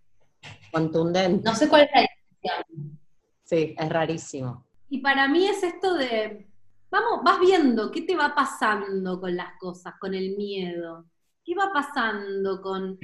contundente. 0.71 1.43
No 1.43 1.55
sé 1.55 1.67
cuál 1.67 1.83
es 1.83 1.89
la 1.93 2.01
dimensión. 2.01 2.99
Sí, 3.43 3.75
es 3.77 3.89
rarísimo. 3.89 4.65
Y 4.89 4.99
para 4.99 5.27
mí 5.27 5.45
es 5.47 5.63
esto 5.63 5.95
de 5.95 6.47
vamos, 6.93 7.23
vas 7.23 7.39
viendo 7.39 7.91
qué 7.91 8.03
te 8.03 8.15
va 8.15 8.35
pasando 8.35 9.19
con 9.19 9.35
las 9.35 9.57
cosas, 9.59 9.95
con 9.99 10.13
el 10.13 10.37
miedo. 10.37 11.05
¿Qué 11.43 11.55
va 11.55 11.71
pasando 11.73 12.61
con 12.61 12.99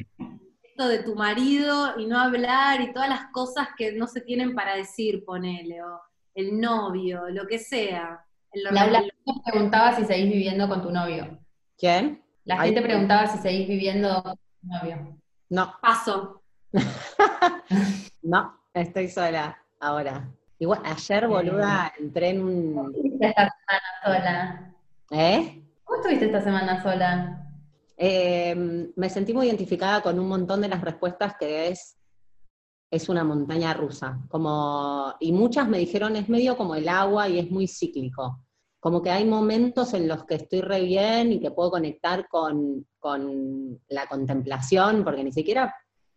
esto 0.62 0.88
de 0.88 0.99
tu 0.99 1.15
marido 1.15 1.99
y 1.99 2.06
no 2.06 2.19
hablar 2.19 2.82
y 2.82 2.93
todas 2.93 3.10
las 3.10 3.32
cosas 3.34 3.69
que 3.75 3.93
no 3.93 4.06
se 4.06 4.21
tienen 4.21 4.54
para 4.54 4.75
decir, 4.75 5.25
ponele, 5.25 5.84
o 5.84 5.99
el 6.36 6.62
novio, 6.62 7.30
lo 7.30 7.47
que 7.47 7.58
sea? 7.58 8.23
La, 8.54 8.86
gente 8.86 9.12
preguntaba 9.43 9.95
si 9.95 10.06
seguís 10.06 10.32
viviendo 10.32 10.69
con 10.69 10.82
tu 10.84 10.91
novio. 10.91 11.39
¿Quién? 11.78 12.23
La 12.50 12.64
gente 12.64 12.82
preguntaba 12.82 13.28
si 13.28 13.38
seguís 13.38 13.68
viviendo 13.68 14.24
novio. 14.64 15.16
No. 15.50 15.76
Paso. 15.84 16.42
no, 18.24 18.60
estoy 18.74 19.08
sola 19.08 19.56
ahora. 19.80 20.28
Igual, 20.58 20.82
ayer, 20.84 21.28
boluda, 21.28 21.94
entré 22.00 22.30
en 22.30 22.42
un... 22.42 22.74
¿Cómo 22.74 22.90
estuviste 22.90 23.28
esta 23.28 23.54
semana 23.54 24.02
sola? 24.04 24.76
¿Eh? 25.12 25.64
¿Cómo 25.84 25.98
estuviste 25.98 26.26
esta 26.26 26.42
semana 26.42 26.82
sola? 26.82 27.54
Em, 27.96 28.94
me 28.96 29.10
sentí 29.12 29.32
muy 29.32 29.46
identificada 29.46 30.02
con 30.02 30.20
un 30.20 30.28
montón 30.28 30.62
de 30.62 30.70
las 30.70 30.82
respuestas 30.82 31.36
que 31.40 31.68
es, 31.68 32.00
es 32.90 33.10
una 33.10 33.24
montaña 33.24 33.76
rusa. 33.76 34.18
Como, 34.28 35.14
y 35.20 35.32
muchas 35.34 35.68
me 35.68 35.78
dijeron, 35.78 36.16
es 36.16 36.28
medio 36.28 36.58
como 36.58 36.74
el 36.74 36.90
agua 36.90 37.30
y 37.30 37.38
es 37.38 37.52
muy 37.52 37.68
cíclico. 37.68 38.44
Como 38.80 39.02
que 39.02 39.12
hay 39.12 39.26
momentos 39.26 39.94
en 39.94 40.08
los 40.08 40.26
que 40.26 40.36
estoy 40.36 40.62
re 40.62 40.82
bien 40.82 41.34
y 41.34 41.39
que 41.39 41.52
puedo 41.52 41.72
conectar 41.72 42.28
con, 42.28 42.88
con 43.00 43.80
la 43.89 44.08
contemplación, 44.08 45.04
porque 45.04 45.24
ni 45.24 45.32
siquiera 45.32 45.74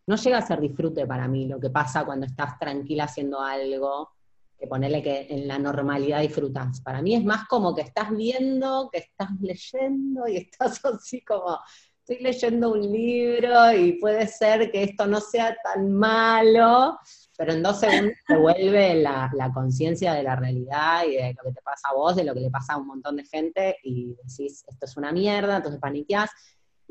no 0.07 0.17
llega 0.17 0.39
a 0.39 0.47
ser 0.47 0.61
disfrute 0.61 1.07
para 1.07 1.29
mí 1.29 1.47
lo 1.47 1.61
que 1.61 1.71
pasa 1.71 2.05
cuando 2.05 2.27
estás 2.27 2.59
tranquila 2.59 3.05
haciendo 3.05 3.41
algo 3.41 4.11
que 4.59 4.69
ponerle 4.69 5.03
que 5.03 5.27
en 5.29 5.49
la 5.49 5.59
normalidad 5.59 6.21
disfrutas. 6.21 6.81
Para 6.83 7.03
mí 7.03 7.17
es 7.17 7.25
más 7.25 7.49
como 7.49 7.75
que 7.75 7.83
estás 7.83 8.11
viendo, 8.17 8.89
que 8.93 8.99
estás 8.99 9.31
leyendo 9.41 10.29
y 10.29 10.37
estás 10.49 10.85
así 10.85 11.25
como, 11.25 11.59
estoy 11.99 12.23
leyendo 12.23 12.73
un 12.73 12.81
libro 12.81 13.73
y 13.73 13.95
puede 13.95 14.27
ser 14.27 14.71
que 14.71 14.85
esto 14.85 15.07
no 15.07 15.21
sea 15.21 15.57
tan 15.63 15.93
malo, 15.93 16.99
pero 17.37 17.53
en 17.53 17.63
dos 17.63 17.81
segundos 17.81 18.15
te 18.27 18.37
vuelve 18.37 18.97
la, 18.97 19.31
la 19.35 19.53
conciencia 19.53 20.15
de 20.15 20.23
la 20.23 20.37
realidad 20.37 21.05
y 21.07 21.17
de 21.17 21.35
lo 21.37 21.45
que 21.45 21.55
te 21.55 21.63
pasa 21.63 21.89
a 21.91 21.95
vos, 21.95 22.17
de 22.17 22.25
lo 22.25 22.35
que 22.35 22.41
le 22.41 22.51
pasa 22.51 22.75
a 22.75 22.79
un 22.79 22.87
montón 22.87 23.17
de 23.17 23.25
gente 23.25 23.77
y 23.83 24.15
decís, 24.23 24.65
esto 24.67 24.87
es 24.87 24.97
una 24.97 25.13
mierda, 25.13 25.57
entonces 25.57 25.81
paniqueás 25.81 26.31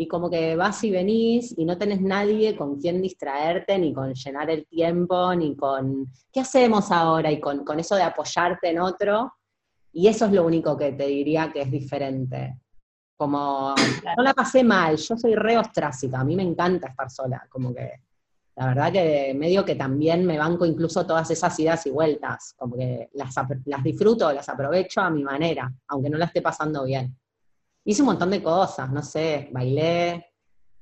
y 0.01 0.07
como 0.07 0.31
que 0.31 0.55
vas 0.55 0.83
y 0.83 0.89
venís 0.89 1.53
y 1.55 1.63
no 1.63 1.77
tenés 1.77 2.01
nadie 2.01 2.55
con 2.55 2.79
quien 2.79 3.03
distraerte, 3.03 3.77
ni 3.77 3.93
con 3.93 4.13
llenar 4.13 4.49
el 4.49 4.65
tiempo, 4.65 5.35
ni 5.35 5.55
con 5.55 6.07
qué 6.33 6.39
hacemos 6.39 6.91
ahora, 6.91 7.31
y 7.31 7.39
con, 7.39 7.63
eso 7.79 7.95
de 7.95 8.01
apoyarte 8.01 8.69
en 8.69 8.79
otro. 8.79 9.33
Y 9.93 10.07
eso 10.07 10.25
es 10.25 10.31
lo 10.31 10.43
único 10.43 10.75
que 10.75 10.93
te 10.93 11.05
diría 11.05 11.51
que 11.51 11.61
es 11.61 11.71
diferente. 11.71 12.57
Como, 13.15 13.75
no 14.17 14.23
la 14.23 14.33
pasé 14.33 14.63
mal, 14.63 14.97
yo 14.97 15.15
soy 15.15 15.35
re 15.35 15.57
ostrácica, 15.59 16.21
a 16.21 16.23
mí 16.23 16.35
me 16.35 16.41
encanta 16.41 16.87
estar 16.87 17.11
sola, 17.11 17.45
como 17.47 17.71
que 17.71 18.01
la 18.55 18.67
verdad 18.67 18.91
que 18.91 19.33
medio 19.33 19.63
que 19.63 19.75
también 19.75 20.25
me 20.25 20.37
banco 20.37 20.65
incluso 20.65 21.05
todas 21.05 21.29
esas 21.31 21.57
idas 21.59 21.85
y 21.85 21.91
vueltas, 21.91 22.53
como 22.57 22.75
que 22.75 23.09
las, 23.13 23.33
las 23.65 23.83
disfruto, 23.83 24.31
las 24.31 24.49
aprovecho 24.49 25.01
a 25.01 25.09
mi 25.09 25.23
manera, 25.23 25.73
aunque 25.87 26.09
no 26.09 26.17
la 26.17 26.25
esté 26.25 26.41
pasando 26.41 26.83
bien. 26.83 27.17
hice 27.85 28.01
un 28.01 28.07
montón 28.07 28.29
de 28.31 28.43
cosas, 28.43 28.91
no 28.91 29.01
sé, 29.01 29.49
bailé, 29.51 30.25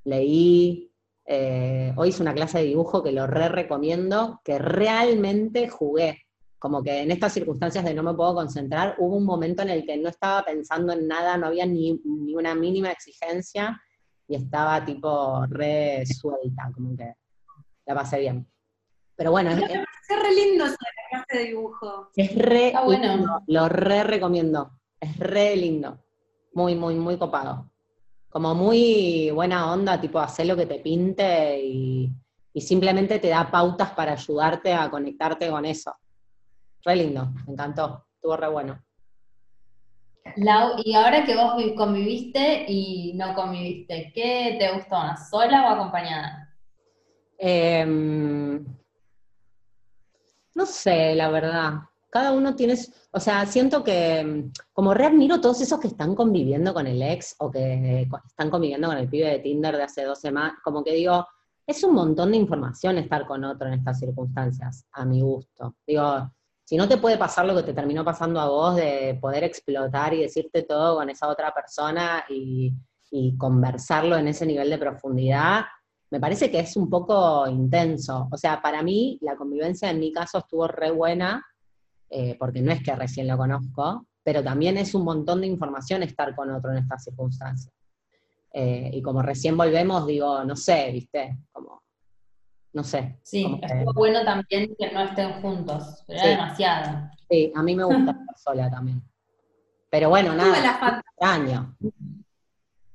leí, 0.04 0.92
eh, 1.26 1.94
hoy 1.96 2.10
hice 2.10 2.24
una 2.24 2.34
clase 2.34 2.58
de 2.58 2.66
dibujo 2.66 3.04
que 3.04 3.12
lo 3.12 3.28
re 3.28 3.50
recomiendo, 3.50 4.42
que 4.44 4.58
realmente 4.58 5.70
jugué. 5.70 6.24
Como 6.58 6.84
que 6.84 7.04
en 7.04 7.12
estas 7.12 7.32
circunstancias 7.34 7.86
de 7.86 7.94
no 7.94 8.04
me 8.04 8.16
puedo 8.16 8.34
concentrar, 8.34 8.96
hubo 8.98 9.16
un 9.16 9.26
momento 9.26 9.62
en 9.62 9.70
el 9.70 9.86
que 9.86 9.96
no 9.96 10.10
estaba 10.10 10.44
pensando 10.44 10.92
en 10.92 11.08
nada, 11.08 11.38
no 11.38 11.48
había 11.48 11.66
ni, 11.66 12.02
ni 12.04 12.36
una 12.36 12.56
mínima 12.56 12.92
exigencia 12.92 13.80
y 14.28 14.36
estaba 14.36 14.84
tipo 14.84 15.46
re 15.48 16.04
suelta, 16.06 16.70
como 16.74 16.98
que 16.98 17.14
la 17.90 17.96
pasé 17.96 18.20
bien. 18.20 18.48
Pero 19.16 19.32
bueno, 19.32 19.50
es, 19.50 19.58
es 19.58 20.22
re 20.22 20.34
lindo 20.36 20.66
eso 20.66 20.76
de 20.76 20.92
la 20.96 21.10
clase 21.26 21.38
de 21.44 21.50
dibujo. 21.50 22.12
es 22.16 22.36
re 22.38 22.74
bueno. 22.86 23.16
lindo, 23.16 23.42
lo 23.48 23.68
re 23.68 24.04
recomiendo. 24.04 24.72
Es 25.00 25.18
re 25.18 25.56
lindo. 25.56 25.98
Muy, 26.54 26.76
muy, 26.76 26.96
muy 26.96 27.18
copado. 27.18 27.72
Como 28.30 28.54
muy 28.54 29.32
buena 29.32 29.74
onda, 29.74 30.00
tipo 30.00 30.20
hacer 30.20 30.46
lo 30.46 30.56
que 30.56 30.68
te 30.68 30.80
pinte 30.80 31.60
y, 31.64 32.12
y 32.54 32.62
simplemente 32.62 33.18
te 33.18 33.30
da 33.30 33.50
pautas 33.50 33.90
para 33.92 34.12
ayudarte 34.14 34.72
a 34.72 34.88
conectarte 34.90 35.50
con 35.50 35.66
eso. 35.66 35.96
Re 36.86 36.96
lindo, 36.96 37.26
me 37.48 37.54
encantó, 37.54 38.06
estuvo 38.14 38.38
re 38.38 38.50
bueno. 38.50 38.84
Lau, 40.36 40.74
y 40.86 40.94
ahora 40.94 41.26
que 41.26 41.36
vos 41.36 41.58
vi- 41.58 41.74
conviviste 41.74 42.66
y 42.68 43.14
no 43.16 43.34
conviviste, 43.34 44.12
¿qué 44.14 44.58
te 44.60 44.72
gustó 44.74 44.96
más, 44.96 45.28
sola 45.30 45.64
o 45.66 45.74
acompañada? 45.74 46.49
Em, 47.40 48.66
no 50.56 50.66
sé, 50.66 51.16
la 51.16 51.30
verdad. 51.30 51.74
Cada 52.10 52.32
uno 52.34 52.56
tiene, 52.56 52.76
o 53.12 53.20
sea, 53.20 53.46
siento 53.46 53.84
que 53.84 54.24
mm, 54.24 54.52
como 54.74 54.94
readmiro 54.94 55.40
todos 55.40 55.62
esos 55.62 55.80
que 55.80 55.88
están 55.88 56.16
conviviendo 56.16 56.74
con 56.74 56.88
el 56.88 57.02
ex 57.02 57.36
o 57.40 57.52
que 57.52 58.08
co- 58.10 58.20
están 58.26 58.50
conviviendo 58.50 58.88
con 58.88 58.98
el 58.98 59.08
pibe 59.08 59.28
de 59.30 59.40
Tinder 59.40 59.78
de 59.78 59.84
hace 59.84 60.04
dos 60.04 60.20
semanas, 60.20 60.56
como 60.64 60.84
que 60.84 60.94
digo, 60.94 61.26
es 61.68 61.84
un 61.84 61.94
montón 61.94 62.32
de 62.32 62.38
información 62.38 62.98
estar 62.98 63.26
con 63.28 63.44
otro 63.44 63.68
en 63.68 63.76
estas 63.76 64.00
circunstancias, 64.00 64.86
a 64.92 65.06
mi 65.06 65.22
gusto. 65.22 65.76
Digo, 65.86 66.32
si 66.66 66.78
no 66.78 66.88
te 66.88 66.98
puede 66.98 67.18
pasar 67.18 67.46
lo 67.46 67.56
que 67.56 67.64
te 67.64 67.74
terminó 67.74 68.04
pasando 68.04 68.40
a 68.40 68.50
vos 68.50 68.76
de 68.76 69.18
poder 69.22 69.44
explotar 69.44 70.14
y 70.16 70.22
decirte 70.22 70.64
todo 70.64 70.96
con 70.98 71.10
esa 71.12 71.28
otra 71.28 71.54
persona 71.54 72.26
y, 72.28 72.74
y 73.12 73.38
conversarlo 73.38 74.18
en 74.18 74.28
ese 74.30 74.46
nivel 74.48 74.70
de 74.70 74.78
profundidad, 74.80 75.62
me 76.12 76.20
parece 76.20 76.50
que 76.50 76.60
es 76.60 76.76
un 76.76 76.90
poco 76.90 77.48
intenso. 77.48 78.28
O 78.32 78.38
sea, 78.38 78.62
para 78.62 78.82
mí 78.82 79.18
la 79.22 79.36
convivencia 79.36 79.90
en 79.90 80.00
mi 80.00 80.12
caso 80.12 80.40
estuvo 80.40 80.68
re 80.68 80.92
buena, 80.92 81.46
eh, 82.10 82.36
porque 82.40 82.62
no 82.62 82.72
es 82.72 82.82
que 82.84 82.96
recién 82.96 83.28
lo 83.28 83.38
conozco, 83.38 84.06
pero 84.24 84.44
también 84.44 84.78
es 84.78 84.96
un 84.96 85.04
montón 85.04 85.42
de 85.42 85.48
información 85.48 86.04
estar 86.04 86.36
con 86.36 86.50
otro 86.52 86.72
en 86.72 86.78
estas 86.80 87.04
circunstancias. 87.04 87.74
Eh, 88.52 88.90
y 88.94 89.02
como 89.02 89.22
recién 89.22 89.56
volvemos, 89.56 90.08
digo, 90.08 90.44
no 90.44 90.56
sé, 90.56 90.90
viste, 90.92 91.38
como, 91.52 91.84
no 92.74 92.84
sé. 92.84 93.20
Sí, 93.22 93.60
estuvo 93.62 93.94
bueno 93.94 94.24
también 94.26 94.76
que 94.78 94.92
no 94.92 95.02
estén 95.02 95.34
juntos, 95.42 96.04
pero 96.08 96.20
Sí. 96.20 96.26
era 96.26 96.36
demasiado. 96.36 97.10
sí, 97.30 97.52
a 97.56 97.62
mí 97.62 97.76
me 97.76 97.84
gusta 97.84 98.12
estar 98.12 98.38
sola 98.38 98.72
también. 98.72 99.04
Pero 99.92 100.10
bueno, 100.10 100.34
nada, 100.34 101.02
extraño. 101.12 101.76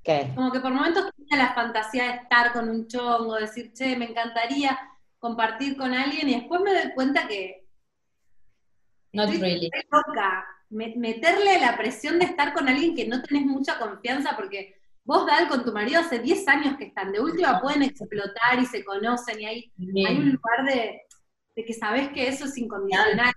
¿Qué? 0.04 0.30
como 0.34 0.52
que 0.52 0.60
por 0.60 0.72
momentos 0.72 1.10
tenía 1.16 1.46
la 1.46 1.54
fantasía 1.54 2.04
de 2.04 2.14
estar 2.18 2.52
con 2.52 2.68
un 2.68 2.86
chongo, 2.86 3.36
decir, 3.36 3.72
che, 3.72 3.96
me 3.96 4.10
encantaría 4.10 4.78
compartir 5.18 5.76
con 5.76 5.94
alguien, 5.94 6.28
y 6.28 6.34
después 6.34 6.60
me 6.60 6.74
doy 6.74 6.92
cuenta 6.94 7.26
que 7.26 7.66
Not 9.12 9.30
estoy 9.30 9.40
really. 9.40 9.70
re 9.72 9.86
loca. 9.90 10.46
Me- 10.70 10.94
meterle 10.96 11.58
la 11.60 11.76
presión 11.76 12.18
de 12.18 12.26
estar 12.26 12.52
con 12.52 12.68
alguien 12.68 12.94
que 12.94 13.06
no 13.06 13.22
tenés 13.22 13.46
mucha 13.46 13.78
confianza, 13.78 14.34
porque 14.36 14.80
vos, 15.04 15.24
Dal, 15.26 15.48
con 15.48 15.64
tu 15.64 15.72
marido 15.72 16.00
hace 16.00 16.18
10 16.18 16.46
años 16.48 16.76
que 16.76 16.84
están, 16.86 17.10
de 17.12 17.20
última 17.20 17.60
pueden 17.60 17.82
explotar 17.84 18.58
y 18.60 18.66
se 18.66 18.84
conocen, 18.84 19.40
y 19.40 19.46
hay, 19.46 19.72
hay 20.06 20.18
un 20.18 20.32
lugar 20.32 20.64
de, 20.66 21.00
de 21.56 21.64
que 21.64 21.72
sabés 21.72 22.08
que 22.10 22.28
eso 22.28 22.44
es 22.46 22.58
incondicional, 22.58 23.32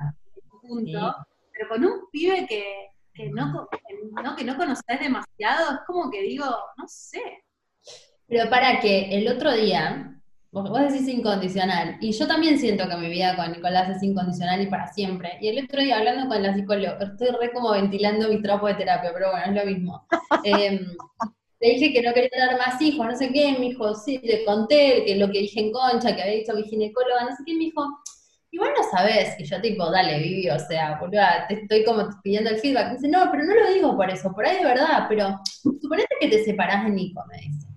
punto. 0.61 1.15
Pero 1.53 1.70
con 1.70 1.86
un 1.86 2.09
pibe 2.11 2.45
que, 2.47 2.89
que 3.18 3.30
no, 3.30 3.68
no, 4.24 4.36
que 4.36 4.43
no 4.43 4.55
conocés 4.55 4.99
demasiado, 4.99 5.74
es 5.74 5.80
como 5.88 6.11
que 6.11 6.22
digo, 6.22 6.45
no 6.45 6.88
sé. 6.88 7.22
Pero 8.28 8.49
para 8.49 8.80
que 8.80 9.18
el 9.18 9.28
otro 9.28 9.51
día, 9.53 10.22
vos, 10.51 10.70
vos 10.70 10.80
decís 10.82 11.07
incondicional, 11.07 11.97
y 11.99 12.11
yo 12.11 12.28
también 12.28 12.59
siento 12.59 12.88
que 12.88 12.97
mi 12.97 13.09
vida 13.09 13.36
con 13.36 13.51
Nicolás 13.51 13.89
es 13.89 14.03
incondicional 14.03 14.61
y 14.61 14.68
para 14.68 14.88
siempre. 14.93 15.38
Y 15.41 15.47
el 15.47 15.65
otro 15.65 15.82
día 15.82 15.97
hablando 15.97 16.28
con 16.28 16.43
la 16.43 16.53
psicóloga, 16.53 16.99
estoy 17.01 17.30
re 17.30 17.51
como 17.51 17.72
ventilando 17.72 18.30
mis 18.30 18.41
trapos 18.43 18.70
de 18.70 18.76
terapia, 18.76 19.11
pero 19.13 19.32
bueno, 19.32 19.45
es 19.47 19.65
lo 19.65 19.72
mismo. 19.72 20.07
Em, 20.43 20.95
le 21.59 21.70
dije 21.70 21.91
que 21.91 22.03
no 22.03 22.13
quería 22.13 22.30
tener 22.30 22.57
más 22.57 22.80
hijos, 22.82 23.05
no 23.07 23.15
sé 23.15 23.32
qué, 23.32 23.53
me 23.53 23.70
dijo, 23.70 23.95
sí, 23.95 24.20
le 24.24 24.45
conté 24.45 25.03
que 25.05 25.15
lo 25.15 25.32
que 25.32 25.39
dije 25.39 25.59
en 25.59 25.72
Concha, 25.72 26.15
que 26.15 26.22
había 26.22 26.36
dicho 26.36 26.53
mi 26.53 26.63
ginecóloga, 26.63 27.24
no 27.24 27.36
sé 27.36 27.43
qué, 27.45 27.53
me 27.53 27.65
dijo, 27.65 27.84
igual 28.51 28.71
no 28.77 28.83
sabes, 28.89 29.35
y 29.39 29.43
yo 29.43 29.61
tipo, 29.61 29.89
dale, 29.91 30.19
Vivi, 30.19 30.49
o 30.49 30.59
sea, 30.59 30.97
boluda, 30.99 31.45
te 31.47 31.61
estoy 31.61 31.83
como 31.83 32.09
pidiendo 32.23 32.49
el 32.49 32.59
feedback. 32.59 32.87
Me 32.87 32.93
dice, 32.95 33.07
no, 33.07 33.29
pero 33.31 33.43
no 33.43 33.53
lo 33.53 33.73
digo 33.73 33.95
por 33.95 34.09
eso, 34.09 34.31
por 34.33 34.45
ahí 34.45 34.57
de 34.57 34.65
verdad, 34.65 35.05
pero 35.09 35.39
suponete 35.45 36.15
que 36.19 36.27
te 36.27 36.43
separás 36.43 36.85
de 36.85 36.91
Nico, 36.91 37.23
me 37.29 37.37
dice 37.37 37.67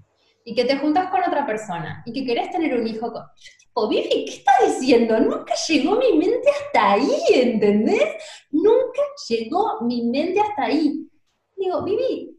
y 0.44 0.54
que 0.54 0.64
te 0.64 0.78
juntás 0.78 1.10
con 1.10 1.22
otra 1.22 1.46
persona 1.46 2.02
y 2.04 2.12
que 2.12 2.24
querés 2.24 2.50
tener 2.50 2.74
un 2.78 2.86
hijo 2.86 3.12
con... 3.12 3.22
Yo 3.22 3.52
tipo, 3.58 3.88
Vivi, 3.88 4.24
¿qué 4.24 4.32
estás 4.32 4.80
diciendo? 4.80 5.20
Nunca 5.20 5.54
llegó 5.68 5.96
mi 5.96 6.18
mente 6.18 6.50
hasta 6.50 6.92
ahí, 6.92 7.10
¿entendés? 7.32 8.16
Nunca 8.50 9.00
llegó 9.28 9.80
mi 9.82 10.02
mente 10.06 10.40
hasta 10.40 10.64
ahí. 10.64 11.08
Digo, 11.56 11.84
Vivi, 11.84 12.36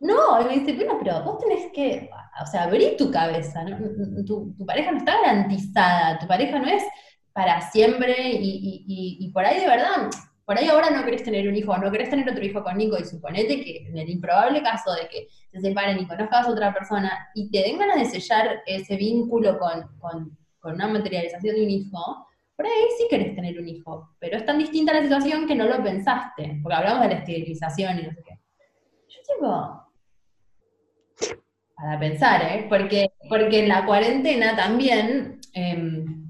no, 0.00 0.40
y 0.40 0.44
me 0.44 0.58
dice, 0.58 0.72
bueno, 0.74 0.96
pero 0.98 1.22
vos 1.24 1.38
tenés 1.38 1.70
que, 1.72 2.08
o 2.42 2.46
sea, 2.46 2.64
abrir 2.64 2.96
tu 2.96 3.10
cabeza, 3.10 3.64
tu 4.26 4.66
pareja 4.66 4.92
no 4.92 4.98
está 4.98 5.20
garantizada, 5.20 6.18
tu 6.18 6.26
pareja 6.26 6.58
no 6.58 6.68
es 6.68 6.82
para 7.38 7.60
siempre 7.70 8.16
y, 8.32 9.30
por 9.32 9.44
ahí 9.44 9.60
de 9.60 9.68
verdad, 9.68 10.10
por 10.44 10.58
ahí 10.58 10.66
ahora 10.66 10.90
no 10.90 11.04
querés 11.04 11.22
tener 11.22 11.46
un 11.46 11.54
hijo, 11.54 11.78
no 11.78 11.88
querés 11.92 12.10
tener 12.10 12.28
otro 12.28 12.44
hijo 12.44 12.64
con 12.64 12.76
Nico 12.76 12.98
y 12.98 13.04
suponete 13.04 13.62
que 13.62 13.86
en 13.86 13.96
el 13.96 14.10
improbable 14.10 14.60
caso 14.60 14.92
de 14.92 15.06
que 15.08 15.28
se 15.52 15.60
separen 15.60 16.00
y 16.00 16.08
conozcas 16.08 16.48
a 16.48 16.50
otra 16.50 16.74
persona 16.74 17.28
y 17.36 17.48
te 17.48 17.58
den 17.62 17.78
ganas 17.78 17.98
de 17.98 18.06
sellar 18.06 18.60
ese 18.66 18.96
vínculo 18.96 19.56
con, 19.56 19.86
con- 20.00 20.36
una 20.64 20.88
materialización 20.88 21.54
de 21.54 21.62
un 21.62 21.70
hijo, 21.70 22.26
por 22.56 22.66
ahí 22.66 22.72
sí 22.98 23.06
querés 23.08 23.36
tener 23.36 23.56
un 23.56 23.68
hijo, 23.68 24.16
pero 24.18 24.36
es 24.36 24.44
tan 24.44 24.58
distinta 24.58 24.92
la 24.92 25.02
situación 25.02 25.46
que 25.46 25.54
no 25.54 25.66
lo 25.68 25.80
pensaste, 25.80 26.58
porque 26.60 26.76
hablamos 26.76 27.02
de 27.04 27.08
la 27.10 27.20
esterilización 27.20 28.00
y 28.00 28.02
no 28.02 28.10
sé 28.12 28.22
qué. 28.26 28.38
Yo 29.06 29.20
digo, 29.36 29.86
para 31.76 32.00
pensar, 32.00 32.42
¿eh? 32.42 32.66
Porque, 32.68 33.12
porque 33.28 33.60
en 33.60 33.68
la 33.68 33.86
cuarentena 33.86 34.56
también, 34.56 35.40
em, 35.54 36.27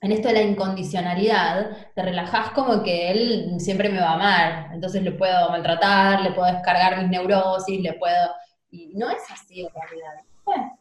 en 0.00 0.12
esto 0.12 0.28
de 0.28 0.34
la 0.34 0.42
incondicionalidad, 0.42 1.76
te 1.94 2.02
relajás 2.02 2.50
como 2.50 2.82
que 2.82 3.10
él 3.10 3.54
siempre 3.58 3.88
me 3.88 4.00
va 4.00 4.10
a 4.10 4.14
amar, 4.14 4.70
entonces 4.72 5.02
le 5.02 5.12
puedo 5.12 5.48
maltratar, 5.50 6.20
le 6.22 6.32
puedo 6.32 6.52
descargar 6.52 6.98
mis 6.98 7.08
neurosis, 7.10 7.80
le 7.80 7.94
puedo... 7.94 8.30
Y 8.70 8.88
no 8.94 9.08
es 9.10 9.22
así 9.30 9.60
en 9.62 9.68
realidad. 9.72 10.22
Bueno, 10.44 10.78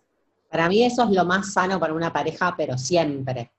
Para 0.49 0.67
mí 0.67 0.83
eso 0.83 1.03
es 1.03 1.09
lo 1.11 1.23
más 1.25 1.53
sano 1.53 1.79
para 1.79 1.93
una 1.93 2.11
pareja, 2.11 2.53
pero 2.57 2.77
siempre. 2.77 3.51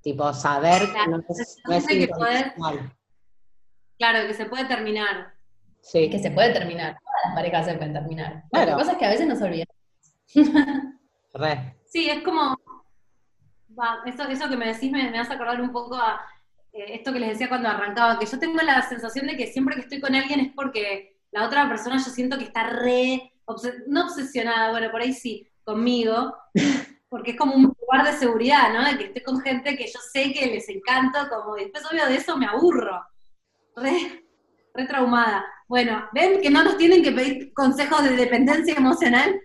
Tipo, 0.00 0.32
saber 0.32 0.82
que 0.92 1.10
no 1.10 1.18
es, 1.28 1.58
no 1.66 1.74
es 1.74 1.86
que. 1.86 2.08
Claro, 3.98 4.26
que 4.26 4.34
se 4.34 4.46
puede 4.46 4.64
terminar. 4.66 5.34
Sí. 5.80 6.10
que 6.10 6.18
se 6.18 6.30
puede 6.32 6.52
terminar, 6.52 6.96
todas 6.98 7.20
las 7.26 7.34
parejas 7.34 7.66
se 7.66 7.74
pueden 7.74 7.92
terminar. 7.92 8.42
Lo 8.44 8.48
Claro. 8.50 8.70
que 8.72 8.76
pasa 8.78 8.92
es 8.92 8.98
que 8.98 9.04
a 9.06 9.10
veces 9.10 9.26
nos 9.28 9.40
olvidamos. 9.40 9.74
Re. 11.34 11.76
Sí, 11.86 12.08
es 12.10 12.22
como, 12.24 12.56
va, 13.78 14.00
eso, 14.06 14.24
eso 14.24 14.48
que 14.48 14.56
me 14.56 14.72
decís 14.72 14.90
me, 14.90 15.10
me 15.10 15.18
hace 15.18 15.34
acordar 15.34 15.60
un 15.60 15.72
poco 15.72 15.96
a 15.96 16.20
eh, 16.72 16.94
esto 16.94 17.12
que 17.12 17.20
les 17.20 17.30
decía 17.30 17.48
cuando 17.48 17.68
arrancaba, 17.68 18.18
que 18.18 18.26
yo 18.26 18.38
tengo 18.38 18.60
la 18.62 18.82
sensación 18.82 19.26
de 19.26 19.36
que 19.36 19.46
siempre 19.46 19.74
que 19.74 19.82
estoy 19.82 20.00
con 20.00 20.14
alguien 20.14 20.40
es 20.40 20.52
porque 20.54 21.16
la 21.30 21.46
otra 21.46 21.68
persona 21.68 21.96
yo 21.96 22.10
siento 22.10 22.38
que 22.38 22.44
está 22.44 22.68
re, 22.68 23.32
no 23.86 24.04
obsesionada, 24.04 24.70
bueno, 24.70 24.90
por 24.90 25.00
ahí 25.00 25.12
sí, 25.12 25.48
conmigo, 25.64 26.36
porque 27.08 27.32
es 27.32 27.36
como 27.36 27.54
un 27.54 27.74
lugar 27.80 28.06
de 28.06 28.18
seguridad, 28.18 28.72
¿no? 28.72 28.84
De 28.84 28.98
que 28.98 29.04
estoy 29.04 29.22
con 29.22 29.40
gente 29.40 29.76
que 29.76 29.86
yo 29.86 29.98
sé 30.12 30.32
que 30.32 30.46
les 30.46 30.68
encanto, 30.68 31.18
como 31.28 31.54
después 31.56 31.84
obvio 31.90 32.06
de 32.06 32.16
eso 32.16 32.36
me 32.36 32.46
aburro. 32.46 33.02
Re, 33.76 34.24
re 34.74 34.86
traumada. 34.86 35.44
Bueno, 35.68 36.08
¿ven 36.12 36.40
que 36.40 36.50
no 36.50 36.62
nos 36.62 36.76
tienen 36.76 37.02
que 37.02 37.12
pedir 37.12 37.52
consejos 37.52 38.02
de 38.04 38.16
dependencia 38.16 38.74
emocional? 38.74 39.40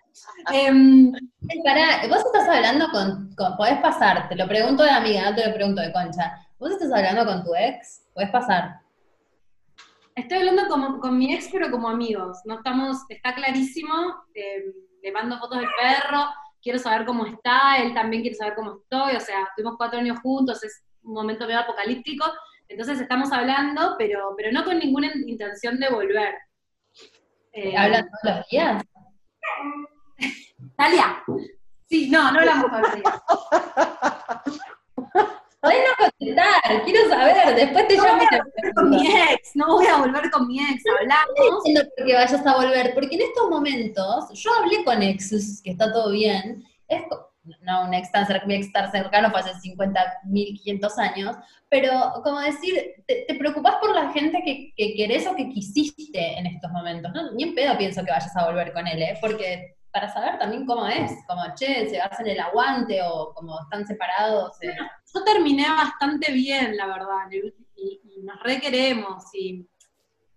Em, 0.52 1.12
Pará, 1.64 2.08
vos 2.08 2.20
estás 2.26 2.48
hablando 2.48 2.88
con, 2.90 3.34
con- 3.36 3.56
podés 3.58 3.80
pasar, 3.80 4.28
te 4.30 4.36
lo 4.36 4.48
pregunto 4.48 4.84
de 4.84 4.90
amiga, 4.92 5.30
no 5.30 5.36
te 5.36 5.48
lo 5.48 5.54
pregunto 5.54 5.82
de 5.82 5.92
concha. 5.94 6.38
¿Vos 6.60 6.72
estás 6.72 6.92
hablando 6.92 7.26
con 7.26 7.44
tu 7.44 7.56
ex? 7.56 8.06
Podés 8.14 8.30
pasar. 8.30 8.80
Estoy 10.16 10.40
hablando 10.40 10.68
como, 10.68 11.00
con 11.00 11.18
mi 11.18 11.34
ex, 11.34 11.50
pero 11.52 11.72
como 11.72 11.90
amigos. 11.90 12.40
No 12.46 12.56
estamos, 12.56 12.98
está 13.10 13.34
clarísimo. 13.34 13.94
eh, 14.34 14.64
le 15.02 15.12
mando 15.12 15.40
fotos 15.40 15.58
del 15.60 15.70
perro, 15.82 16.26
quiero 16.62 16.78
saber 16.78 17.06
cómo 17.06 17.26
está, 17.26 17.78
él 17.78 17.94
también 17.94 18.22
quiere 18.22 18.36
saber 18.38 18.54
cómo 18.56 18.78
estoy. 18.82 19.16
O 19.16 19.20
sea, 19.20 19.48
tuvimos 19.56 19.78
cuatro 19.78 20.00
años 20.00 20.20
juntos, 20.22 20.64
es 20.64 20.84
un 21.04 21.14
momento 21.14 21.46
medio 21.48 21.60
apocalíptico. 21.62 22.26
Entonces 22.68 23.02
estamos 23.02 23.32
hablando, 23.32 23.96
pero, 23.98 24.34
pero 24.38 24.52
no 24.52 24.64
con 24.64 24.78
ninguna 24.78 25.12
intención 25.26 25.80
de 25.80 25.90
volver. 25.90 26.36
Eh, 27.54 27.76
¿Hablan 27.76 28.08
todos 28.22 28.36
los 28.38 28.48
días? 28.50 28.84
Talia. 30.76 31.24
Sí, 31.90 32.10
no, 32.10 32.32
no 32.32 32.40
hablamos 32.40 32.72
días. 32.96 33.22
Podés 35.62 35.78
no 35.88 36.06
contestar, 36.10 36.84
quiero 36.86 37.08
saber, 37.10 37.56
después 37.56 37.88
te 37.88 37.96
No 37.98 38.04
llamo 38.04 38.18
voy 38.18 38.28
a 38.32 38.42
volver 38.42 38.74
con 38.74 38.90
mi 38.90 39.08
ex, 39.08 39.52
no 39.56 39.68
voy 39.68 39.86
a 39.86 39.98
volver 39.98 40.32
con 40.32 40.48
mi 40.48 40.60
ex, 40.60 40.84
No 40.86 40.94
hablamos. 40.98 41.66
entiendo 41.66 41.82
por 41.96 42.06
qué 42.08 42.14
vayas 42.16 42.48
a 42.48 42.56
volver, 42.56 42.94
porque 42.96 43.16
en 43.16 43.22
estos 43.22 43.48
momentos, 43.50 44.30
yo 44.34 44.50
hablé 44.56 44.84
con 44.84 45.04
exes, 45.04 45.62
que 45.64 45.72
está 45.72 45.92
todo 45.94 46.12
bien, 46.12 46.64
es 46.88 47.04
no 47.62 47.86
un 47.86 47.94
ex 47.94 48.12
tan, 48.12 48.26
cer- 48.26 48.44
mi 48.48 48.56
ex 48.56 48.72
tan 48.72 48.92
cercano 48.92 49.30
fue 49.30 49.40
hace 49.42 49.52
50.500 49.70 50.98
años, 50.98 51.36
pero 51.70 51.92
como 52.24 52.40
decir, 52.40 52.96
te, 53.06 53.26
te 53.28 53.36
preocupás 53.36 53.76
por 53.76 53.94
la 53.94 54.12
gente 54.12 54.42
que, 54.44 54.74
que 54.76 54.96
querés 54.96 55.28
o 55.28 55.36
que 55.36 55.48
quisiste 55.50 56.40
en 56.40 56.48
estos 56.48 56.72
momentos, 56.72 57.12
¿no? 57.14 57.32
Ni 57.34 57.44
en 57.44 57.54
pedo 57.54 57.78
pienso 57.78 58.04
que 58.04 58.10
vayas 58.12 58.36
a 58.36 58.46
volver 58.48 58.74
con 58.74 58.88
él, 58.88 59.00
¿eh? 59.02 59.18
Porque 59.22 59.76
para 59.92 60.12
saber 60.12 60.40
también 60.40 60.66
cómo 60.66 60.88
es, 60.88 61.12
como, 61.28 61.44
che, 61.56 61.90
se 61.90 62.00
hacen 62.00 62.28
el 62.28 62.40
aguante 62.40 63.02
o 63.04 63.34
como 63.34 63.60
están 63.62 63.86
separados. 63.86 64.62
eh. 64.62 64.76
Yo 65.14 65.24
terminé 65.24 65.70
bastante 65.70 66.32
bien, 66.32 66.78
la 66.78 66.88
verdad, 66.88 67.30
y, 67.32 68.02
y 68.04 68.22
nos 68.24 68.42
requeremos, 68.42 69.24
y 69.34 69.68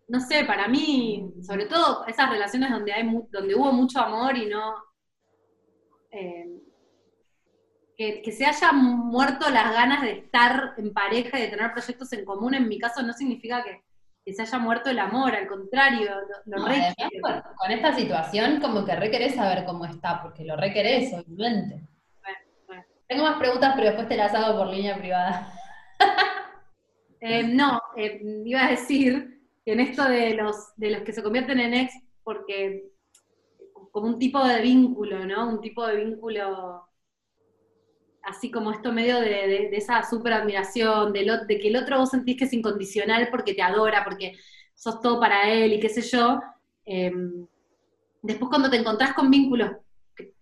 no 0.09 0.21
sé, 0.21 0.45
para 0.45 0.69
mí, 0.69 1.33
sobre 1.43 1.67
todo 1.67 2.07
esas 2.07 2.29
relaciones 2.29 2.71
donde 2.71 2.93
hay 2.93 3.09
donde 3.31 3.55
hubo 3.55 3.73
mucho 3.73 4.01
amor 4.01 4.37
y 4.37 4.47
no 4.47 4.75
eh, 6.11 6.61
que, 7.97 8.23
que 8.23 8.33
se 8.33 8.45
hayan 8.45 8.77
muerto 8.77 9.49
las 9.51 9.73
ganas 9.73 10.03
de 10.03 10.13
estar 10.19 10.75
en 10.77 10.93
pareja 10.93 11.39
y 11.39 11.43
de 11.43 11.49
tener 11.49 11.73
proyectos 11.73 12.13
en 12.13 12.25
común, 12.25 12.55
en 12.55 12.69
mi 12.69 12.79
caso 12.79 13.03
no 13.03 13.13
significa 13.13 13.63
que, 13.63 13.83
que 14.25 14.33
se 14.33 14.43
haya 14.43 14.59
muerto 14.59 14.91
el 14.91 14.99
amor, 14.99 15.35
al 15.35 15.47
contrario, 15.47 16.11
lo, 16.47 16.57
lo 16.57 16.63
No, 16.63 16.69
re 16.69 16.77
además, 16.77 17.45
con, 17.59 17.71
esta 17.71 17.95
situación 17.95 18.61
como 18.61 18.85
que 18.85 18.97
requerés 18.97 19.35
saber 19.35 19.65
cómo 19.65 19.85
está, 19.85 20.23
porque 20.23 20.45
lo 20.45 20.57
requerés, 20.57 21.13
obviamente. 21.13 21.87
Bueno, 22.23 22.39
bueno. 22.67 22.85
Tengo 23.07 23.25
más 23.25 23.39
preguntas, 23.39 23.73
pero 23.75 23.89
después 23.89 24.09
te 24.09 24.17
las 24.17 24.35
hago 24.35 24.59
por 24.59 24.69
línea 24.69 24.97
privada. 24.97 25.53
Eh, 27.27 27.43
no, 27.43 27.81
eh, 27.97 28.21
iba 28.45 28.67
a 28.67 28.71
decir 28.71 29.41
que 29.65 29.73
en 29.73 29.81
esto 29.81 30.05
de 30.05 30.35
los, 30.35 30.77
de 30.77 30.91
los 30.91 31.03
que 31.05 31.13
se 31.15 31.23
convierten 31.23 31.59
en 31.59 31.73
ex, 31.73 31.95
porque 32.23 32.91
como 33.91 34.09
un 34.09 34.19
tipo 34.19 34.45
de 34.45 34.61
vínculo, 34.61 35.25
¿no? 35.25 35.49
Un 35.49 35.61
tipo 35.63 35.87
de 35.87 36.05
vínculo 36.05 36.87
así 38.27 38.51
como 38.51 38.71
esto 38.73 38.93
medio 38.93 39.21
de, 39.21 39.29
de- 39.29 39.71
esa 39.77 40.03
super 40.09 40.33
admiración, 40.33 41.13
de, 41.13 41.25
lo- 41.25 41.45
de 41.47 41.59
que 41.59 41.69
el 41.69 41.77
otro 41.77 41.99
vos 41.99 42.11
sentís 42.11 42.37
que 42.39 42.45
es 42.45 42.53
incondicional 42.53 43.29
porque 43.31 43.55
te 43.55 43.63
adora, 43.63 44.05
porque 44.05 44.33
sos 44.75 45.01
todo 45.01 45.21
para 45.21 45.51
él 45.51 45.73
y 45.75 45.81
qué 45.81 45.89
sé 45.89 46.03
yo. 46.03 46.41
eh, 46.87 47.13
después 48.23 48.49
cuando 48.49 48.71
te 48.71 48.77
encontrás 48.77 49.15
con 49.15 49.31
vínculos 49.31 49.71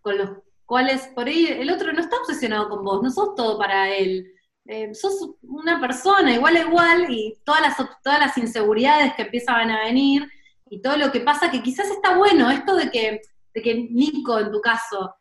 con 0.01 0.18
los 0.18 0.30
cuales 0.66 1.09
por 1.14 1.26
ahí 1.28 1.47
el 1.47 1.70
otro 1.70 1.93
no 1.93 2.01
está 2.01 2.16
obsesionado 2.18 2.68
con 2.68 2.85
vos, 2.85 3.03
no 3.03 3.11
sos 3.11 3.35
todo 3.35 3.59
para 3.59 3.91
él. 3.95 4.26
Eh, 4.66 4.95
sos 4.95 5.30
una 5.43 5.80
persona 5.80 6.33
igual 6.35 6.57
a 6.57 6.61
igual 6.61 7.07
y 7.11 7.37
todas 7.45 7.61
las, 7.62 7.76
todas 8.03 8.20
las 8.20 8.39
inseguridades 8.39 9.14
que 9.14 9.22
empiezan 9.22 9.70
a 9.70 9.85
venir 9.85 10.28
y 10.70 10.80
todo 10.80 10.97
lo 10.97 11.11
que 11.11 11.20
pasa 11.20 11.51
que 11.51 11.62
quizás 11.62 11.91
está 11.91 12.16
bueno, 12.16 12.51
esto 12.51 12.76
de 12.76 12.91
que, 12.91 13.20
de 13.55 13.62
que 13.62 13.74
Nico 13.74 14.39
en 14.39 14.51
tu 14.53 14.61
caso, 14.61 15.14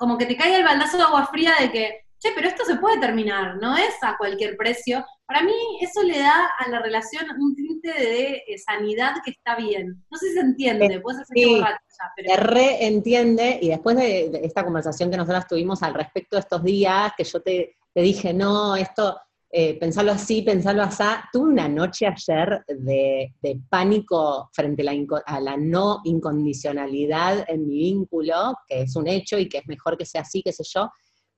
como 0.00 0.16
que 0.16 0.24
te 0.24 0.34
caiga 0.34 0.56
el 0.56 0.64
baldazo 0.64 0.96
de 0.96 1.02
agua 1.02 1.26
fría 1.26 1.52
de 1.60 1.70
que, 1.70 2.00
che, 2.18 2.30
pero 2.34 2.48
esto 2.48 2.64
se 2.64 2.76
puede 2.76 2.98
terminar, 2.98 3.56
no 3.60 3.76
es 3.76 3.94
a 4.00 4.16
cualquier 4.16 4.56
precio. 4.56 5.04
Para 5.26 5.42
mí 5.42 5.52
eso 5.82 6.02
le 6.02 6.18
da 6.20 6.46
a 6.58 6.68
la 6.70 6.80
relación 6.80 7.26
un 7.38 7.54
tinte 7.54 7.92
de, 7.92 8.42
eh, 8.48 8.58
sanidad 8.58 9.16
que 9.22 9.32
está 9.32 9.56
bien. 9.56 10.02
No 10.10 10.16
sé 10.16 10.28
si 10.28 10.32
se 10.32 10.40
entiende, 10.40 11.00
puede 11.00 11.18
ser 11.18 11.26
que 11.34 11.42
Sí. 11.42 11.54
borracha 11.54 11.82
ya, 11.98 12.12
pero... 12.16 12.34
Te 12.34 12.40
reentiende, 12.40 13.58
y 13.60 13.68
después 13.68 13.94
de, 13.96 14.30
de 14.30 14.40
esta 14.42 14.64
conversación 14.64 15.10
que 15.10 15.18
nosotros 15.18 15.46
tuvimos 15.46 15.82
al 15.82 15.92
respecto 15.92 16.36
de 16.36 16.40
estos 16.40 16.62
días, 16.64 17.12
que 17.14 17.24
yo 17.24 17.42
te, 17.42 17.76
te 17.92 18.00
dije, 18.00 18.32
no, 18.32 18.76
esto, 18.76 19.20
eh, 19.52 19.78
pensarlo 19.80 20.12
así, 20.12 20.42
pensarlo 20.42 20.82
así, 20.82 21.02
tuve 21.32 21.50
una 21.50 21.68
noche 21.68 22.06
ayer 22.06 22.64
de, 22.68 23.34
de 23.42 23.60
pánico 23.68 24.48
frente 24.52 24.82
a 24.82 24.92
la, 24.92 25.22
a 25.26 25.40
la 25.40 25.56
no 25.56 26.00
incondicionalidad 26.04 27.44
en 27.48 27.66
mi 27.66 27.78
vínculo, 27.78 28.54
que 28.68 28.82
es 28.82 28.94
un 28.94 29.08
hecho 29.08 29.38
y 29.38 29.48
que 29.48 29.58
es 29.58 29.66
mejor 29.66 29.96
que 29.98 30.06
sea 30.06 30.20
así, 30.20 30.40
qué 30.42 30.52
sé 30.52 30.62
yo, 30.72 30.88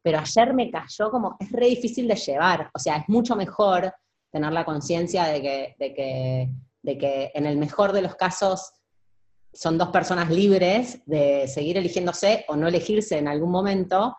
pero 0.02 0.18
ayer 0.18 0.52
me 0.52 0.70
cayó 0.70 1.10
como, 1.10 1.36
es 1.40 1.50
re 1.52 1.68
difícil 1.68 2.06
de 2.06 2.16
llevar, 2.16 2.70
o 2.74 2.78
sea, 2.78 2.96
es 2.96 3.08
mucho 3.08 3.34
mejor 3.34 3.90
tener 4.30 4.52
la 4.52 4.66
conciencia 4.66 5.24
de 5.24 5.40
que, 5.40 5.74
de, 5.78 5.94
que, 5.94 6.50
de 6.82 6.98
que 6.98 7.30
en 7.32 7.46
el 7.46 7.56
mejor 7.56 7.92
de 7.92 8.02
los 8.02 8.14
casos 8.16 8.72
son 9.54 9.78
dos 9.78 9.88
personas 9.88 10.30
libres 10.30 11.00
de 11.06 11.48
seguir 11.48 11.78
eligiéndose 11.78 12.44
o 12.48 12.56
no 12.56 12.68
elegirse 12.68 13.18
en 13.18 13.28
algún 13.28 13.50
momento, 13.50 14.16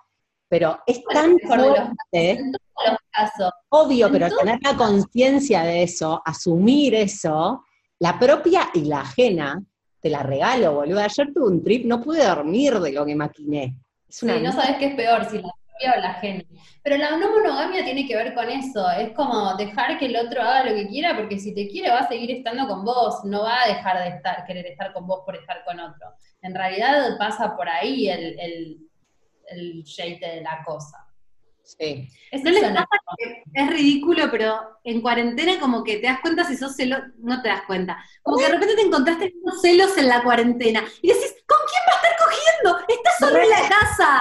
pero 0.53 0.79
es 0.85 1.01
Bueno, 1.03 1.19
tan 1.19 1.39
fuerte, 1.39 2.29
En 2.29 2.51
todos 2.51 2.89
los 2.91 2.97
casos. 3.11 3.51
obvio, 3.69 4.11
pero 4.11 4.27
tener 4.37 4.59
la 4.61 4.75
conciencia 4.75 5.63
de 5.63 5.81
eso, 5.81 6.21
asumir 6.23 6.93
eso, 6.93 7.63
la 7.97 8.19
propia 8.19 8.69
y 8.75 8.81
la 8.81 8.99
ajena, 8.99 9.63
te 9.99 10.11
la 10.11 10.21
regalo, 10.21 10.73
boludo. 10.73 10.99
Ayer 10.99 11.33
tuve 11.33 11.47
un 11.47 11.63
trip, 11.63 11.87
no 11.87 11.99
pude 11.99 12.23
dormir 12.23 12.79
de 12.79 12.91
lo 12.91 13.03
que 13.03 13.15
maquiné. 13.15 13.79
Sí, 14.07 14.27
no 14.27 14.51
sabes 14.51 14.75
qué 14.77 14.89
es 14.89 14.95
peor, 14.95 15.25
si 15.25 15.37
la 15.37 15.49
propia 15.49 15.93
o 15.97 16.01
la 16.01 16.09
ajena. 16.11 16.43
Pero 16.83 16.97
la 16.97 17.17
no 17.17 17.31
monogamia 17.31 17.83
tiene 17.83 18.07
que 18.07 18.15
ver 18.15 18.35
con 18.35 18.47
eso, 18.47 18.91
es 18.91 19.09
como 19.13 19.55
dejar 19.55 19.97
que 19.97 20.05
el 20.05 20.15
otro 20.15 20.43
haga 20.43 20.65
lo 20.69 20.75
que 20.75 20.87
quiera, 20.87 21.17
porque 21.17 21.39
si 21.39 21.55
te 21.55 21.67
quiere 21.67 21.89
va 21.89 22.01
a 22.01 22.07
seguir 22.07 22.29
estando 22.29 22.67
con 22.67 22.85
vos, 22.85 23.25
no 23.25 23.41
va 23.41 23.63
a 23.63 23.69
dejar 23.69 24.03
de 24.03 24.17
estar, 24.17 24.45
querer 24.45 24.67
estar 24.67 24.93
con 24.93 25.07
vos 25.07 25.21
por 25.25 25.35
estar 25.35 25.63
con 25.65 25.79
otro. 25.79 26.13
En 26.43 26.53
realidad 26.53 27.17
pasa 27.17 27.55
por 27.55 27.67
ahí 27.67 28.07
el, 28.07 28.39
el, 28.39 28.77
el 29.49 29.83
shade 29.83 30.19
de 30.19 30.41
la 30.41 30.63
cosa. 30.63 31.05
Sí. 31.63 32.09
Es 32.29 32.43
¿No 32.43 32.51
les 32.51 32.61
eso, 32.63 32.71
¿no? 32.71 32.75
pasa 32.75 32.87
que 33.17 33.43
es 33.53 33.69
ridículo, 33.69 34.29
pero 34.29 34.79
en 34.83 35.01
cuarentena 35.01 35.59
como 35.59 35.83
que 35.83 35.97
te 35.97 36.07
das 36.07 36.19
cuenta 36.19 36.43
si 36.43 36.57
sos 36.57 36.75
celoso, 36.75 37.03
no 37.19 37.41
te 37.41 37.47
das 37.47 37.61
cuenta. 37.65 38.03
Como 38.21 38.37
que 38.37 38.43
de 38.43 38.51
repente 38.51 38.75
te 38.75 38.81
encontraste 38.81 39.31
con 39.31 39.41
unos 39.43 39.61
celos 39.61 39.97
en 39.97 40.09
la 40.09 40.23
cuarentena 40.23 40.83
y 41.01 41.07
decís, 41.07 41.33
¿con 41.47 41.57
quién 41.69 41.83
va 41.87 41.93
a 41.93 41.95
estar 41.95 42.27
cogiendo? 42.27 42.85
Está 42.87 43.11
solo 43.19 43.37
en 43.37 43.49
la 43.49 43.69
casa. 43.69 44.19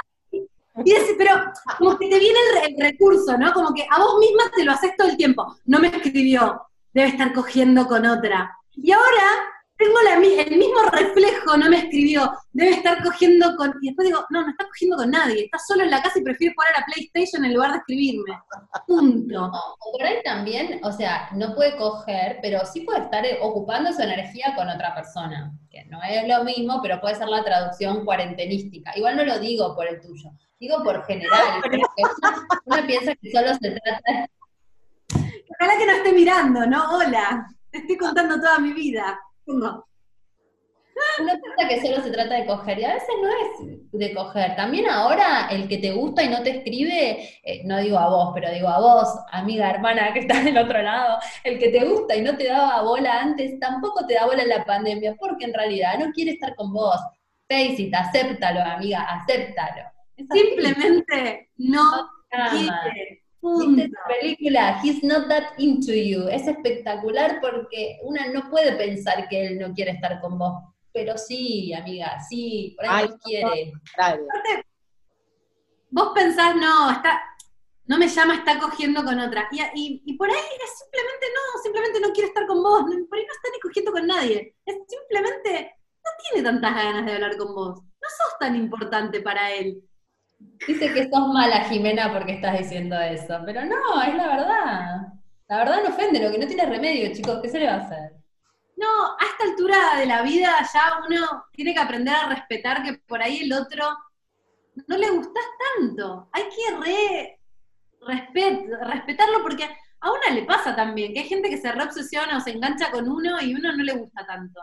Y 0.85 0.91
decís, 0.91 1.15
pero 1.17 1.51
como 1.77 1.97
que 1.99 2.09
te 2.09 2.17
viene 2.17 2.39
el, 2.63 2.73
el 2.73 2.81
recurso, 2.81 3.37
¿no? 3.37 3.53
Como 3.53 3.73
que 3.73 3.85
a 3.89 3.99
vos 3.99 4.17
misma 4.19 4.43
te 4.55 4.63
lo 4.63 4.71
haces 4.71 4.95
todo 4.97 5.09
el 5.09 5.17
tiempo. 5.17 5.55
No 5.65 5.79
me 5.79 5.89
escribió, 5.89 6.63
debe 6.93 7.09
estar 7.09 7.33
cogiendo 7.33 7.87
con 7.87 8.05
otra. 8.05 8.57
Y 8.75 8.91
ahora 8.91 9.53
tengo 9.83 10.01
la 10.01 10.13
el 10.43 10.57
mismo 10.57 10.81
reflejo, 10.91 11.57
no 11.57 11.69
me 11.69 11.77
escribió, 11.77 12.31
debe 12.51 12.71
estar 12.71 13.03
cogiendo 13.03 13.55
con... 13.55 13.73
Y 13.81 13.87
después 13.87 14.07
digo, 14.07 14.25
no, 14.29 14.43
no 14.43 14.49
está 14.49 14.65
cogiendo 14.65 14.97
con 14.97 15.11
nadie, 15.11 15.45
está 15.45 15.57
solo 15.59 15.83
en 15.83 15.91
la 15.91 16.01
casa 16.01 16.19
y 16.19 16.23
prefiere 16.23 16.53
jugar 16.53 16.69
a 16.73 16.79
la 16.79 16.85
PlayStation 16.85 17.43
en 17.45 17.53
lugar 17.53 17.71
de 17.71 17.77
escribirme. 17.79 18.39
Punto. 18.87 19.51
O 19.79 19.91
por 19.91 20.03
ahí 20.03 20.21
también, 20.23 20.79
o 20.83 20.91
sea, 20.91 21.29
no 21.33 21.53
puede 21.55 21.75
coger, 21.75 22.39
pero 22.41 22.65
sí 22.65 22.81
puede 22.81 23.01
estar 23.01 23.25
eh, 23.25 23.39
ocupando 23.41 23.91
su 23.91 24.01
energía 24.01 24.53
con 24.55 24.69
otra 24.69 24.95
persona, 24.95 25.51
que 25.69 25.85
no 25.85 25.99
es 26.03 26.27
lo 26.27 26.43
mismo, 26.43 26.79
pero 26.81 27.01
puede 27.01 27.15
ser 27.15 27.27
la 27.27 27.43
traducción 27.43 28.05
cuarentenística. 28.05 28.95
Igual 28.95 29.17
no 29.17 29.25
lo 29.25 29.39
digo 29.39 29.75
por 29.75 29.87
el 29.87 29.99
tuyo, 29.99 30.31
digo 30.59 30.81
por 30.83 31.05
general, 31.05 31.39
porque 31.61 31.77
uno, 31.77 32.45
uno 32.65 32.87
piensa 32.87 33.15
que 33.15 33.31
solo 33.31 33.53
se 33.55 33.71
trata 33.71 34.27
Ojalá 35.59 35.77
que 35.77 35.85
no 35.85 35.91
esté 35.93 36.11
mirando, 36.13 36.65
¿no? 36.65 36.97
Hola, 36.97 37.47
te 37.69 37.77
estoy 37.79 37.97
contando 37.97 38.35
toda 38.37 38.59
mi 38.59 38.73
vida. 38.73 39.19
Pongo. 39.45 39.85
Uno 41.19 41.33
piensa 41.41 41.69
que 41.69 41.87
solo 41.87 42.03
se 42.03 42.11
trata 42.11 42.35
de 42.35 42.45
coger, 42.45 42.79
y 42.79 42.83
a 42.85 42.93
veces 42.93 43.09
no 43.21 43.29
es 43.29 43.91
de 43.91 44.13
coger. 44.13 44.55
También 44.55 44.89
ahora 44.89 45.47
el 45.51 45.67
que 45.67 45.77
te 45.77 45.91
gusta 45.91 46.23
y 46.23 46.29
no 46.29 46.41
te 46.41 46.57
escribe, 46.57 47.29
eh, 47.43 47.61
no 47.65 47.77
digo 47.79 47.97
a 47.97 48.09
vos, 48.09 48.31
pero 48.33 48.51
digo 48.51 48.67
a 48.67 48.79
vos, 48.79 49.07
amiga, 49.31 49.69
hermana 49.69 50.13
que 50.13 50.19
estás 50.19 50.43
del 50.43 50.57
otro 50.57 50.81
lado, 50.81 51.19
el 51.43 51.59
que 51.59 51.69
te 51.69 51.85
gusta 51.85 52.15
y 52.15 52.21
no 52.21 52.35
te 52.37 52.45
daba 52.45 52.81
bola 52.81 53.21
antes, 53.21 53.59
tampoco 53.59 54.05
te 54.07 54.15
da 54.15 54.25
bola 54.25 54.43
en 54.43 54.49
la 54.49 54.65
pandemia, 54.65 55.15
porque 55.15 55.45
en 55.45 55.53
realidad 55.53 55.99
no 55.99 56.11
quiere 56.11 56.31
estar 56.31 56.55
con 56.55 56.73
vos. 56.73 56.99
Face 57.47 57.75
it, 57.83 57.93
acéptalo, 57.93 58.61
amiga, 58.61 59.01
acéptalo. 59.03 59.83
Es. 60.17 60.27
Simplemente 60.31 61.49
no 61.57 62.09
Ama. 62.31 62.81
quiere. 62.83 63.22
¿Viste 63.43 63.65
Punto. 63.65 63.81
esa 63.83 63.99
película? 64.07 64.79
He's 64.83 65.03
not 65.03 65.27
that 65.27 65.43
into 65.57 65.91
you. 65.93 66.27
Es 66.29 66.47
espectacular 66.47 67.39
porque 67.41 67.99
una 68.03 68.27
no 68.29 68.49
puede 68.49 68.71
pensar 68.73 69.27
que 69.27 69.47
él 69.47 69.59
no 69.59 69.73
quiere 69.73 69.91
estar 69.91 70.21
con 70.21 70.37
vos. 70.39 70.63
Pero 70.93 71.17
sí, 71.17 71.73
amiga, 71.73 72.19
sí, 72.29 72.73
por 72.77 72.85
ahí 72.85 72.91
Ay, 73.03 73.09
no 73.09 73.17
quiere. 73.17 73.73
Claro. 73.95 74.25
Vos 75.89 76.11
pensás, 76.15 76.55
no, 76.55 76.89
está, 76.91 77.21
no 77.85 77.97
me 77.97 78.07
llama, 78.07 78.35
está 78.35 78.59
cogiendo 78.59 79.03
con 79.03 79.19
otra. 79.19 79.47
Y, 79.51 79.59
y- 79.75 80.01
y 80.05 80.13
por 80.17 80.29
ahí 80.29 80.35
es 80.35 80.79
simplemente 80.79 81.25
no, 81.35 81.61
simplemente 81.61 81.99
no 81.99 82.13
quiere 82.13 82.27
estar 82.29 82.47
con 82.47 82.63
vos. 82.63 82.81
Por 82.83 83.17
ahí 83.17 83.25
no 83.25 83.33
está 83.33 83.49
ni 83.53 83.59
cogiendo 83.59 83.91
con 83.91 84.07
nadie. 84.07 84.55
Es 84.65 84.75
simplemente, 84.87 85.75
no 86.03 86.11
tiene 86.31 86.43
tantas 86.49 86.73
ganas 86.75 87.05
de 87.05 87.13
hablar 87.13 87.37
con 87.37 87.53
vos. 87.53 87.81
No 87.81 88.07
sos 88.09 88.39
tan 88.39 88.55
importante 88.55 89.19
para 89.21 89.51
él. 89.51 89.81
Dice 90.67 90.93
que 90.93 91.09
sos 91.09 91.27
mala, 91.27 91.65
Jimena, 91.65 92.11
porque 92.13 92.33
estás 92.33 92.57
diciendo 92.57 92.99
eso. 92.99 93.39
Pero 93.45 93.65
no, 93.65 94.01
es 94.01 94.15
la 94.15 94.27
verdad. 94.27 95.13
La 95.47 95.57
verdad 95.57 95.83
no 95.83 95.89
ofende, 95.89 96.21
lo 96.21 96.31
que 96.31 96.37
no 96.37 96.47
tiene 96.47 96.65
remedio, 96.65 97.13
chicos, 97.13 97.39
¿qué 97.41 97.49
se 97.49 97.59
le 97.59 97.67
va 97.67 97.73
a 97.73 97.85
hacer? 97.85 98.13
No, 98.77 98.87
a 99.19 99.25
esta 99.31 99.43
altura 99.43 99.97
de 99.99 100.05
la 100.05 100.21
vida 100.21 100.51
ya 100.73 100.99
uno 101.07 101.45
tiene 101.51 101.73
que 101.73 101.79
aprender 101.79 102.15
a 102.15 102.29
respetar 102.29 102.83
que 102.83 102.93
por 103.05 103.21
ahí 103.21 103.41
el 103.43 103.53
otro 103.53 103.85
no 104.87 104.97
le 104.97 105.11
gustas 105.11 105.43
tanto. 105.77 106.29
Hay 106.31 106.43
que 106.43 106.75
re, 106.77 107.39
respetarlo 108.81 109.43
porque 109.43 109.69
a 109.99 110.11
una 110.11 110.31
le 110.31 110.43
pasa 110.43 110.75
también, 110.75 111.13
que 111.13 111.19
hay 111.21 111.27
gente 111.27 111.49
que 111.49 111.57
se 111.57 111.71
reobsesiona 111.71 112.37
o 112.37 112.41
se 112.41 112.51
engancha 112.51 112.91
con 112.91 113.07
uno 113.07 113.41
y 113.41 113.55
uno 113.55 113.71
no 113.75 113.83
le 113.83 113.93
gusta 113.93 114.25
tanto. 114.25 114.61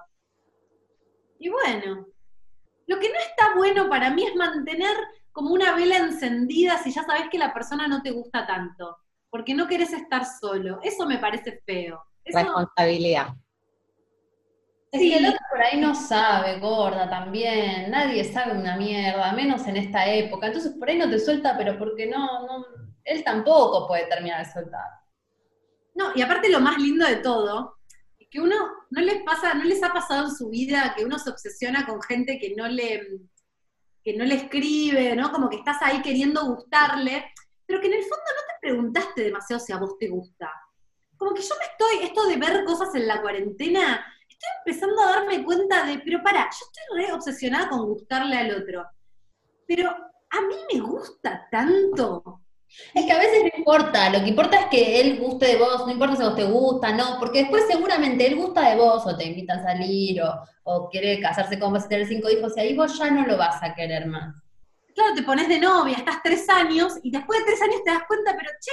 Y 1.39 1.49
bueno, 1.49 2.07
lo 2.87 2.99
que 2.99 3.09
no 3.09 3.19
está 3.19 3.55
bueno 3.55 3.89
para 3.89 4.11
mí 4.11 4.27
es 4.27 4.35
mantener 4.35 4.97
como 5.33 5.53
una 5.53 5.75
vela 5.75 5.99
encendida 5.99 6.79
si 6.79 6.91
ya 6.93 7.03
sabes 7.05 7.29
que 7.31 7.39
la 7.39 7.53
persona 7.53 7.89
no 7.89 8.03
te 8.03 8.11
gusta 8.11 8.47
tanto, 8.47 8.97
porque 9.31 9.55
no 9.55 9.67
querés 9.67 9.93
estar 9.93 10.25
solo. 10.25 10.81
Eso 10.83 11.07
me 11.07 11.19
parece 11.19 11.63
feo. 11.65 12.03
Responsabilidad. 12.25 13.29
Es 14.93 15.01
que 15.01 15.19
el 15.19 15.27
otro 15.27 15.41
por 15.49 15.63
ahí 15.63 15.81
no 15.81 15.95
sabe, 15.95 16.59
gorda, 16.59 17.09
también. 17.09 17.91
Nadie 17.91 18.25
sabe 18.25 18.59
una 18.59 18.77
mierda, 18.77 19.33
menos 19.33 19.67
en 19.69 19.77
esta 19.77 20.07
época. 20.07 20.49
Entonces 20.49 20.73
por 20.77 20.89
ahí 20.89 20.99
no 20.99 21.09
te 21.09 21.21
suelta, 21.21 21.57
pero 21.57 21.79
porque 21.79 22.07
no, 22.07 22.47
no, 22.47 22.67
él 23.05 23.23
tampoco 23.23 23.87
puede 23.87 24.07
terminar 24.07 24.45
de 24.45 24.53
soltar. 24.53 24.87
No, 25.95 26.11
y 26.15 26.23
aparte 26.23 26.51
lo 26.51 26.61
más 26.61 26.79
lindo 26.79 27.07
de 27.07 27.17
todo, 27.17 27.77
es 28.19 28.29
que 28.31 28.41
uno 28.41 28.57
no 28.91 29.01
les 29.01 29.23
pasa, 29.23 29.55
no 29.55 29.65
les 29.65 29.83
ha 29.83 29.93
pasado 29.93 30.27
en 30.27 30.35
su 30.35 30.49
vida 30.49 30.93
que 30.97 31.05
uno 31.05 31.19
se 31.19 31.31
obsesiona 31.31 31.87
con 31.87 32.03
gente 32.03 32.39
que 32.41 32.55
no 32.57 32.67
le, 32.67 33.07
que 34.03 34.17
no 34.17 34.25
le 34.25 34.35
escribe, 34.35 35.15
¿no? 35.15 35.31
Como 35.31 35.49
que 35.49 35.57
estás 35.57 35.79
ahí 35.83 36.01
queriendo 36.03 36.45
gustarle, 36.47 37.33
pero 37.67 37.81
que 37.81 37.87
en 37.87 37.95
el 37.95 38.03
fondo 38.03 38.17
no 38.17 38.43
te 38.47 38.61
preguntaste 38.61 39.23
demasiado 39.25 39.61
si 39.61 39.73
a 39.73 39.79
vos 39.79 39.99
te 39.99 40.09
gusta. 40.09 40.51
Como 41.17 41.35
que 41.35 41.43
yo 41.43 41.55
me 41.59 41.67
estoy, 41.67 42.07
esto 42.07 42.27
de 42.27 42.37
ver 42.37 42.65
cosas 42.65 42.95
en 42.95 43.07
la 43.07 43.21
cuarentena, 43.21 44.05
estoy 44.29 44.49
empezando 44.65 45.03
a 45.03 45.11
darme 45.11 45.45
cuenta 45.45 45.85
de, 45.85 45.99
pero 45.99 46.23
para, 46.23 46.45
yo 46.45 46.67
estoy 46.67 46.99
re 46.99 47.13
obsesionada 47.13 47.69
con 47.69 47.87
gustarle 47.87 48.37
al 48.37 48.63
otro. 48.63 48.87
Pero 49.67 49.91
a 49.91 50.41
mí 50.43 50.57
me 50.73 50.81
gusta 50.81 51.47
tanto. 51.51 52.43
Es 52.95 53.05
que 53.05 53.13
a 53.13 53.19
veces 53.19 53.43
no 53.43 53.59
importa, 53.59 54.11
lo 54.11 54.21
que 54.21 54.29
importa 54.29 54.59
es 54.61 54.67
que 54.67 55.01
él 55.01 55.19
guste 55.19 55.47
de 55.47 55.57
vos, 55.57 55.87
no 55.87 55.93
importa 55.93 56.17
si 56.17 56.23
vos 56.23 56.37
te 56.37 56.45
gusta, 56.45 56.93
no, 56.93 57.19
porque 57.19 57.41
después 57.41 57.65
seguramente 57.69 58.27
él 58.27 58.37
gusta 58.37 58.69
de 58.69 58.77
vos 58.77 59.07
o 59.07 59.17
te 59.17 59.25
invita 59.25 59.55
a 59.55 59.63
salir 59.63 60.23
o, 60.23 60.45
o 60.65 60.89
quiere 60.89 61.21
casarse 61.21 61.59
con 61.59 61.73
vos 61.73 61.85
y 61.85 61.89
tener 61.89 62.07
cinco 62.07 62.31
hijos 62.31 62.57
y 62.57 62.61
ahí 62.61 62.77
vos 62.77 62.97
ya 62.97 63.11
no 63.11 63.27
lo 63.27 63.37
vas 63.37 63.63
a 63.63 63.75
querer 63.75 64.07
más. 64.07 64.35
Claro, 64.95 65.15
te 65.15 65.23
pones 65.23 65.49
de 65.49 65.59
novia, 65.59 65.97
estás 65.97 66.23
tres 66.23 66.49
años 66.49 66.95
y 67.03 67.11
después 67.11 67.41
de 67.41 67.47
tres 67.47 67.63
años 67.63 67.83
te 67.85 67.91
das 67.91 68.03
cuenta, 68.07 68.37
pero 68.37 68.51
che, 68.61 68.73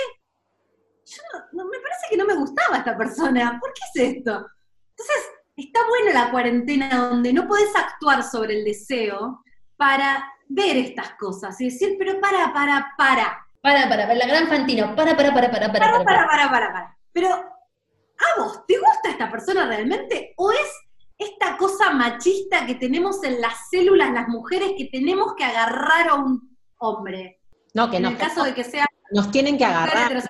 yo 1.05 1.21
no, 1.53 1.65
me 1.65 1.77
parece 1.79 2.07
que 2.09 2.17
no 2.17 2.25
me 2.25 2.35
gustaba 2.35 2.77
esta 2.77 2.97
persona, 2.97 3.57
¿por 3.59 3.73
qué 3.73 3.81
es 3.93 4.15
esto? 4.17 4.45
Entonces, 4.89 5.31
está 5.55 5.79
buena 5.87 6.25
la 6.25 6.31
cuarentena 6.31 7.09
donde 7.09 7.33
no 7.33 7.47
podés 7.47 7.73
actuar 7.75 8.23
sobre 8.23 8.59
el 8.59 8.65
deseo 8.65 9.43
para 9.75 10.27
ver 10.47 10.77
estas 10.77 11.11
cosas 11.15 11.59
y 11.61 11.65
decir, 11.65 11.95
pero 11.97 12.19
para, 12.19 12.53
para, 12.53 12.93
para, 12.97 13.46
para, 13.67 13.89
para, 13.89 14.07
para, 14.07 14.15
la 14.15 14.27
gran 14.27 14.47
Fantino. 14.47 14.95
Para, 14.95 15.17
para, 15.17 15.33
para, 15.33 15.51
para, 15.51 15.71
para. 15.71 15.91
Para, 15.91 16.03
para, 16.03 16.27
para, 16.27 16.49
para, 16.49 16.73
para. 16.73 16.97
Pero, 17.11 17.29
¿a 17.29 18.39
vos 18.39 18.65
te 18.65 18.77
gusta 18.77 19.09
esta 19.09 19.29
persona 19.29 19.65
realmente? 19.67 20.33
¿O 20.37 20.51
es 20.51 20.71
esta 21.17 21.57
cosa 21.57 21.89
machista 21.91 22.65
que 22.65 22.75
tenemos 22.75 23.21
en 23.25 23.41
las 23.41 23.69
células 23.69 24.11
las 24.11 24.29
mujeres 24.29 24.71
que 24.77 24.85
tenemos 24.85 25.33
que 25.35 25.43
agarrar 25.43 26.07
a 26.09 26.13
un 26.13 26.57
hombre? 26.77 27.41
No, 27.73 27.89
que 27.89 27.97
en 27.97 28.03
nos, 28.03 28.13
el 28.13 28.17
caso 28.17 28.45
de 28.45 28.53
que 28.53 28.63
sea 28.63 28.85
nos 29.11 29.31
tienen 29.31 29.57
que 29.57 29.65
agarrar. 29.65 30.23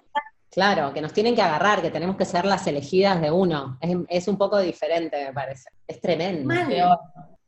Claro, 0.49 0.91
que 0.91 1.01
nos 1.01 1.13
tienen 1.13 1.35
que 1.35 1.41
agarrar, 1.43 1.83
que 1.83 1.91
tenemos 1.91 2.15
que 2.15 2.25
ser 2.25 2.43
las 2.45 2.65
elegidas 2.65 3.21
de 3.21 3.29
uno. 3.29 3.77
Es, 3.79 3.95
es 4.09 4.27
un 4.27 4.39
poco 4.39 4.57
diferente, 4.57 5.25
me 5.25 5.33
parece. 5.33 5.69
Es 5.85 6.01
tremendo. 6.01 6.47
Mal. 6.47 6.67
Peor. 6.67 6.97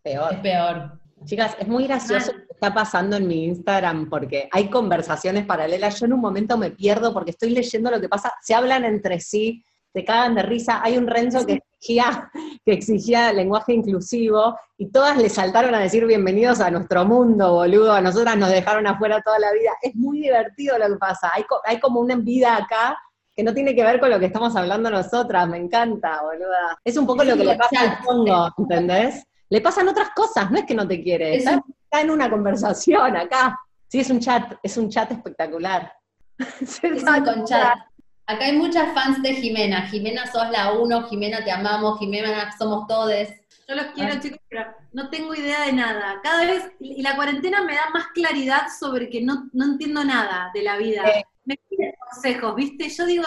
Peor. 0.03 0.33
Es 0.33 0.39
peor. 0.39 0.99
Chicas, 1.26 1.55
es 1.59 1.67
muy 1.67 1.86
gracioso 1.86 2.32
lo 2.32 2.39
que 2.39 2.53
está 2.53 2.74
pasando 2.74 3.17
en 3.17 3.28
mi 3.28 3.45
Instagram 3.45 4.09
porque 4.09 4.49
hay 4.51 4.70
conversaciones 4.70 5.45
paralelas. 5.45 5.99
Yo 5.99 6.05
en 6.05 6.13
un 6.13 6.22
momento 6.22 6.57
me 6.57 6.72
pierdo 6.72 7.13
porque 7.13 7.32
estoy 7.32 7.51
leyendo 7.51 7.91
lo 7.91 7.99
que 7.99 8.09
pasa. 8.09 8.34
Se 8.41 8.55
hablan 8.55 8.86
entre 8.86 9.20
sí, 9.20 9.63
se 9.93 10.05
cagan 10.05 10.36
de 10.36 10.43
risa. 10.43 10.82
Hay 10.84 10.97
un 10.97 11.07
Renzo 11.07 11.45
que 11.45 11.53
exigía, 11.53 12.32
que 12.65 12.74
exigía 12.74 13.34
lenguaje 13.34 13.74
inclusivo 13.74 14.57
y 14.78 14.91
todas 14.91 15.17
le 15.17 15.30
saltaron 15.30 15.76
a 15.76 15.80
decir 15.80 16.05
bienvenidos 16.05 16.61
a 16.61 16.72
nuestro 16.72 17.05
mundo, 17.05 17.53
boludo. 17.53 17.93
A 17.93 18.01
nosotras 18.01 18.38
nos 18.38 18.49
dejaron 18.49 18.88
afuera 18.88 19.22
toda 19.24 19.39
la 19.39 19.51
vida. 19.51 19.72
Es 19.82 19.95
muy 19.95 20.22
divertido 20.22 20.78
lo 20.78 20.88
que 20.88 20.95
pasa. 20.95 21.32
Hay, 21.34 21.43
hay 21.65 21.80
como 21.80 21.99
una 21.99 22.15
vida 22.15 22.55
acá 22.55 22.97
que 23.36 23.43
no 23.43 23.53
tiene 23.53 23.76
que 23.76 23.84
ver 23.84 23.99
con 23.99 24.09
lo 24.09 24.20
que 24.20 24.26
estamos 24.26 24.55
hablando 24.55 24.89
nosotras. 24.89 25.47
Me 25.47 25.57
encanta, 25.57 26.22
boluda. 26.24 26.78
Es 26.84 26.97
un 26.97 27.05
poco 27.05 27.24
lo 27.24 27.36
que 27.38 27.43
le 27.43 27.55
pasa 27.55 27.82
al 27.82 28.05
Congo, 28.05 28.49
¿entendés? 28.57 29.24
Le 29.50 29.62
pasan 29.62 29.88
otras 29.88 30.12
cosas, 30.12 30.52
no 30.52 30.60
es 30.60 30.66
que 30.66 30.76
no 30.76 30.88
te 30.88 31.02
quiere, 31.02 31.36
está, 31.36 31.62
en 31.91 32.12
una 32.12 32.30
conversación 32.30 33.18
acá. 33.18 33.60
Sí, 33.88 34.00
es 34.00 34.10
un 34.12 34.20
chat, 34.20 34.54
es 34.62 34.78
un 34.78 34.89
chat 34.89 35.12
espectacular. 35.12 35.91
es 36.62 36.80
con 36.80 37.45
chat. 37.45 37.80
Acá 38.28 38.45
hay 38.45 38.56
muchas 38.56 38.93
fans 38.93 39.24
de 39.24 39.34
Jimena. 39.34 39.88
Jimena 39.88 40.32
sos 40.32 40.52
la 40.52 40.74
uno, 40.74 41.08
Jimena 41.08 41.43
te 41.43 41.52
amamos, 41.52 41.97
Jimena 41.97 42.56
somos 42.56 42.86
todes. 42.86 43.41
Yo 43.68 43.74
los 43.74 43.88
quiero, 43.88 44.20
chicos, 44.20 44.39
pero 44.47 44.66
no 44.93 45.10
tengo 45.10 45.34
idea 45.34 45.66
de 45.66 45.74
nada. 45.74 46.20
Cada 46.22 46.45
vez, 46.45 46.72
y 46.80 47.02
la 47.02 47.16
cuarentena 47.16 47.64
me 47.64 47.74
da 47.74 47.89
más 47.91 48.08
claridad 48.14 48.68
sobre 48.80 49.10
que 49.10 49.22
no, 49.22 49.50
no 49.54 49.66
entiendo 49.66 50.04
nada 50.04 50.52
de 50.54 50.62
la 50.62 50.78
vida. 50.78 51.04
Me 51.45 51.60
piden 51.70 51.93
consejos, 52.12 52.56
¿viste? 52.56 52.88
Yo 52.89 53.06
digo, 53.08 53.26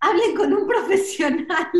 hablen 0.00 0.36
con 0.36 0.52
un 0.52 0.66
profesional, 0.68 1.70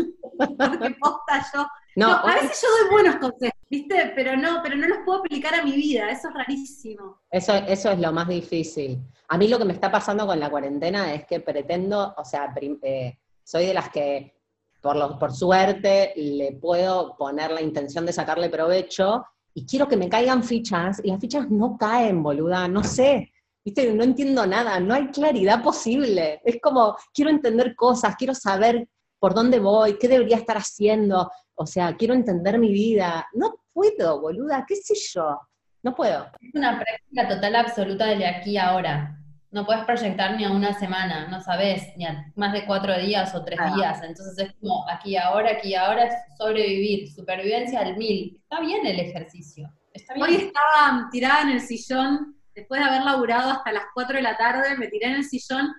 porque 0.57 0.95
posta 0.99 1.45
yo. 1.53 1.67
No, 1.95 2.11
a 2.13 2.35
veces 2.35 2.61
yo 2.61 2.67
doy 2.69 2.91
buenos 2.91 3.15
consejos, 3.15 3.59
¿viste? 3.69 4.11
Pero 4.15 4.35
no, 4.35 4.59
pero 4.61 4.75
no 4.75 4.87
los 4.87 4.97
puedo 5.05 5.19
aplicar 5.19 5.55
a 5.55 5.63
mi 5.63 5.71
vida, 5.71 6.09
eso 6.09 6.27
es 6.27 6.33
rarísimo. 6.33 7.21
Eso, 7.31 7.53
eso 7.53 7.91
es 7.91 7.99
lo 7.99 8.11
más 8.11 8.27
difícil. 8.27 8.99
A 9.29 9.37
mí 9.37 9.47
lo 9.47 9.57
que 9.57 9.65
me 9.65 9.73
está 9.73 9.89
pasando 9.89 10.27
con 10.27 10.39
la 10.39 10.49
cuarentena 10.49 11.13
es 11.13 11.25
que 11.25 11.39
pretendo, 11.39 12.13
o 12.17 12.25
sea, 12.25 12.53
eh, 12.61 13.17
soy 13.43 13.67
de 13.67 13.73
las 13.73 13.89
que 13.89 14.35
por, 14.81 14.97
lo, 14.97 15.17
por 15.17 15.33
suerte 15.33 16.13
le 16.17 16.51
puedo 16.53 17.15
poner 17.17 17.51
la 17.51 17.61
intención 17.61 18.05
de 18.05 18.13
sacarle 18.13 18.49
provecho 18.49 19.25
y 19.53 19.65
quiero 19.65 19.87
que 19.87 19.97
me 19.97 20.09
caigan 20.09 20.43
fichas 20.43 20.99
y 21.01 21.09
las 21.09 21.19
fichas 21.21 21.49
no 21.49 21.77
caen, 21.77 22.21
boluda, 22.21 22.67
no 22.67 22.83
sé. 22.83 23.31
¿Viste? 23.63 23.91
No 23.93 24.03
entiendo 24.03 24.45
nada, 24.45 24.79
no 24.79 24.93
hay 24.93 25.07
claridad 25.07 25.63
posible. 25.63 26.39
Es 26.43 26.57
como, 26.61 26.95
quiero 27.13 27.31
entender 27.31 27.73
cosas, 27.75 28.15
quiero 28.15 28.35
saber 28.35 28.87
por 29.17 29.33
dónde 29.33 29.59
voy, 29.59 29.97
qué 29.97 30.07
debería 30.07 30.37
estar 30.37 30.57
haciendo, 30.57 31.31
o 31.55 31.65
sea, 31.65 31.95
quiero 31.95 32.13
entender 32.13 32.59
mi 32.59 32.71
vida. 32.71 33.27
No 33.33 33.55
puedo, 33.73 34.21
boluda, 34.21 34.65
qué 34.67 34.75
sé 34.75 34.93
yo. 35.13 35.39
No 35.83 35.95
puedo. 35.95 36.27
Es 36.41 36.53
una 36.53 36.79
práctica 36.79 37.27
total 37.27 37.55
absoluta 37.55 38.07
de 38.07 38.25
aquí 38.25 38.57
a 38.57 38.69
ahora. 38.69 39.19
No 39.51 39.65
puedes 39.65 39.85
proyectar 39.85 40.35
ni 40.35 40.43
a 40.43 40.51
una 40.51 40.77
semana, 40.77 41.27
no 41.27 41.41
sabes, 41.41 41.83
ni 41.95 42.05
a 42.05 42.25
más 42.35 42.51
de 42.51 42.65
cuatro 42.65 42.97
días 42.97 43.33
o 43.35 43.43
tres 43.45 43.59
días. 43.75 44.01
Entonces 44.03 44.37
es 44.37 44.53
como 44.59 44.85
aquí 44.89 45.15
ahora, 45.15 45.51
aquí 45.51 45.75
ahora 45.75 46.05
es 46.05 46.15
sobrevivir, 46.37 47.09
supervivencia 47.09 47.79
al 47.79 47.95
mil. 47.95 48.37
Está 48.41 48.59
bien 48.59 48.85
el 48.85 48.99
ejercicio. 48.99 49.71
Hoy 50.19 50.35
estaba 50.35 51.07
tirada 51.09 51.43
en 51.43 51.49
el 51.51 51.61
sillón, 51.61 52.35
después 52.53 52.81
de 52.81 52.87
haber 52.87 53.03
laburado 53.03 53.51
hasta 53.51 53.71
las 53.71 53.83
cuatro 53.93 54.17
de 54.17 54.23
la 54.23 54.35
tarde, 54.35 54.77
me 54.77 54.87
tiré 54.87 55.07
en 55.07 55.15
el 55.15 55.23
sillón 55.23 55.71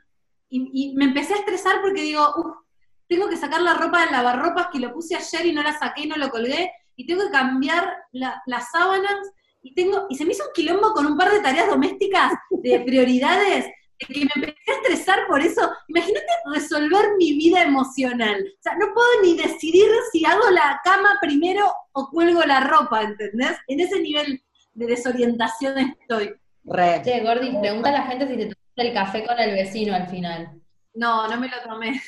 y, 0.49 0.70
y 0.72 0.95
me 0.95 1.07
empecé 1.07 1.35
a 1.35 1.39
estresar 1.39 1.83
porque 1.83 2.01
digo, 2.01 2.22
uff, 2.39 2.66
tengo 3.09 3.29
que 3.29 3.37
sacar 3.37 3.63
la 3.63 3.75
ropa 3.75 4.01
del 4.01 4.13
lavarropas 4.13 4.69
que 4.73 4.79
lo 4.79 4.93
puse 4.93 5.17
ayer 5.17 5.47
y 5.47 5.53
no 5.53 5.63
la 5.63 5.79
saqué 5.79 6.03
y 6.03 6.09
no 6.09 6.17
lo 6.17 6.31
colgué, 6.31 6.73
y 6.97 7.07
tengo 7.07 7.25
que 7.25 7.31
cambiar 7.31 7.93
las 8.13 8.71
sábanas, 8.71 9.33
y 9.63 9.75
tengo, 9.75 10.07
y 10.09 10.17
se 10.17 10.25
me 10.25 10.33
hizo 10.33 10.45
un 10.45 10.53
quilombo 10.55 10.93
con 10.93 11.07
un 11.07 11.17
par 11.17 11.31
de 11.31 11.41
tareas 11.41 11.69
domésticas 11.69 12.33
de 12.51 12.81
prioridades, 12.87 13.67
que 13.99 14.25
me 14.25 14.31
empecé 14.35 14.57
a 14.69 14.75
estresar 14.75 15.27
por 15.27 15.41
eso. 15.41 15.71
Imagínate 15.89 16.27
resolver 16.53 17.17
mi 17.19 17.33
vida 17.33 17.63
emocional. 17.63 18.45
O 18.59 18.63
sea, 18.63 18.77
no 18.77 18.93
puedo 18.93 19.09
ni 19.23 19.37
decidir 19.37 19.89
si 20.13 20.25
hago 20.25 20.51
la 20.51 20.81
cama 20.85 21.19
primero 21.21 21.73
o 21.93 22.09
cuelgo 22.11 22.43
la 22.43 22.61
ropa, 22.61 23.03
¿entendés? 23.03 23.57
En 23.69 23.81
ese 23.81 24.01
nivel 24.01 24.43
de 24.75 24.87
desorientación 24.87 25.79
estoy. 25.79 26.35
Re. 26.65 27.01
Che, 27.03 27.21
Gordi, 27.21 27.57
pregunta 27.59 27.89
a 27.89 27.93
la 27.93 28.03
gente 28.03 28.27
si 28.27 28.37
te 28.37 28.43
tomaste 28.43 28.59
el 28.77 28.93
café 28.93 29.25
con 29.25 29.39
el 29.39 29.53
vecino 29.53 29.95
al 29.95 30.09
final. 30.09 30.61
No, 30.95 31.29
no 31.29 31.41
me 31.41 31.49
lo 31.49 31.61
tomé. 31.63 32.01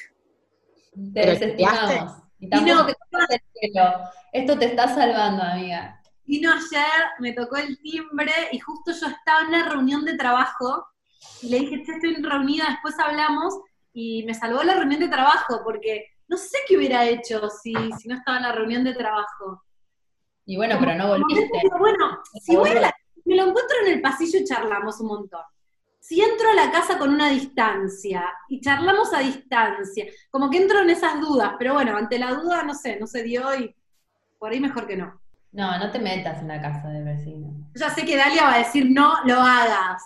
Te 1.14 1.26
desestimamos. 1.26 2.22
Y 2.38 2.48
te 2.48 2.56
el 2.56 2.64
cielo. 3.52 3.82
Esto 4.32 4.58
te 4.58 4.66
está 4.66 4.88
salvando, 4.88 5.42
amiga. 5.42 6.00
Vino 6.24 6.52
ayer, 6.52 7.04
me 7.20 7.32
tocó 7.32 7.56
el 7.56 7.80
timbre 7.80 8.32
y 8.52 8.58
justo 8.58 8.92
yo 8.92 9.06
estaba 9.06 9.42
en 9.42 9.48
una 9.48 9.68
reunión 9.68 10.04
de 10.04 10.16
trabajo 10.16 10.86
y 11.42 11.48
le 11.48 11.60
dije, 11.60 11.82
estoy 11.86 12.16
reunida, 12.16 12.66
después 12.68 12.98
hablamos 12.98 13.58
y 13.92 14.24
me 14.24 14.34
salvó 14.34 14.62
la 14.62 14.74
reunión 14.74 15.00
de 15.00 15.08
trabajo 15.08 15.62
porque 15.64 16.06
no 16.28 16.36
sé 16.36 16.58
qué 16.68 16.76
hubiera 16.76 17.06
hecho 17.06 17.48
si, 17.48 17.72
si 17.98 18.08
no 18.08 18.16
estaba 18.16 18.36
en 18.36 18.42
la 18.42 18.52
reunión 18.52 18.84
de 18.84 18.94
trabajo. 18.94 19.64
Y 20.44 20.56
bueno, 20.56 20.76
pero 20.78 20.94
no 20.96 21.08
volviste. 21.08 21.62
Bueno, 21.78 22.18
si 22.42 22.56
voy 22.56 22.70
a 22.70 22.80
la, 22.80 22.94
me 23.24 23.36
lo 23.36 23.48
encuentro 23.48 23.76
en 23.86 23.92
el 23.94 24.02
pasillo 24.02 24.38
y 24.38 24.44
charlamos 24.44 25.00
un 25.00 25.08
montón 25.08 25.42
si 26.08 26.22
entro 26.22 26.48
a 26.48 26.54
la 26.54 26.70
casa 26.70 26.96
con 26.96 27.12
una 27.12 27.28
distancia 27.28 28.24
y 28.48 28.62
charlamos 28.62 29.12
a 29.12 29.18
distancia, 29.18 30.06
como 30.30 30.48
que 30.48 30.56
entro 30.56 30.80
en 30.80 30.88
esas 30.88 31.20
dudas, 31.20 31.52
pero 31.58 31.74
bueno, 31.74 31.98
ante 31.98 32.18
la 32.18 32.32
duda, 32.32 32.62
no 32.62 32.72
sé, 32.72 32.98
no 32.98 33.06
se 33.06 33.22
dio 33.22 33.54
y 33.54 33.76
por 34.38 34.50
ahí 34.50 34.58
mejor 34.58 34.86
que 34.86 34.96
no. 34.96 35.20
No, 35.52 35.78
no 35.78 35.90
te 35.90 35.98
metas 35.98 36.40
en 36.40 36.48
la 36.48 36.62
casa 36.62 36.88
del 36.88 37.04
vecino. 37.04 37.50
Ya 37.74 37.90
sé 37.90 38.06
que 38.06 38.16
Dalia 38.16 38.44
va 38.44 38.54
a 38.54 38.58
decir 38.60 38.90
no 38.90 39.16
lo 39.26 39.38
hagas. 39.38 40.02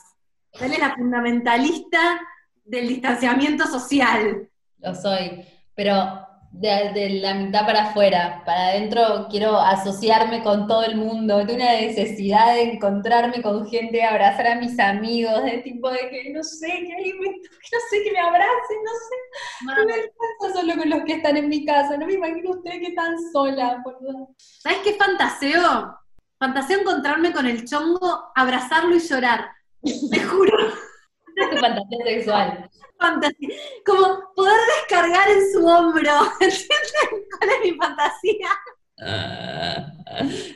Dalia 0.59 0.74
es 0.74 0.80
la 0.80 0.96
fundamentalista 0.96 2.20
del 2.64 2.88
distanciamiento 2.88 3.68
social. 3.68 4.50
Lo 4.78 4.96
soy. 4.96 5.44
Pero 5.76 6.26
de, 6.53 6.92
de 6.92 7.11
la 7.20 7.34
mitad 7.34 7.64
para 7.64 7.88
afuera, 7.88 8.42
para 8.44 8.68
adentro 8.68 9.26
quiero 9.30 9.59
asociarme 9.59 10.42
con 10.42 10.66
todo 10.66 10.84
el 10.84 10.96
mundo, 10.96 11.38
tengo 11.46 11.55
una 11.55 11.72
necesidad 11.72 12.55
de 12.55 12.74
encontrarme 12.74 13.40
con 13.40 13.66
gente, 13.66 14.05
abrazar 14.05 14.46
a 14.46 14.55
mis 14.57 14.78
amigos, 14.78 15.42
de 15.44 15.59
tipo 15.59 15.90
de 15.90 16.11
que 16.11 16.30
no 16.30 16.42
sé, 16.44 16.66
que 16.66 16.94
alguien 16.94 17.18
me, 17.20 17.28
no 17.28 17.78
sé, 17.90 18.03
que 18.05 18.12
me 18.12 18.20
abracen, 18.20 18.76
no 18.84 18.92
sé, 18.92 19.80
no 19.80 19.86
me 19.86 19.94
alcanza 19.94 20.61
solo 20.61 20.76
con 20.76 20.90
los 20.90 21.05
que 21.05 21.14
están 21.14 21.36
en 21.38 21.48
mi 21.48 21.64
casa, 21.64 21.96
no 21.96 22.07
me 22.07 22.14
imagino 22.14 22.50
ustedes 22.50 22.80
que 22.80 22.94
solas, 23.32 23.82
boludo. 23.82 24.28
¿Sabes 24.36 24.78
qué 24.84 24.94
fantaseo? 24.94 25.98
Fantaseo 26.38 26.80
encontrarme 26.80 27.32
con 27.32 27.46
el 27.46 27.64
chongo, 27.64 28.30
abrazarlo 28.34 28.94
y 28.94 29.00
llorar. 29.00 29.46
Te 29.82 30.20
juro. 30.20 30.91
Es 31.36 31.50
tu 31.50 31.56
fantasía 31.58 32.04
sexual. 32.04 32.70
fantasía. 32.98 33.48
Como 33.86 34.20
poder 34.34 34.58
descargar 34.78 35.28
en 35.30 35.52
su 35.52 35.66
hombro. 35.66 36.12
¿Entienden 36.40 37.26
cuál 37.38 37.50
es 37.50 37.60
mi 37.62 37.76
fantasía? 37.78 38.48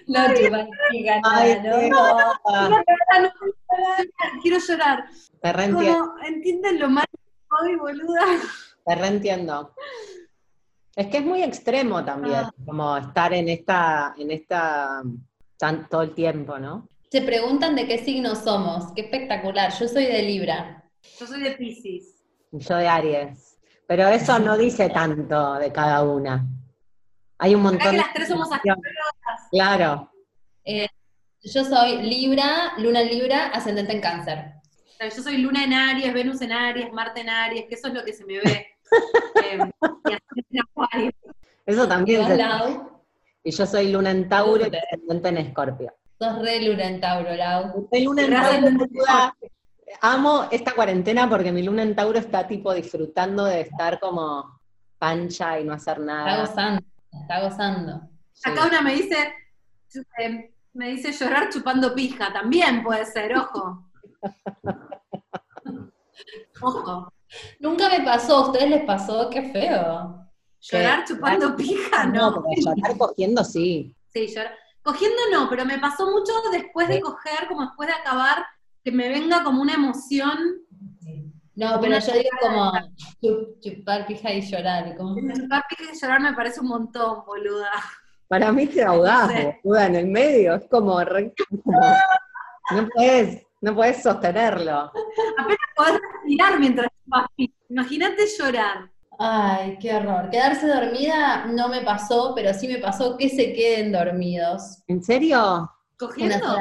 No, 0.06 0.20
nada, 0.28 0.34
qué 0.34 0.50
no. 1.88 1.88
guapa. 1.88 2.40
No, 2.44 2.68
no, 2.70 2.76
no, 3.22 4.42
quiero 4.42 4.58
llorar. 4.58 5.04
Te 5.40 5.52
reentiendo, 5.52 6.14
¿Entienden 6.24 6.80
lo 6.80 6.88
mal 6.90 7.04
que 7.10 7.18
soy, 7.58 7.76
boluda? 7.76 8.22
te 8.84 8.94
reentiendo. 8.94 9.74
Es 10.94 11.08
que 11.08 11.18
es 11.18 11.24
muy 11.24 11.42
extremo 11.42 12.04
también, 12.04 12.36
Ah. 12.36 12.52
como 12.64 12.96
estar 12.96 13.32
en 13.34 13.48
esta, 13.48 14.14
en 14.16 14.30
esta, 14.30 15.02
tan- 15.58 15.88
todo 15.88 16.02
el 16.02 16.14
tiempo, 16.14 16.58
¿no? 16.58 16.88
Se 17.10 17.22
preguntan 17.22 17.74
de 17.74 17.86
qué 17.86 17.98
signo 17.98 18.34
somos. 18.34 18.92
Qué 18.94 19.02
espectacular. 19.02 19.72
Yo 19.72 19.88
soy 19.88 20.06
de 20.06 20.22
Libra. 20.22 20.84
Yo 21.18 21.26
soy 21.26 21.42
de 21.42 21.52
Pisces. 21.52 22.22
Yo 22.52 22.76
de 22.76 22.88
Aries. 22.88 23.58
Pero 23.86 24.08
eso 24.08 24.38
no 24.38 24.56
dice 24.56 24.90
tanto 24.90 25.54
de 25.54 25.72
cada 25.72 26.02
una. 26.02 26.44
Hay 27.38 27.54
un 27.54 27.60
Acá 27.60 27.70
montón 27.70 27.90
que 27.90 27.96
de... 27.96 28.02
las 28.02 28.12
tres 28.12 28.28
somos 28.28 28.50
astrólogas. 28.50 29.48
Claro. 29.50 30.12
Yo 31.42 31.64
soy 31.64 32.02
Libra, 32.02 32.72
Luna 32.78 33.02
en 33.02 33.08
Libra, 33.08 33.46
ascendente 33.48 33.92
en 33.92 34.00
Cáncer. 34.00 34.52
Yo 35.00 35.22
soy 35.22 35.38
Luna 35.38 35.62
en 35.62 35.74
Aries, 35.74 36.12
Venus 36.12 36.40
en 36.40 36.52
Aries, 36.52 36.92
Marte 36.92 37.20
en 37.20 37.28
Aries, 37.28 37.66
que 37.68 37.74
eso 37.76 37.88
es 37.88 37.94
lo 37.94 38.04
que 38.04 38.12
se 38.12 38.24
me 38.24 38.40
ve. 38.40 38.66
Eh, 39.44 39.58
y 39.58 40.12
así 40.12 40.46
en 40.50 40.60
Acuario. 40.60 41.10
Eso 41.66 41.84
¿Y 41.84 41.88
también 41.88 42.20
vos, 42.20 42.28
se-? 42.28 42.80
Y 43.42 43.50
yo 43.50 43.66
soy 43.66 43.90
luna 43.90 44.12
en 44.12 44.28
Tauro 44.28 44.64
y 44.64 44.76
ascendente 44.76 45.28
en 45.28 45.38
Escorpio. 45.38 45.92
Sos 46.18 46.38
re 46.40 46.62
Luna 46.62 46.84
en 46.84 47.00
Tauro, 47.00 47.34
Lau. 47.34 47.88
Soy 47.90 48.04
luna 48.04 48.22
en 48.22 48.30
Tauro. 48.78 49.34
Amo 50.00 50.48
esta 50.50 50.72
cuarentena 50.72 51.28
porque 51.28 51.52
mi 51.52 51.62
luna 51.62 51.82
en 51.82 51.94
Tauro 51.94 52.18
está 52.18 52.46
tipo 52.46 52.72
disfrutando 52.74 53.44
de 53.44 53.62
estar 53.62 53.98
como 54.00 54.60
pancha 54.98 55.58
y 55.60 55.64
no 55.64 55.74
hacer 55.74 55.98
Está 55.98 56.04
nada. 56.06 56.40
gozando, 56.40 56.82
está 57.12 57.40
gozando. 57.42 58.00
Sí. 58.32 58.50
Acá 58.50 58.66
una 58.66 58.82
me 58.82 58.94
dice, 58.94 59.34
eh, 60.18 60.52
me 60.74 60.88
dice 60.88 61.12
llorar 61.12 61.48
chupando 61.50 61.94
pija, 61.94 62.32
también 62.32 62.82
puede 62.82 63.04
ser, 63.06 63.36
ojo. 63.36 63.84
Ojo. 66.62 67.12
Nunca 67.60 67.88
me 67.90 68.00
pasó, 68.02 68.36
¿a 68.36 68.46
ustedes 68.46 68.70
les 68.70 68.84
pasó? 68.84 69.28
Qué 69.28 69.42
feo. 69.50 70.26
Llorar 70.60 71.04
chupando 71.06 71.54
pija, 71.54 72.06
no. 72.06 72.30
No, 72.30 72.42
pero 72.42 72.74
llorar 72.74 72.96
cogiendo 72.96 73.44
sí. 73.44 73.94
Sí, 74.12 74.26
llorar. 74.28 74.54
Cogiendo 74.86 75.16
no, 75.32 75.50
pero 75.50 75.64
me 75.64 75.78
pasó 75.80 76.08
mucho 76.12 76.32
después 76.52 76.86
de 76.86 77.00
coger, 77.00 77.48
como 77.48 77.62
después 77.62 77.88
de 77.88 77.94
acabar, 77.94 78.46
que 78.84 78.92
me 78.92 79.08
venga 79.08 79.42
como 79.42 79.60
una 79.60 79.74
emoción. 79.74 80.38
No, 81.56 81.80
pero 81.80 81.98
yo 81.98 82.12
digo 82.12 82.28
como 82.40 82.70
chup- 83.20 83.58
chupar 83.60 84.06
pija 84.06 84.32
y 84.32 84.42
llorar. 84.42 84.96
Como... 84.96 85.16
Chupar 85.34 85.64
pija 85.68 85.90
y 85.92 85.98
llorar 86.00 86.20
me 86.20 86.32
parece 86.34 86.60
un 86.60 86.68
montón, 86.68 87.24
boluda. 87.26 87.70
Para 88.28 88.52
mí 88.52 88.68
te 88.68 88.84
ahogás, 88.84 89.26
No 89.26 89.32
sé. 89.32 89.60
boluda, 89.64 89.86
en 89.86 89.96
el 89.96 90.06
medio. 90.06 90.54
Es 90.54 90.68
como, 90.70 91.00
re- 91.02 91.34
como- 91.48 91.80
no 92.70 92.88
puedes, 92.94 93.42
no 93.62 93.74
puedes 93.74 94.00
sostenerlo. 94.04 94.92
Apenas 95.36 95.58
podés 95.74 96.00
respirar 96.12 96.60
mientras 96.60 96.88
chupas 97.04 97.26
pija. 97.34 97.54
Imagínate 97.70 98.24
llorar. 98.38 98.90
Ay, 99.18 99.78
qué 99.80 99.94
horror. 99.94 100.30
Quedarse 100.30 100.66
dormida 100.66 101.46
no 101.46 101.68
me 101.68 101.80
pasó, 101.80 102.32
pero 102.34 102.52
sí 102.52 102.68
me 102.68 102.78
pasó 102.78 103.16
que 103.16 103.28
se 103.28 103.52
queden 103.52 103.92
dormidos. 103.92 104.82
¿En 104.86 105.02
serio? 105.02 105.70
¿Cogiendo? 105.98 106.56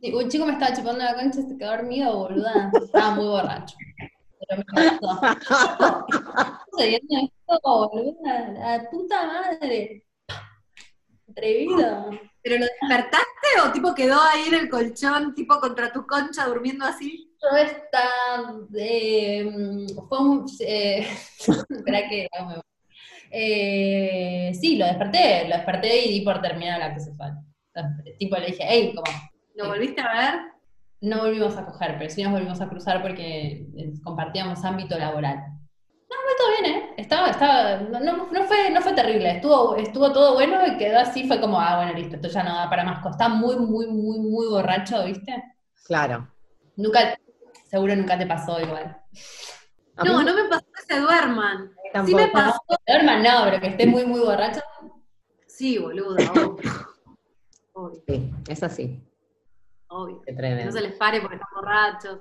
Sí, 0.00 0.12
un 0.14 0.28
chico 0.28 0.46
me 0.46 0.52
estaba 0.52 0.74
chupando 0.74 1.04
la 1.04 1.14
concha 1.14 1.40
y 1.40 1.48
se 1.48 1.58
quedó 1.58 1.70
dormido, 1.70 2.16
boluda. 2.16 2.70
Estaba 2.80 3.14
muy 3.14 3.26
borracho. 3.26 3.76
Pero 4.48 4.62
me 4.62 4.64
pasó. 4.64 5.20
¿Qué 6.06 6.16
está 6.16 6.60
sucediendo 6.70 7.16
esto, 7.22 7.60
boluda? 7.62 8.48
La 8.52 8.90
puta 8.90 9.26
madre. 9.26 10.04
Atrevido. 11.28 12.10
¿Pero 12.42 12.58
lo 12.58 12.64
despertaste 12.66 13.48
o 13.66 13.72
tipo 13.72 13.94
quedó 13.94 14.20
ahí 14.22 14.44
en 14.48 14.54
el 14.54 14.70
colchón, 14.70 15.34
tipo 15.34 15.60
contra 15.60 15.92
tu 15.92 16.06
concha, 16.06 16.46
durmiendo 16.46 16.84
así? 16.84 17.34
Yo 17.42 17.56
esta, 17.56 18.02
eh, 18.78 19.50
fue 20.08 20.18
un, 20.20 20.46
eh, 20.60 21.06
espera 21.70 22.08
que, 22.08 22.28
no 22.38 22.46
me- 22.48 22.60
eh, 23.30 24.52
sí, 24.60 24.76
lo 24.76 24.86
desperté, 24.86 25.48
lo 25.48 25.56
desperté 25.56 26.06
y 26.06 26.10
di 26.12 26.20
por 26.22 26.40
terminada 26.42 26.78
la 26.78 26.86
acto 26.86 27.04
sexual. 27.04 27.34
Tipo 28.18 28.36
le 28.36 28.46
dije, 28.46 28.64
hey, 28.66 28.92
como, 28.94 29.16
¿Lo 29.54 29.68
volviste 29.68 30.00
a 30.00 30.12
ver? 30.12 30.40
no 31.02 31.20
volvimos 31.20 31.56
a 31.56 31.64
coger, 31.64 31.96
pero 31.98 32.10
sí 32.10 32.22
nos 32.22 32.32
volvimos 32.32 32.60
a 32.60 32.68
cruzar 32.68 33.00
porque 33.02 33.66
eh, 33.76 33.92
compartíamos 34.04 34.64
ámbito 34.64 34.98
laboral. 34.98 35.38
Todo 36.38 36.48
bien, 36.62 36.74
¿eh? 36.76 36.94
Estaba, 36.96 37.28
estaba, 37.30 37.76
no, 37.76 38.26
fue, 38.46 38.70
no 38.70 38.80
fue 38.80 38.92
terrible, 38.94 39.30
estuvo, 39.32 39.76
estuvo 39.76 40.12
todo 40.12 40.34
bueno 40.34 40.66
y 40.66 40.76
quedó 40.78 41.00
así, 41.00 41.26
fue 41.26 41.40
como, 41.40 41.60
ah, 41.60 41.76
bueno, 41.76 41.92
listo, 41.94 42.16
esto 42.16 42.28
ya 42.28 42.42
no 42.42 42.54
da 42.54 42.70
para 42.70 42.84
más. 42.84 43.04
Está 43.04 43.28
muy, 43.28 43.56
muy, 43.56 43.86
muy, 43.88 44.18
muy 44.20 44.46
borracho, 44.46 45.04
¿viste? 45.04 45.42
Claro. 45.84 46.28
Nunca, 46.76 47.18
seguro 47.68 47.94
nunca 47.96 48.16
te 48.16 48.26
pasó 48.26 48.60
igual. 48.60 48.96
No, 50.04 50.22
no 50.22 50.34
me 50.34 50.44
pasó 50.44 50.64
que 50.74 50.94
se 50.94 51.00
duerman. 51.00 51.70
Sí 51.74 51.90
tampoco. 51.92 52.16
me 52.18 52.28
pasó. 52.28 52.58
Norman 52.88 53.22
no, 53.22 53.44
pero 53.44 53.60
que 53.60 53.66
esté 53.68 53.86
muy, 53.86 54.06
muy 54.06 54.20
borracho. 54.20 54.60
Sí, 55.46 55.76
boluda, 55.78 56.32
obvio. 57.74 58.00
Sí, 58.06 58.30
es 58.48 58.62
así. 58.62 59.02
obvio. 59.88 60.20
Qué 60.22 60.30
Que 60.32 60.36
tremendo. 60.36 60.66
no 60.66 60.72
se 60.72 60.80
les 60.80 60.94
pare 60.96 61.20
porque 61.20 61.36
están 61.36 61.48
borrachos. 61.54 62.20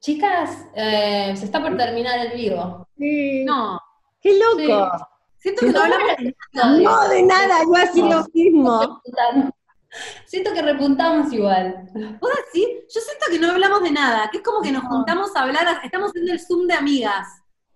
Chicas, 0.00 0.66
eh, 0.74 1.32
se 1.36 1.46
está 1.46 1.60
por 1.60 1.76
terminar 1.76 2.18
el 2.26 2.32
vivo. 2.36 2.86
Sí. 2.96 3.44
No, 3.44 3.80
¡Qué 4.20 4.38
loco! 4.38 4.90
siento 5.38 5.66
que 5.66 5.72
no 5.72 5.80
hablamos 5.82 6.16
de 6.16 6.34
No, 6.82 7.08
de 7.08 7.22
nada, 7.22 7.60
yo 7.64 7.74
así 7.76 8.02
lo 8.02 8.24
mismo. 8.32 9.02
Siento 10.26 10.52
que 10.52 10.62
repuntamos 10.62 11.32
igual. 11.32 11.88
¿Vos 12.20 12.30
decís? 12.52 12.68
Yo 12.94 13.00
siento 13.00 13.26
que 13.30 13.38
no 13.38 13.50
hablamos 13.52 13.82
de 13.82 13.90
nada, 13.92 14.28
que 14.30 14.38
es 14.38 14.42
como 14.42 14.60
que 14.60 14.72
nos 14.72 14.82
No. 14.84 14.90
juntamos 14.90 15.34
a 15.34 15.42
hablar, 15.42 15.80
estamos 15.84 16.10
haciendo 16.10 16.32
el 16.32 16.40
Zoom 16.40 16.66
de 16.66 16.74
amigas. 16.74 17.26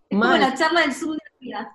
Es 0.08 0.18
como 0.18 0.24
Mal. 0.30 0.40
la 0.40 0.54
charla 0.54 0.80
del 0.82 0.92
Zoom 0.92 1.12
de 1.12 1.22
amigas. 1.38 1.68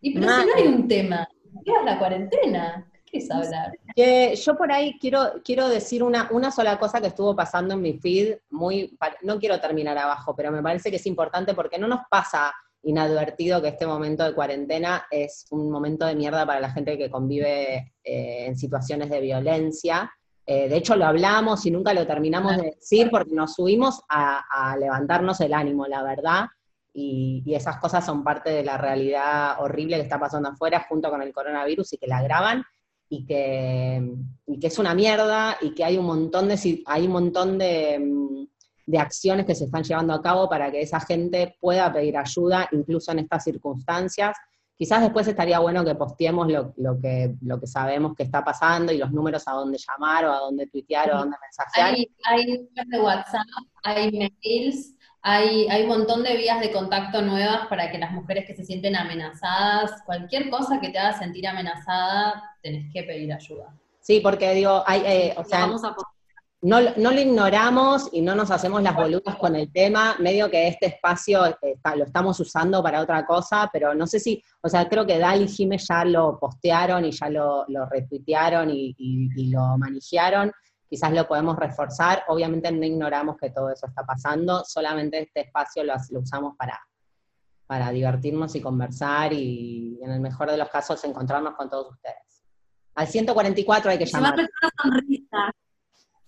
Y 0.00 0.14
pero 0.14 0.26
Mal. 0.26 0.40
si 0.40 0.46
no 0.48 0.54
hay 0.56 0.66
un 0.68 0.88
tema, 0.88 1.28
¿qué 1.64 1.72
es 1.72 1.84
la 1.84 1.98
cuarentena? 1.98 2.90
¿Qué 3.14 3.20
quieres 3.20 3.30
hablar? 3.30 3.78
Que 3.94 4.34
yo 4.34 4.56
por 4.56 4.72
ahí 4.72 4.98
quiero, 4.98 5.34
quiero 5.44 5.68
decir 5.68 6.02
una, 6.02 6.28
una 6.32 6.50
sola 6.50 6.78
cosa 6.80 7.00
que 7.00 7.06
estuvo 7.06 7.36
pasando 7.36 7.74
en 7.74 7.82
mi 7.82 7.92
feed, 7.98 8.38
muy, 8.50 8.98
no 9.22 9.38
quiero 9.38 9.60
terminar 9.60 9.96
abajo, 9.96 10.34
pero 10.34 10.50
me 10.50 10.62
parece 10.62 10.90
que 10.90 10.96
es 10.96 11.06
importante 11.06 11.54
porque 11.54 11.78
no 11.78 11.86
nos 11.86 12.00
pasa 12.10 12.52
inadvertido 12.82 13.62
que 13.62 13.68
este 13.68 13.86
momento 13.86 14.24
de 14.24 14.34
cuarentena 14.34 15.06
es 15.10 15.46
un 15.50 15.70
momento 15.70 16.06
de 16.06 16.16
mierda 16.16 16.44
para 16.44 16.60
la 16.60 16.72
gente 16.72 16.98
que 16.98 17.08
convive 17.08 17.94
eh, 18.02 18.46
en 18.46 18.56
situaciones 18.56 19.08
de 19.08 19.20
violencia. 19.20 20.10
Eh, 20.44 20.68
de 20.68 20.76
hecho, 20.76 20.96
lo 20.96 21.06
hablamos 21.06 21.64
y 21.66 21.70
nunca 21.70 21.94
lo 21.94 22.06
terminamos 22.06 22.56
de 22.56 22.74
decir 22.76 23.10
porque 23.10 23.32
nos 23.32 23.54
subimos 23.54 24.02
a, 24.08 24.42
a 24.50 24.76
levantarnos 24.76 25.40
el 25.40 25.54
ánimo, 25.54 25.86
la 25.86 26.02
verdad. 26.02 26.46
Y, 26.92 27.42
y 27.46 27.54
esas 27.54 27.78
cosas 27.78 28.04
son 28.04 28.22
parte 28.24 28.50
de 28.50 28.64
la 28.64 28.76
realidad 28.76 29.56
horrible 29.60 29.96
que 29.96 30.02
está 30.02 30.18
pasando 30.18 30.48
afuera 30.48 30.84
junto 30.88 31.10
con 31.10 31.22
el 31.22 31.32
coronavirus 31.32 31.92
y 31.92 31.96
que 31.96 32.06
la 32.06 32.18
agravan 32.18 32.64
y 33.08 33.26
que, 33.26 34.16
y 34.46 34.58
que 34.58 34.66
es 34.66 34.78
una 34.78 34.94
mierda 34.94 35.56
y 35.60 35.74
que 35.74 35.84
hay 35.84 35.96
un 35.98 36.06
montón 36.06 36.48
de, 36.48 36.82
hay 36.86 37.06
un 37.06 37.12
montón 37.12 37.58
de, 37.58 37.98
mm, 37.98 38.46
de 38.86 38.98
acciones 38.98 39.46
que 39.46 39.54
se 39.54 39.64
están 39.64 39.82
llevando 39.82 40.12
a 40.12 40.22
cabo 40.22 40.48
para 40.48 40.70
que 40.70 40.80
esa 40.80 41.00
gente 41.00 41.56
pueda 41.60 41.92
pedir 41.92 42.16
ayuda, 42.16 42.68
incluso 42.72 43.12
en 43.12 43.20
estas 43.20 43.44
circunstancias. 43.44 44.36
Quizás 44.76 45.02
después 45.02 45.26
estaría 45.28 45.60
bueno 45.60 45.84
que 45.84 45.94
posteemos 45.94 46.50
lo, 46.50 46.74
lo 46.78 47.00
que, 47.00 47.36
lo 47.42 47.60
que 47.60 47.66
sabemos 47.66 48.14
que 48.16 48.24
está 48.24 48.44
pasando 48.44 48.92
y 48.92 48.98
los 48.98 49.12
números 49.12 49.46
a 49.46 49.52
dónde 49.52 49.78
llamar 49.78 50.24
o 50.24 50.32
a 50.32 50.38
dónde 50.40 50.66
tuitear 50.66 51.10
o 51.10 51.14
a 51.14 51.18
dónde 51.20 51.36
mensajear. 51.40 51.94
Hay, 51.94 52.10
hay 52.24 52.46
números 52.46 52.88
de 52.90 53.00
WhatsApp, 53.00 53.46
hay 53.84 54.10
mails, 54.42 54.94
Hay, 55.26 55.66
hay 55.70 55.82
un 55.84 55.88
montón 55.88 56.22
de 56.22 56.36
vías 56.36 56.60
de 56.60 56.70
contacto 56.70 57.22
nuevas 57.22 57.66
para 57.68 57.90
que 57.90 57.96
las 57.98 58.12
mujeres 58.12 58.44
que 58.46 58.54
se 58.54 58.62
sienten 58.62 58.94
amenazadas, 58.94 60.02
cualquier 60.04 60.50
cosa 60.50 60.78
que 60.82 60.90
te 60.90 60.98
haga 60.98 61.18
sentir 61.18 61.48
amenazada, 61.48 62.42
tenés 62.62 62.92
que 62.92 63.04
pedir 63.04 63.32
ayuda. 63.32 63.74
Sí, 64.00 64.20
porque 64.20 64.52
digo, 64.52 64.84
hay, 64.86 65.00
eh, 65.06 65.34
o 65.36 65.40
La 65.40 65.44
sea, 65.46 65.60
vamos 65.60 65.82
a 65.82 65.96
no, 66.60 66.78
no 66.96 67.10
lo 67.10 67.20
ignoramos 67.20 68.08
y 68.12 68.20
no 68.22 68.34
nos 68.34 68.50
hacemos 68.50 68.82
las 68.82 68.94
boludas 68.96 69.36
con 69.36 69.54
el 69.56 69.70
tema, 69.72 70.16
medio 70.18 70.50
que 70.50 70.68
este 70.68 70.86
espacio 70.86 71.44
eh, 71.46 71.56
está- 71.62 71.94
lo 71.96 72.04
estamos 72.04 72.38
usando 72.40 72.82
para 72.82 73.00
otra 73.00 73.24
cosa, 73.26 73.68
pero 73.72 73.94
no 73.94 74.06
sé 74.06 74.18
si, 74.20 74.42
o 74.62 74.68
sea, 74.68 74.88
creo 74.88 75.06
que 75.06 75.18
Dal 75.18 75.42
y 75.42 75.48
Jime 75.48 75.76
ya 75.78 76.04
lo 76.06 76.38
postearon 76.38 77.04
y 77.04 77.10
ya 77.12 77.28
lo, 77.30 77.64
lo 77.68 77.86
retuitearon 77.86 78.70
y, 78.70 78.94
y- 78.98 79.28
y 79.36 79.50
lo 79.50 79.76
manejaron, 79.78 80.52
quizás 80.88 81.12
lo 81.12 81.26
podemos 81.26 81.56
reforzar, 81.56 82.24
obviamente 82.28 82.70
no 82.70 82.84
ignoramos 82.84 83.36
que 83.36 83.50
todo 83.50 83.70
eso 83.70 83.86
está 83.86 84.04
pasando, 84.04 84.64
solamente 84.64 85.20
este 85.20 85.40
espacio 85.40 85.84
lo, 85.84 85.94
lo 86.10 86.20
usamos 86.20 86.56
para, 86.56 86.80
para 87.66 87.90
divertirnos 87.90 88.54
y 88.54 88.60
conversar 88.60 89.32
y 89.32 89.98
en 90.02 90.10
el 90.10 90.20
mejor 90.20 90.50
de 90.50 90.56
los 90.56 90.68
casos 90.68 91.02
encontrarnos 91.04 91.54
con 91.54 91.68
todos 91.68 91.92
ustedes. 91.92 92.42
Al 92.94 93.08
144 93.08 93.90
hay 93.90 93.98
que 93.98 94.06
Se 94.06 94.20
va 94.20 94.28
a 94.28 94.30
llamar. 94.30 94.46
prestar 94.46 94.70
una 94.84 94.94
sonrisa. 94.96 95.52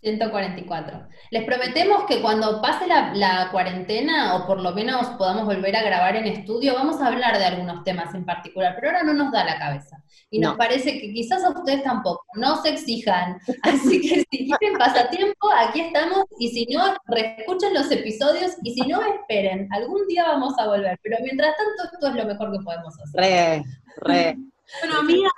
144. 0.02 1.08
Les 1.30 1.44
prometemos 1.44 2.04
que 2.04 2.20
cuando 2.22 2.60
pase 2.62 2.86
la, 2.86 3.12
la 3.14 3.48
cuarentena, 3.50 4.36
o 4.36 4.46
por 4.46 4.60
lo 4.60 4.72
menos 4.72 5.06
podamos 5.18 5.44
volver 5.46 5.74
a 5.76 5.82
grabar 5.82 6.16
en 6.16 6.26
estudio, 6.26 6.74
vamos 6.74 7.00
a 7.00 7.08
hablar 7.08 7.38
de 7.38 7.44
algunos 7.44 7.82
temas 7.84 8.14
en 8.14 8.24
particular, 8.24 8.74
pero 8.76 8.88
ahora 8.88 9.02
no 9.02 9.14
nos 9.14 9.32
da 9.32 9.44
la 9.44 9.58
cabeza. 9.58 9.96
Y 10.30 10.38
nos 10.38 10.52
No. 10.52 10.58
parece 10.58 10.92
que 11.00 11.12
quizás 11.12 11.42
a 11.44 11.50
ustedes 11.50 11.82
tampoco, 11.82 12.24
no 12.34 12.56
se 12.62 12.70
exijan. 12.70 13.38
Así 13.62 14.00
que 14.00 14.24
si 14.30 14.50
quieren 14.50 14.78
pasatiempo, 14.78 15.48
aquí 15.58 15.80
estamos, 15.80 16.24
y 16.38 16.48
si 16.50 16.66
no, 16.66 16.94
reescuchen 17.06 17.74
los 17.74 17.90
episodios, 17.90 18.52
y 18.62 18.74
si 18.74 18.80
no, 18.88 19.00
esperen, 19.02 19.68
algún 19.72 20.06
día 20.08 20.24
vamos 20.28 20.54
a 20.58 20.66
volver. 20.66 20.98
Pero 21.02 21.16
mientras 21.22 21.54
tanto, 21.56 21.92
esto 21.94 22.08
es 22.08 22.14
lo 22.14 22.24
mejor 22.26 22.52
que 22.52 22.58
podemos 22.64 22.94
hacer. 23.00 23.20
Re, 23.20 23.64
re. 23.98 24.36
Bueno, 24.82 24.98
amigas, 25.00 25.32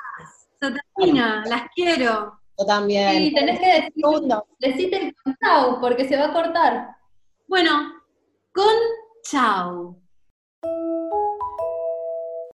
se 0.61 0.73
termina, 0.97 1.45
las 1.47 1.63
quiero. 1.75 2.38
Yo 2.59 2.67
también. 2.67 3.13
Sí, 3.13 3.35
tenés 3.35 3.61
que 3.61 3.67
decir, 3.67 3.93
Segundo. 3.95 4.47
el 4.61 5.15
chau, 5.43 5.81
porque 5.81 6.09
se 6.09 6.17
va 6.17 6.27
a 6.27 6.33
cortar. 6.33 6.97
Bueno, 7.47 7.71
con 8.53 8.75
chao. 9.23 9.97